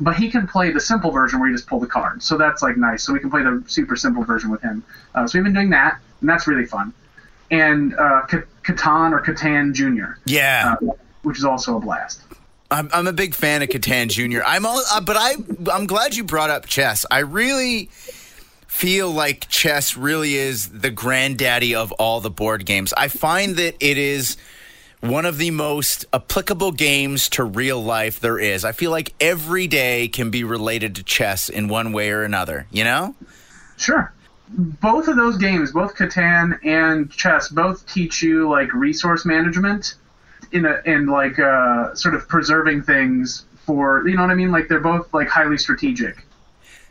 But 0.00 0.16
he 0.16 0.30
can 0.30 0.46
play 0.46 0.70
the 0.70 0.80
simple 0.80 1.10
version 1.10 1.40
where 1.40 1.48
you 1.48 1.56
just 1.56 1.66
pull 1.66 1.80
the 1.80 1.86
card, 1.86 2.22
so 2.22 2.38
that's 2.38 2.62
like 2.62 2.76
nice. 2.76 3.02
So 3.02 3.12
we 3.12 3.18
can 3.18 3.30
play 3.30 3.42
the 3.42 3.64
super 3.66 3.96
simple 3.96 4.22
version 4.22 4.50
with 4.50 4.62
him. 4.62 4.84
Uh, 5.14 5.26
so 5.26 5.38
we've 5.38 5.44
been 5.44 5.54
doing 5.54 5.70
that, 5.70 5.98
and 6.20 6.28
that's 6.28 6.46
really 6.46 6.66
fun. 6.66 6.92
And 7.50 7.94
uh, 7.94 8.22
Catan 8.62 9.12
or 9.12 9.20
Catan 9.20 9.74
Junior, 9.74 10.18
yeah, 10.24 10.76
uh, 10.80 10.92
which 11.22 11.38
is 11.38 11.44
also 11.44 11.76
a 11.76 11.80
blast. 11.80 12.22
I'm, 12.70 12.90
I'm 12.92 13.06
a 13.06 13.12
big 13.12 13.34
fan 13.34 13.62
of 13.62 13.70
Catan 13.70 14.08
Junior. 14.08 14.42
I'm 14.44 14.66
all, 14.66 14.82
uh, 14.92 15.00
but 15.00 15.16
I 15.18 15.34
I'm 15.72 15.86
glad 15.86 16.14
you 16.14 16.22
brought 16.22 16.50
up 16.50 16.66
chess. 16.66 17.04
I 17.10 17.20
really 17.20 17.88
feel 18.66 19.10
like 19.10 19.48
chess 19.48 19.96
really 19.96 20.36
is 20.36 20.68
the 20.68 20.90
granddaddy 20.90 21.74
of 21.74 21.90
all 21.92 22.20
the 22.20 22.30
board 22.30 22.66
games. 22.66 22.92
I 22.96 23.08
find 23.08 23.56
that 23.56 23.74
it 23.80 23.98
is 23.98 24.36
one 25.00 25.24
of 25.24 25.38
the 25.38 25.50
most 25.50 26.04
applicable 26.12 26.72
games 26.72 27.28
to 27.30 27.44
real 27.44 27.82
life 27.82 28.20
there 28.20 28.38
is. 28.38 28.64
I 28.64 28.72
feel 28.72 28.90
like 28.90 29.14
every 29.20 29.66
day 29.66 30.08
can 30.08 30.30
be 30.30 30.44
related 30.44 30.96
to 30.96 31.02
chess 31.02 31.48
in 31.48 31.68
one 31.68 31.92
way 31.92 32.10
or 32.10 32.22
another, 32.22 32.66
you 32.70 32.84
know? 32.84 33.14
Sure. 33.76 34.12
Both 34.50 35.08
of 35.08 35.16
those 35.16 35.36
games, 35.36 35.72
both 35.72 35.94
Catan 35.94 36.58
and 36.64 37.10
chess, 37.10 37.48
both 37.48 37.86
teach 37.86 38.22
you 38.22 38.48
like 38.48 38.72
resource 38.72 39.24
management 39.24 39.94
in 40.52 40.64
a 40.64 40.80
in 40.86 41.06
like 41.06 41.38
uh, 41.38 41.94
sort 41.94 42.14
of 42.14 42.26
preserving 42.28 42.82
things 42.82 43.44
for 43.66 44.08
you 44.08 44.16
know 44.16 44.22
what 44.22 44.30
I 44.30 44.34
mean? 44.34 44.50
Like 44.50 44.68
they're 44.68 44.80
both 44.80 45.12
like 45.12 45.28
highly 45.28 45.58
strategic 45.58 46.24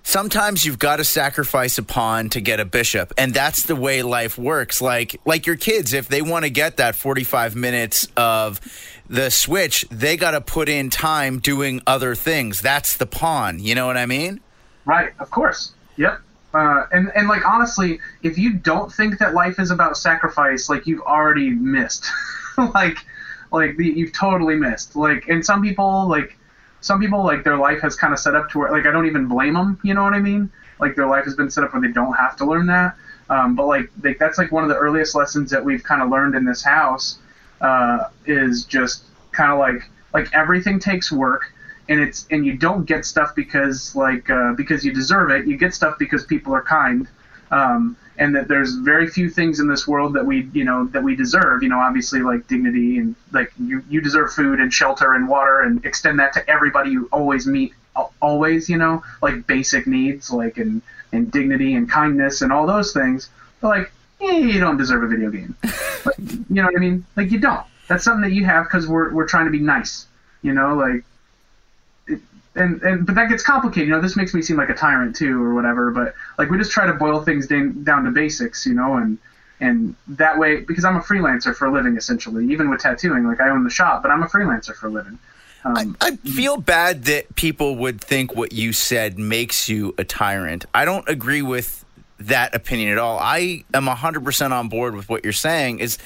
sometimes 0.08 0.66
you've 0.66 0.80
got 0.80 0.96
to 0.96 1.04
sacrifice 1.04 1.78
a 1.78 1.84
pawn 1.84 2.30
to 2.30 2.40
get 2.40 2.62
a 2.62 2.66
bishop 2.66 3.14
and 3.18 3.34
that's 3.34 3.64
the 3.64 3.76
way 3.76 4.02
life 4.02 4.38
works. 4.38 4.82
Like 4.82 5.20
like 5.26 5.46
your 5.46 5.58
kids 5.58 5.92
if 5.92 6.08
they 6.08 6.22
want 6.22 6.46
to 6.46 6.50
get 6.50 6.78
that 6.78 6.96
45 6.96 7.58
minutes 7.58 8.08
of 8.16 8.62
the 9.10 9.30
switch 9.30 9.86
they 9.92 10.16
got 10.16 10.32
to 10.32 10.40
put 10.40 10.70
in 10.70 10.90
time 10.90 11.40
doing 11.40 11.82
other 11.86 12.16
things. 12.16 12.62
That's 12.62 12.96
the 12.96 13.06
pawn 13.06 13.60
you 13.60 13.76
know 13.76 13.86
what 13.86 13.98
i 13.98 14.06
mean? 14.06 14.40
Right 14.86 15.12
of 15.20 15.30
course. 15.30 15.74
Yep. 15.98 16.22
Uh, 16.54 16.86
and 16.94 17.12
and 17.14 17.28
like 17.28 17.46
honestly 17.46 18.00
if 18.24 18.38
you 18.38 18.54
don't 18.54 18.92
think 18.92 19.20
that 19.20 19.34
life 19.34 19.60
is 19.60 19.72
about 19.72 19.98
sacrifice 19.98 20.70
like 20.70 20.88
you've 20.88 21.02
already 21.02 21.50
missed. 21.50 22.10
Like 22.74 22.98
like 23.52 23.78
the, 23.78 23.86
you've 23.86 24.14
totally 24.14 24.56
missed. 24.56 24.96
Like, 24.96 25.28
and 25.28 25.46
some 25.46 25.62
people 25.62 26.08
like 26.08 26.36
some 26.82 27.00
people 27.00 27.24
like 27.24 27.44
their 27.44 27.58
life 27.58 27.82
has 27.82 27.96
kind 27.96 28.14
of 28.14 28.20
set 28.20 28.36
up 28.36 28.50
to 28.52 28.60
where 28.60 28.72
like 28.72 28.86
I 28.86 28.92
don't 28.92 29.08
even 29.08 29.28
blame 29.28 29.54
them. 29.54 29.80
You 29.84 29.94
know 29.94 30.04
what 30.04 30.14
I 30.14 30.20
mean? 30.20 30.50
Like 30.80 30.96
their 30.96 31.08
life 31.08 31.26
has 31.26 31.36
been 31.36 31.50
set 31.50 31.64
up 31.64 31.74
where 31.74 31.82
they 31.82 31.92
don't 31.92 32.14
have 32.14 32.36
to 32.38 32.46
learn 32.46 32.68
that. 32.68 32.96
Um, 33.30 33.56
but 33.56 33.66
like 33.68 33.90
they, 33.98 34.14
that's 34.14 34.38
like 34.38 34.52
one 34.52 34.64
of 34.64 34.70
the 34.70 34.78
earliest 34.78 35.16
lessons 35.16 35.52
that 35.52 35.64
we've 35.64 35.84
kind 35.84 36.02
of 36.02 36.10
learned 36.10 36.36
in 36.36 36.46
this 36.46 36.64
house 36.64 37.20
uh, 37.62 38.06
is 38.26 38.64
just 38.64 39.04
kind 39.32 39.52
of 39.52 39.60
like 39.60 39.90
like 40.14 40.34
everything 40.34 40.80
takes 40.80 41.12
work 41.12 41.52
and 41.90 42.00
it's 42.00 42.28
and 42.32 42.46
you 42.46 42.56
don't 42.56 42.86
get 42.86 43.06
stuff 43.06 43.36
because 43.36 43.96
like 43.96 44.30
uh, 44.30 44.54
because 44.54 44.86
you 44.86 44.94
deserve 44.94 45.32
it. 45.32 45.48
You 45.48 45.58
get 45.58 45.74
stuff 45.74 45.98
because 45.98 46.26
people 46.26 46.54
are 46.54 46.62
kind. 46.62 47.08
Um, 47.52 47.98
and 48.20 48.36
that 48.36 48.48
there's 48.48 48.74
very 48.76 49.08
few 49.08 49.30
things 49.30 49.60
in 49.60 49.68
this 49.68 49.88
world 49.88 50.14
that 50.14 50.26
we 50.26 50.50
you 50.54 50.64
know 50.64 50.86
that 50.88 51.04
we 51.04 51.16
deserve 51.16 51.62
you 51.62 51.70
know 51.70 51.80
obviously 51.80 52.20
like 52.22 52.48
dignity 52.48 52.98
and 52.98 53.16
like 53.32 53.52
you 53.60 53.84
you 53.90 54.02
deserve 54.02 54.34
food 54.34 54.60
and 54.60 54.74
shelter 54.74 55.14
and 55.14 55.28
water 55.28 55.62
and 55.62 55.86
extend 55.86 56.20
that 56.20 56.34
to 56.34 56.50
everybody 56.50 56.92
you 56.92 57.08
always 57.12 57.46
meet 57.46 57.74
always 58.22 58.70
you 58.70 58.78
know? 58.78 59.04
Like 59.22 59.48
basic 59.48 59.88
needs 59.88 60.32
like 60.32 60.58
and 60.58 60.82
and 61.12 61.32
dignity 61.32 61.76
and 61.76 61.90
kindness 61.90 62.42
and 62.42 62.52
all 62.52 62.68
those 62.68 62.94
things. 62.94 63.30
But 63.62 63.68
like 63.70 63.92
eh, 64.22 64.38
you 64.38 64.60
don't 64.60 64.78
deserve 64.78 65.04
a 65.04 65.08
video 65.08 65.30
game. 65.30 65.56
You 66.50 66.62
know 66.62 66.66
what 66.66 66.78
i 66.78 66.80
mean? 66.80 67.06
Like 67.16 67.32
you 67.32 67.40
don't. 67.40 67.66
That's 67.88 68.04
something 68.04 68.22
that 68.22 68.34
you 68.34 68.46
have 68.46 68.66
because 68.66 68.88
we're, 68.88 69.14
we're 69.14 69.28
trying 69.28 69.46
to 69.46 69.52
be 69.52 69.60
nice 69.60 70.08
you 70.44 70.54
know? 70.54 70.76
Like 70.76 71.04
and 72.58 72.82
and 72.82 73.06
but 73.06 73.16
that 73.16 73.30
gets 73.30 73.44
complicated. 73.44 73.88
You 73.88 73.96
know, 73.96 74.02
this 74.02 74.16
makes 74.16 74.34
me 74.34 74.42
seem 74.42 74.58
like 74.58 74.70
a 74.70 74.74
tyrant 74.74 75.16
too, 75.16 75.42
or 75.42 75.54
whatever. 75.54 75.92
But 75.92 76.14
like 76.38 76.50
we 76.50 76.58
just 76.58 76.72
try 76.72 76.86
to 76.86 76.94
boil 76.94 77.22
things 77.22 77.48
down, 77.48 77.84
down 77.84 78.04
to 78.06 78.12
basics, 78.12 78.66
you 78.66 78.74
know, 78.74 78.98
and 78.98 79.18
and 79.60 79.96
that 80.08 80.38
way 80.38 80.62
because 80.62 80.86
I'm 80.86 80.96
a 80.96 81.02
freelancer 81.02 81.56
for 81.56 81.68
a 81.68 81.72
living 81.72 81.98
essentially. 81.98 82.52
Even 82.52 82.70
with 82.70 82.82
tattooing, 82.82 83.26
like 83.26 83.40
I 83.40 83.50
own 83.50 83.64
the 83.64 83.70
shop, 83.70 84.02
but 84.02 84.12
I'm 84.12 84.24
a 84.24 84.28
freelancer 84.28 84.76
for 84.76 84.88
a 84.88 84.92
living. 84.92 85.20
Um, 85.64 85.98
I, 86.00 86.08
I 86.08 86.16
feel 86.18 86.58
bad 86.58 87.06
that 87.06 87.36
people 87.36 87.76
would 87.78 88.00
think 88.00 88.36
what 88.36 88.54
you 88.54 88.74
said 88.74 89.18
makes 89.18 89.68
you 89.68 89.96
a 89.98 90.04
tyrant. 90.04 90.66
I 90.74 90.86
don't 90.86 91.08
agree 91.10 91.42
with 91.42 91.84
that 92.20 92.56
opinion 92.56 92.92
at 92.92 92.98
all. 92.98 93.20
I 93.20 93.64
am 93.74 93.86
100% 93.86 94.52
on 94.52 94.70
board 94.70 94.96
with 94.96 95.10
what 95.10 95.24
you're 95.24 95.34
saying 95.34 95.80
is 95.80 95.98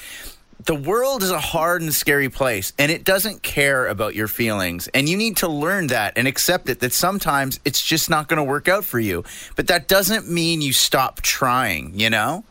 the 0.64 0.74
world 0.74 1.22
is 1.22 1.30
a 1.30 1.40
hard 1.40 1.82
and 1.82 1.92
scary 1.92 2.28
place 2.28 2.72
and 2.78 2.92
it 2.92 3.04
doesn't 3.04 3.42
care 3.42 3.86
about 3.86 4.14
your 4.14 4.28
feelings. 4.28 4.88
And 4.88 5.08
you 5.08 5.16
need 5.16 5.36
to 5.38 5.48
learn 5.48 5.88
that 5.88 6.12
and 6.16 6.28
accept 6.28 6.68
it 6.68 6.80
that 6.80 6.92
sometimes 6.92 7.58
it's 7.64 7.82
just 7.82 8.10
not 8.10 8.28
going 8.28 8.38
to 8.38 8.44
work 8.44 8.68
out 8.68 8.84
for 8.84 9.00
you. 9.00 9.24
But 9.56 9.66
that 9.68 9.88
doesn't 9.88 10.28
mean 10.28 10.62
you 10.62 10.72
stop 10.72 11.20
trying 11.22 11.92
you 11.98 12.10
know? 12.10 12.44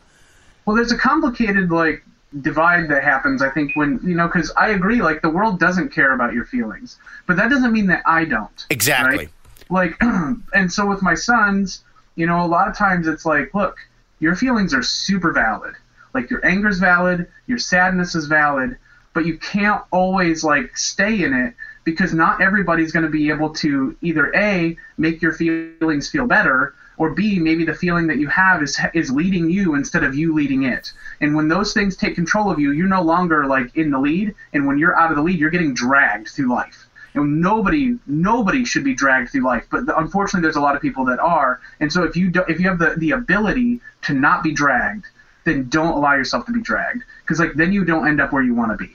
Well 0.66 0.76
there's 0.76 0.92
a 0.92 0.98
complicated 0.98 1.70
like 1.70 2.04
divide 2.40 2.88
that 2.88 3.04
happens 3.04 3.42
i 3.42 3.50
think 3.50 3.76
when 3.76 4.00
you 4.02 4.14
know 4.14 4.26
because 4.26 4.50
i 4.56 4.70
agree 4.70 5.02
like 5.02 5.20
the 5.20 5.28
world 5.28 5.60
doesn't 5.60 5.90
care 5.90 6.12
about 6.12 6.32
your 6.32 6.44
feelings. 6.44 6.98
But 7.26 7.36
that 7.36 7.50
doesn't 7.50 7.72
mean 7.72 7.86
that 7.88 8.02
i 8.06 8.24
don't 8.24 8.66
exactly. 8.70 9.16
Right? 9.16 9.28
like 9.70 10.02
and 10.54 10.72
so 10.72 10.86
with 10.86 11.02
my 11.02 11.14
sons 11.14 11.84
you 12.14 12.26
know 12.26 12.44
a 12.44 12.46
lot 12.46 12.68
of 12.68 12.76
times 12.76 13.06
it's 13.06 13.26
like 13.26 13.52
look 13.54 13.76
your 14.20 14.34
feelings 14.34 14.72
are 14.72 14.82
super 14.82 15.32
valid 15.32 15.74
like 16.14 16.30
your 16.30 16.44
anger 16.44 16.68
is 16.68 16.78
valid, 16.78 17.28
your 17.46 17.58
sadness 17.58 18.14
is 18.14 18.26
valid, 18.26 18.76
but 19.14 19.26
you 19.26 19.38
can't 19.38 19.82
always 19.90 20.44
like 20.44 20.76
stay 20.76 21.22
in 21.22 21.32
it 21.34 21.54
because 21.84 22.14
not 22.14 22.40
everybody's 22.40 22.92
going 22.92 23.04
to 23.04 23.10
be 23.10 23.28
able 23.28 23.50
to 23.50 23.96
either 24.00 24.34
a 24.34 24.76
make 24.96 25.20
your 25.20 25.32
feelings 25.32 26.08
feel 26.08 26.26
better 26.26 26.74
or 26.96 27.10
b 27.10 27.38
maybe 27.38 27.64
the 27.64 27.74
feeling 27.74 28.06
that 28.06 28.18
you 28.18 28.28
have 28.28 28.62
is 28.62 28.78
is 28.94 29.10
leading 29.10 29.50
you 29.50 29.74
instead 29.74 30.04
of 30.04 30.14
you 30.14 30.34
leading 30.34 30.64
it. 30.64 30.92
And 31.20 31.34
when 31.34 31.48
those 31.48 31.72
things 31.72 31.96
take 31.96 32.14
control 32.14 32.50
of 32.50 32.58
you 32.58 32.72
you're 32.72 32.86
no 32.86 33.02
longer 33.02 33.46
like 33.46 33.76
in 33.76 33.90
the 33.90 33.98
lead 33.98 34.34
and 34.52 34.66
when 34.66 34.78
you're 34.78 34.96
out 34.96 35.10
of 35.10 35.16
the 35.16 35.22
lead 35.22 35.38
you're 35.38 35.50
getting 35.50 35.74
dragged 35.74 36.28
through 36.28 36.48
life. 36.48 36.88
And 37.14 37.42
nobody 37.42 37.98
nobody 38.06 38.64
should 38.64 38.84
be 38.84 38.94
dragged 38.94 39.30
through 39.30 39.44
life 39.44 39.66
but 39.70 39.84
unfortunately 39.98 40.42
there's 40.42 40.56
a 40.56 40.60
lot 40.60 40.76
of 40.76 40.82
people 40.82 41.04
that 41.06 41.18
are. 41.18 41.60
And 41.80 41.92
so 41.92 42.04
if 42.04 42.16
you 42.16 42.30
do, 42.30 42.44
if 42.48 42.60
you 42.60 42.68
have 42.68 42.78
the 42.78 42.94
the 42.96 43.10
ability 43.10 43.80
to 44.02 44.14
not 44.14 44.42
be 44.42 44.52
dragged 44.52 45.06
then 45.44 45.68
don't 45.68 45.94
allow 45.94 46.14
yourself 46.14 46.46
to 46.46 46.52
be 46.52 46.60
dragged. 46.60 47.02
Because 47.22 47.38
like 47.38 47.54
then 47.54 47.72
you 47.72 47.84
don't 47.84 48.06
end 48.06 48.20
up 48.20 48.32
where 48.32 48.42
you 48.42 48.54
want 48.54 48.72
to 48.72 48.76
be. 48.76 48.92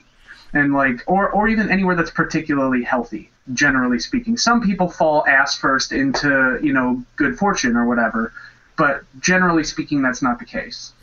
And 0.53 0.73
like 0.73 1.03
or 1.07 1.29
or 1.29 1.47
even 1.47 1.69
anywhere 1.69 1.95
that's 1.95 2.11
particularly 2.11 2.83
healthy 2.83 3.29
generally 3.53 3.99
speaking. 3.99 4.37
Some 4.37 4.61
people 4.61 4.89
fall 4.89 5.25
ass 5.27 5.57
first 5.57 5.91
into 5.91 6.59
you 6.61 6.73
know 6.73 7.03
good 7.15 7.37
fortune 7.37 7.75
or 7.75 7.85
whatever 7.85 8.33
but 8.77 9.01
generally 9.19 9.63
speaking 9.65 10.01
that's 10.01 10.21
not 10.21 10.39
the 10.39 10.45
case. 10.45 10.93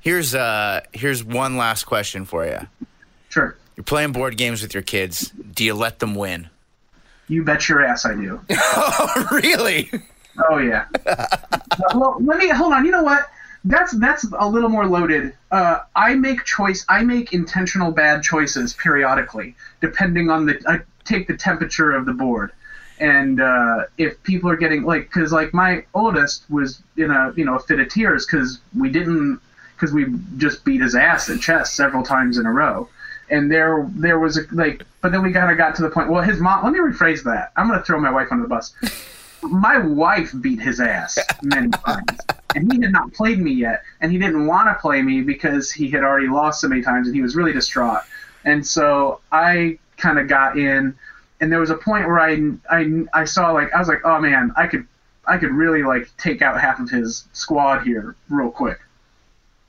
Here's 0.00 0.34
uh 0.34 0.82
here's 0.92 1.24
one 1.24 1.56
last 1.56 1.84
question 1.84 2.26
for 2.26 2.44
you 2.44 2.58
sure. 3.30 3.56
You're 3.76 3.84
playing 3.84 4.12
board 4.12 4.36
games 4.36 4.60
with 4.60 4.74
your 4.74 4.82
kids. 4.82 5.30
Do 5.30 5.64
you 5.64 5.72
let 5.72 6.00
them 6.00 6.14
win? 6.14 6.50
You 7.28 7.42
bet 7.42 7.68
your 7.68 7.82
ass 7.82 8.04
i 8.04 8.14
do. 8.14 8.40
Oh 8.50 9.28
really? 9.32 9.90
Oh 10.50 10.58
yeah. 10.58 10.84
Well 11.94 12.18
let 12.20 12.38
me 12.38 12.48
hold 12.48 12.74
on. 12.74 12.84
You 12.84 12.90
know 12.90 13.02
what 13.02 13.30
that's 13.64 13.92
that's 13.92 14.26
a 14.38 14.48
little 14.48 14.68
more 14.68 14.86
loaded. 14.86 15.34
Uh, 15.50 15.80
I 15.94 16.14
make 16.14 16.44
choice. 16.44 16.84
I 16.88 17.04
make 17.04 17.32
intentional 17.32 17.92
bad 17.92 18.22
choices 18.22 18.74
periodically, 18.74 19.54
depending 19.80 20.30
on 20.30 20.46
the. 20.46 20.60
I 20.66 20.80
take 21.04 21.28
the 21.28 21.36
temperature 21.36 21.92
of 21.92 22.04
the 22.06 22.12
board, 22.12 22.52
and 22.98 23.40
uh, 23.40 23.84
if 23.98 24.20
people 24.24 24.50
are 24.50 24.56
getting 24.56 24.82
like, 24.82 25.02
because 25.02 25.32
like 25.32 25.54
my 25.54 25.84
oldest 25.94 26.44
was 26.50 26.82
in 26.96 27.10
a 27.10 27.32
you 27.36 27.44
know 27.44 27.54
a 27.54 27.60
fit 27.60 27.78
of 27.78 27.88
tears 27.88 28.26
because 28.26 28.58
we 28.76 28.90
didn't 28.90 29.40
because 29.74 29.92
we 29.92 30.06
just 30.38 30.64
beat 30.64 30.80
his 30.80 30.94
ass 30.94 31.30
at 31.30 31.40
chess 31.40 31.72
several 31.72 32.02
times 32.02 32.38
in 32.38 32.46
a 32.46 32.52
row, 32.52 32.88
and 33.30 33.50
there 33.50 33.88
there 33.94 34.18
was 34.18 34.38
a, 34.38 34.42
like, 34.50 34.82
but 35.00 35.12
then 35.12 35.22
we 35.22 35.32
kind 35.32 35.52
of 35.52 35.56
got 35.56 35.76
to 35.76 35.82
the 35.82 35.90
point. 35.90 36.10
Well, 36.10 36.22
his 36.22 36.40
mom. 36.40 36.64
Let 36.64 36.72
me 36.72 36.80
rephrase 36.80 37.22
that. 37.24 37.52
I'm 37.56 37.68
gonna 37.68 37.82
throw 37.84 38.00
my 38.00 38.10
wife 38.10 38.28
under 38.32 38.42
the 38.42 38.48
bus. 38.48 38.74
My 39.42 39.78
wife 39.78 40.32
beat 40.40 40.60
his 40.60 40.80
ass 40.80 41.18
many 41.42 41.68
times 41.86 42.18
and 42.54 42.72
he 42.72 42.80
had 42.80 42.92
not 42.92 43.12
played 43.12 43.38
me 43.38 43.52
yet, 43.52 43.82
and 44.00 44.12
he 44.12 44.18
didn't 44.18 44.46
want 44.46 44.68
to 44.68 44.80
play 44.80 45.02
me 45.02 45.20
because 45.22 45.70
he 45.70 45.90
had 45.90 46.02
already 46.02 46.28
lost 46.28 46.60
so 46.60 46.68
many 46.68 46.82
times, 46.82 47.06
and 47.06 47.14
he 47.14 47.22
was 47.22 47.36
really 47.36 47.52
distraught. 47.52 48.02
And 48.44 48.66
so 48.66 49.20
I 49.30 49.78
kind 49.96 50.18
of 50.18 50.28
got 50.28 50.58
in, 50.58 50.94
and 51.40 51.52
there 51.52 51.60
was 51.60 51.70
a 51.70 51.76
point 51.76 52.06
where 52.06 52.20
I, 52.20 52.52
I 52.70 53.04
I 53.14 53.24
saw 53.24 53.52
like 53.52 53.72
I 53.74 53.78
was 53.78 53.88
like, 53.88 54.00
oh 54.04 54.20
man, 54.20 54.52
I 54.56 54.66
could 54.66 54.86
I 55.26 55.38
could 55.38 55.50
really 55.50 55.82
like 55.82 56.10
take 56.16 56.42
out 56.42 56.60
half 56.60 56.80
of 56.80 56.90
his 56.90 57.26
squad 57.32 57.84
here 57.84 58.16
real 58.28 58.50
quick. 58.50 58.78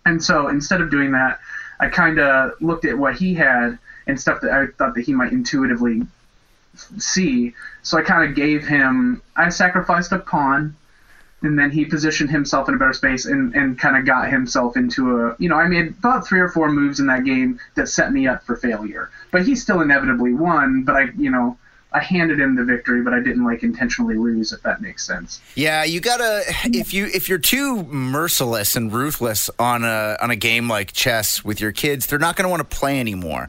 And 0.05 0.21
so 0.21 0.49
instead 0.49 0.81
of 0.81 0.91
doing 0.91 1.11
that, 1.13 1.39
I 1.79 1.87
kind 1.87 2.19
of 2.19 2.53
looked 2.61 2.85
at 2.85 2.97
what 2.97 3.15
he 3.15 3.33
had 3.33 3.77
and 4.07 4.19
stuff 4.19 4.41
that 4.41 4.51
I 4.51 4.67
thought 4.77 4.95
that 4.95 5.05
he 5.05 5.13
might 5.13 5.31
intuitively 5.31 6.01
see. 6.75 7.53
So 7.81 7.97
I 7.97 8.01
kind 8.01 8.29
of 8.29 8.35
gave 8.35 8.65
him. 8.67 9.21
I 9.35 9.49
sacrificed 9.49 10.11
a 10.11 10.19
pawn 10.19 10.75
and 11.43 11.59
then 11.59 11.69
he 11.69 11.85
positioned 11.85 12.31
himself 12.31 12.69
in 12.69 12.75
a 12.75 12.77
better 12.77 12.93
space 12.93 13.25
and, 13.25 13.53
and 13.53 13.77
kind 13.77 13.97
of 13.97 14.05
got 14.05 14.29
himself 14.29 14.77
into 14.77 15.17
a 15.17 15.35
you 15.37 15.49
know 15.49 15.57
I 15.57 15.67
made 15.67 15.89
about 15.89 16.25
three 16.25 16.39
or 16.39 16.47
four 16.47 16.71
moves 16.71 16.99
in 16.99 17.07
that 17.07 17.25
game 17.25 17.59
that 17.75 17.89
set 17.89 18.11
me 18.11 18.27
up 18.27 18.43
for 18.43 18.55
failure. 18.55 19.11
But 19.31 19.45
he 19.45 19.55
still 19.55 19.81
inevitably 19.81 20.33
won. 20.33 20.83
But 20.83 20.95
I 20.95 21.01
you 21.17 21.29
know 21.29 21.57
I 21.93 21.99
handed 21.99 22.39
him 22.39 22.55
the 22.55 22.63
victory, 22.63 23.01
but 23.01 23.13
I 23.13 23.19
didn't 23.19 23.43
like 23.43 23.61
intentionally 23.61 24.15
lose, 24.15 24.51
if 24.51 24.63
that 24.63 24.81
makes 24.81 25.05
sense. 25.05 25.41
Yeah, 25.55 25.83
you 25.83 25.99
gotta 25.99 26.43
if 26.65 26.93
you 26.93 27.05
if 27.05 27.29
you're 27.29 27.37
too 27.37 27.83
merciless 27.83 28.75
and 28.75 28.91
ruthless 28.91 29.51
on 29.59 29.83
a 29.83 30.17
on 30.19 30.31
a 30.31 30.35
game 30.35 30.67
like 30.67 30.93
chess 30.93 31.45
with 31.45 31.61
your 31.61 31.71
kids, 31.71 32.07
they're 32.07 32.17
not 32.17 32.35
gonna 32.35 32.49
want 32.49 32.67
to 32.67 32.77
play 32.77 32.99
anymore. 32.99 33.47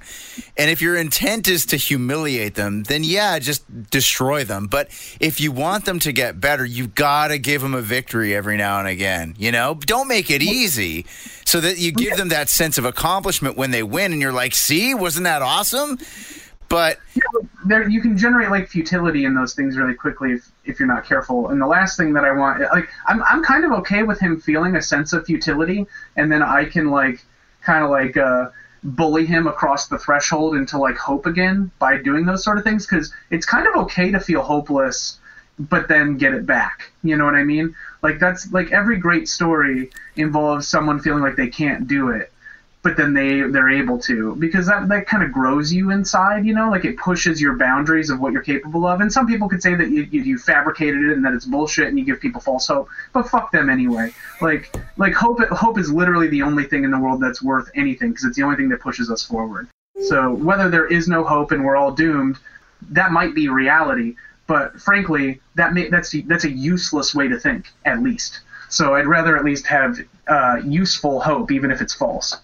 And 0.59 0.71
if 0.71 0.83
your 0.83 0.97
intent 0.97 1.49
is 1.49 1.65
to 1.67 1.77
humiliate 1.77 2.55
them, 2.55 2.83
then 2.83 3.03
yeah, 3.03 3.39
just 3.39 3.91
destroy 3.91 4.45
them. 4.45 4.67
But 4.67 4.89
if 5.21 5.41
you 5.41 5.51
want 5.51 5.87
them 5.87 5.99
to 6.01 6.13
get 6.13 6.39
better, 6.39 6.67
you 6.67 6.89
gotta 6.89 7.39
give 7.39 7.63
them 7.63 7.75
a 7.75 7.83
victory 7.83 8.35
every 8.35 8.59
now 8.59 8.79
and 8.79 8.89
again. 8.89 9.35
You 9.39 9.53
know, 9.53 9.75
don't 9.75 10.07
make 10.09 10.31
it 10.31 10.43
easy 10.43 11.07
so 11.47 11.61
that 11.61 11.79
you 11.79 11.93
give 11.93 12.19
them 12.19 12.29
that 12.29 12.51
sense 12.51 12.77
of 12.77 12.85
accomplishment 12.85 13.57
when 13.57 13.71
they 13.71 13.83
win, 13.83 14.13
and 14.13 14.21
you're 14.21 14.33
like, 14.33 14.55
see, 14.55 14.95
wasn't 14.95 15.25
that 15.25 15.41
awesome? 15.41 15.99
But 16.69 16.99
there, 17.65 17.89
you 17.89 18.01
can 18.01 18.17
generate 18.17 18.51
like 18.51 18.69
futility 18.69 19.25
in 19.25 19.35
those 19.35 19.55
things 19.55 19.77
really 19.77 19.95
quickly 19.95 20.33
if, 20.33 20.51
if 20.65 20.79
you're 20.79 20.89
not 20.89 21.05
careful. 21.05 21.49
And 21.49 21.61
the 21.61 21.67
last 21.67 21.97
thing 21.97 22.13
that 22.15 22.25
I 22.25 22.33
want, 22.33 22.61
like, 22.61 22.89
I'm 23.07 23.23
I'm 23.23 23.45
kind 23.45 23.65
of 23.65 23.73
okay 23.81 24.03
with 24.03 24.19
him 24.21 24.41
feeling 24.41 24.77
a 24.77 24.83
sense 24.83 25.13
of 25.13 25.27
futility, 25.27 25.87
and 26.17 26.31
then 26.33 26.43
I 26.43 26.65
can 26.65 26.91
like 26.91 27.25
kind 27.63 27.85
of 27.85 27.91
like 27.91 28.17
uh, 28.17 28.51
bully 28.83 29.25
him 29.25 29.47
across 29.47 29.89
the 29.89 29.99
threshold 29.99 30.57
into 30.57 30.79
like 30.79 30.97
hope 30.97 31.27
again 31.27 31.71
by 31.79 31.97
doing 31.97 32.27
those 32.27 32.45
sort 32.45 32.59
of 32.59 32.65
things 32.65 32.87
because 32.87 33.13
it's 33.31 33.47
kind 33.47 33.67
of 33.67 33.75
okay 33.77 34.11
to 34.11 34.21
feel 34.21 34.43
hopeless 34.43 35.19
but 35.59 35.89
then 35.89 36.17
get 36.17 36.35
it 36.35 36.47
back. 36.47 36.91
You 37.03 37.17
know 37.17 37.25
what 37.25 37.37
I 37.37 37.45
mean? 37.45 37.75
Like 38.03 38.19
that's 38.19 38.53
like 38.53 38.73
every 38.73 38.99
great 38.99 39.29
story 39.29 39.91
involves 40.17 40.67
someone 40.69 41.01
feeling 41.01 41.23
like 41.23 41.37
they 41.37 41.49
can't 41.49 41.87
do 41.87 42.11
it 42.11 42.33
but 42.85 42.97
then 42.97 43.13
they 43.13 43.41
they're 43.41 43.71
able 43.71 43.99
to 43.99 44.37
because 44.37 44.67
that 44.67 44.89
that 44.89 45.07
kind 45.07 45.25
of 45.25 45.33
grows 45.33 45.73
you 45.73 45.91
inside 45.91 46.47
you 46.47 46.55
know 46.55 46.71
like 46.71 46.85
it 46.85 46.97
pushes 46.97 47.41
your 47.41 47.57
boundaries 47.57 48.11
of 48.11 48.21
what 48.21 48.33
you're 48.33 48.43
capable 48.43 48.87
of 48.87 49.01
and 49.01 49.13
some 49.13 49.27
people 49.27 49.49
could 49.49 49.63
say 49.63 49.75
that 49.75 49.91
you, 49.91 50.03
you, 50.13 50.23
you 50.23 50.39
fabricated 50.39 51.03
it 51.03 51.17
and 51.17 51.25
that 51.25 51.33
it's 51.33 51.47
bullshit 51.47 51.89
and 51.89 51.99
you 51.99 52.05
give 52.05 52.21
people 52.21 52.41
false 52.41 52.69
hope 52.69 52.89
but 53.13 53.29
fuck 53.29 53.51
them 53.51 53.69
anyway 53.69 54.13
like 54.41 54.73
like 54.99 55.13
hope 55.15 55.41
hope 55.49 55.79
is 55.79 55.91
literally 55.91 56.29
the 56.29 56.43
only 56.43 56.65
thing 56.65 56.85
in 56.85 56.93
the 56.93 56.99
world 56.99 57.21
that's 57.21 57.43
worth 57.43 57.69
anything 57.75 58.11
because 58.11 58.25
it's 58.25 58.37
the 58.37 58.43
only 58.43 58.57
thing 58.57 58.69
that 58.69 58.81
pushes 58.81 59.11
us 59.11 59.25
forward 59.25 59.67
So 60.01 60.35
whether 60.35 60.69
there 60.69 60.87
is 60.87 61.09
no 61.09 61.25
hope 61.25 61.53
and 61.53 61.65
we're 61.65 61.77
all 61.77 61.93
doomed, 61.93 62.39
that 62.91 63.13
might 63.13 63.35
be 63.35 63.49
reality. 63.49 64.17
But 64.47 64.81
frankly, 64.81 65.41
that 65.55 65.73
may, 65.73 65.89
that's 65.89 66.15
that's 66.27 66.45
a 66.45 66.51
useless 66.51 67.15
way 67.15 67.29
to 67.29 67.39
think, 67.39 67.71
at 67.85 68.03
least. 68.03 68.41
So 68.69 68.95
I'd 68.95 69.07
rather 69.07 69.37
at 69.37 69.45
least 69.45 69.67
have 69.69 69.99
uh, 70.27 70.61
useful 70.65 71.21
hope, 71.21 71.51
even 71.51 71.71
if 71.71 71.81
it's 71.81 71.95
false. 71.95 72.37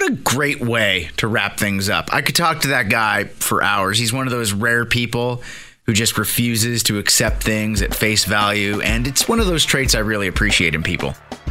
What 0.00 0.12
a 0.12 0.16
great 0.16 0.62
way 0.62 1.10
to 1.18 1.28
wrap 1.28 1.58
things 1.58 1.90
up. 1.90 2.08
I 2.10 2.22
could 2.22 2.34
talk 2.34 2.60
to 2.60 2.68
that 2.68 2.88
guy 2.88 3.24
for 3.24 3.62
hours. 3.62 3.98
He's 3.98 4.14
one 4.14 4.26
of 4.26 4.30
those 4.30 4.50
rare 4.50 4.86
people 4.86 5.42
who 5.84 5.92
just 5.92 6.16
refuses 6.16 6.82
to 6.84 6.96
accept 6.96 7.42
things 7.42 7.82
at 7.82 7.94
face 7.94 8.24
value, 8.24 8.80
and 8.80 9.06
it's 9.06 9.28
one 9.28 9.40
of 9.40 9.46
those 9.46 9.62
traits 9.62 9.94
I 9.94 9.98
really 9.98 10.26
appreciate 10.26 10.74
in 10.74 10.82
people. 10.82 11.14
Uh, 11.38 11.44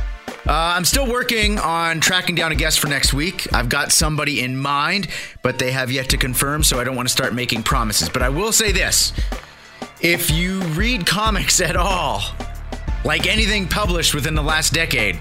I'm 0.47 0.83
still 0.83 1.07
working 1.07 1.59
on 1.59 1.99
tracking 1.99 2.33
down 2.33 2.51
a 2.51 2.55
guest 2.55 2.79
for 2.79 2.87
next 2.87 3.13
week. 3.13 3.53
I've 3.53 3.69
got 3.69 3.91
somebody 3.91 4.41
in 4.41 4.57
mind, 4.57 5.09
but 5.43 5.59
they 5.59 5.69
have 5.69 5.91
yet 5.91 6.09
to 6.09 6.17
confirm, 6.17 6.63
so 6.63 6.79
I 6.79 6.83
don't 6.83 6.95
want 6.95 7.07
to 7.07 7.13
start 7.13 7.35
making 7.35 7.61
promises. 7.61 8.09
But 8.09 8.23
I 8.23 8.29
will 8.29 8.51
say 8.51 8.71
this 8.71 9.13
if 10.01 10.31
you 10.31 10.61
read 10.71 11.05
comics 11.05 11.61
at 11.61 11.75
all, 11.75 12.23
like 13.05 13.27
anything 13.27 13.67
published 13.67 14.15
within 14.15 14.33
the 14.33 14.41
last 14.41 14.73
decade, 14.73 15.19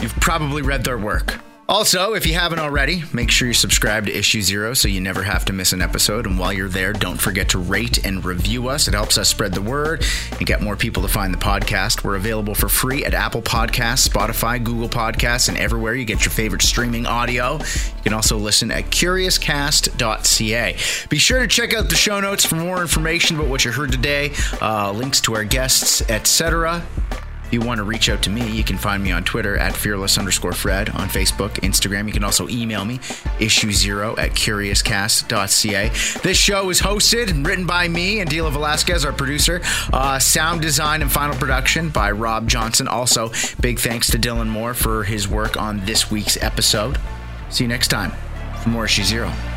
you've 0.00 0.14
probably 0.20 0.62
read 0.62 0.84
their 0.84 0.98
work. 0.98 1.40
Also, 1.70 2.14
if 2.14 2.26
you 2.26 2.34
haven't 2.34 2.58
already, 2.58 3.04
make 3.12 3.30
sure 3.30 3.46
you 3.46 3.54
subscribe 3.54 4.04
to 4.06 4.12
Issue 4.12 4.42
Zero 4.42 4.74
so 4.74 4.88
you 4.88 5.00
never 5.00 5.22
have 5.22 5.44
to 5.44 5.52
miss 5.52 5.72
an 5.72 5.80
episode. 5.80 6.26
And 6.26 6.36
while 6.36 6.52
you're 6.52 6.68
there, 6.68 6.92
don't 6.92 7.20
forget 7.20 7.50
to 7.50 7.58
rate 7.58 8.04
and 8.04 8.24
review 8.24 8.66
us. 8.66 8.88
It 8.88 8.94
helps 8.94 9.16
us 9.16 9.28
spread 9.28 9.54
the 9.54 9.62
word 9.62 10.04
and 10.32 10.44
get 10.44 10.60
more 10.62 10.74
people 10.74 11.00
to 11.02 11.08
find 11.08 11.32
the 11.32 11.38
podcast. 11.38 12.02
We're 12.02 12.16
available 12.16 12.56
for 12.56 12.68
free 12.68 13.04
at 13.04 13.14
Apple 13.14 13.40
Podcasts, 13.40 14.08
Spotify, 14.08 14.62
Google 14.62 14.88
Podcasts, 14.88 15.48
and 15.48 15.56
everywhere 15.56 15.94
you 15.94 16.04
get 16.04 16.24
your 16.24 16.32
favorite 16.32 16.62
streaming 16.62 17.06
audio. 17.06 17.58
You 17.58 18.02
can 18.02 18.14
also 18.14 18.36
listen 18.36 18.72
at 18.72 18.86
curiouscast.ca. 18.86 20.76
Be 21.08 21.18
sure 21.18 21.38
to 21.38 21.46
check 21.46 21.72
out 21.72 21.88
the 21.88 21.94
show 21.94 22.18
notes 22.18 22.44
for 22.44 22.56
more 22.56 22.82
information 22.82 23.36
about 23.36 23.48
what 23.48 23.64
you 23.64 23.70
heard 23.70 23.92
today, 23.92 24.32
uh, 24.60 24.90
links 24.90 25.20
to 25.20 25.36
our 25.36 25.44
guests, 25.44 26.02
etc. 26.10 26.84
If 27.50 27.54
you 27.54 27.62
want 27.62 27.78
to 27.78 27.82
reach 27.82 28.08
out 28.08 28.22
to 28.22 28.30
me, 28.30 28.48
you 28.48 28.62
can 28.62 28.78
find 28.78 29.02
me 29.02 29.10
on 29.10 29.24
Twitter 29.24 29.58
at 29.58 29.76
fearless 29.76 30.18
underscore 30.18 30.52
Fred, 30.52 30.88
on 30.90 31.08
Facebook, 31.08 31.54
Instagram. 31.54 32.06
You 32.06 32.12
can 32.12 32.22
also 32.22 32.48
email 32.48 32.84
me, 32.84 33.00
issue 33.40 33.72
zero 33.72 34.14
at 34.18 34.30
curiouscast.ca. 34.30 35.88
This 36.22 36.36
show 36.36 36.70
is 36.70 36.80
hosted 36.80 37.28
and 37.28 37.44
written 37.44 37.66
by 37.66 37.88
me 37.88 38.20
and 38.20 38.30
Dila 38.30 38.52
Velasquez, 38.52 39.04
our 39.04 39.12
producer. 39.12 39.62
Uh, 39.92 40.20
sound 40.20 40.62
design 40.62 41.02
and 41.02 41.10
final 41.10 41.34
production 41.34 41.88
by 41.88 42.12
Rob 42.12 42.48
Johnson. 42.48 42.86
Also, 42.86 43.32
big 43.60 43.80
thanks 43.80 44.08
to 44.12 44.16
Dylan 44.16 44.46
Moore 44.46 44.72
for 44.72 45.02
his 45.02 45.26
work 45.26 45.56
on 45.56 45.84
this 45.86 46.08
week's 46.08 46.40
episode. 46.40 47.00
See 47.48 47.64
you 47.64 47.68
next 47.68 47.88
time 47.88 48.12
for 48.62 48.68
more 48.68 48.84
Issue 48.84 49.02
Zero. 49.02 49.49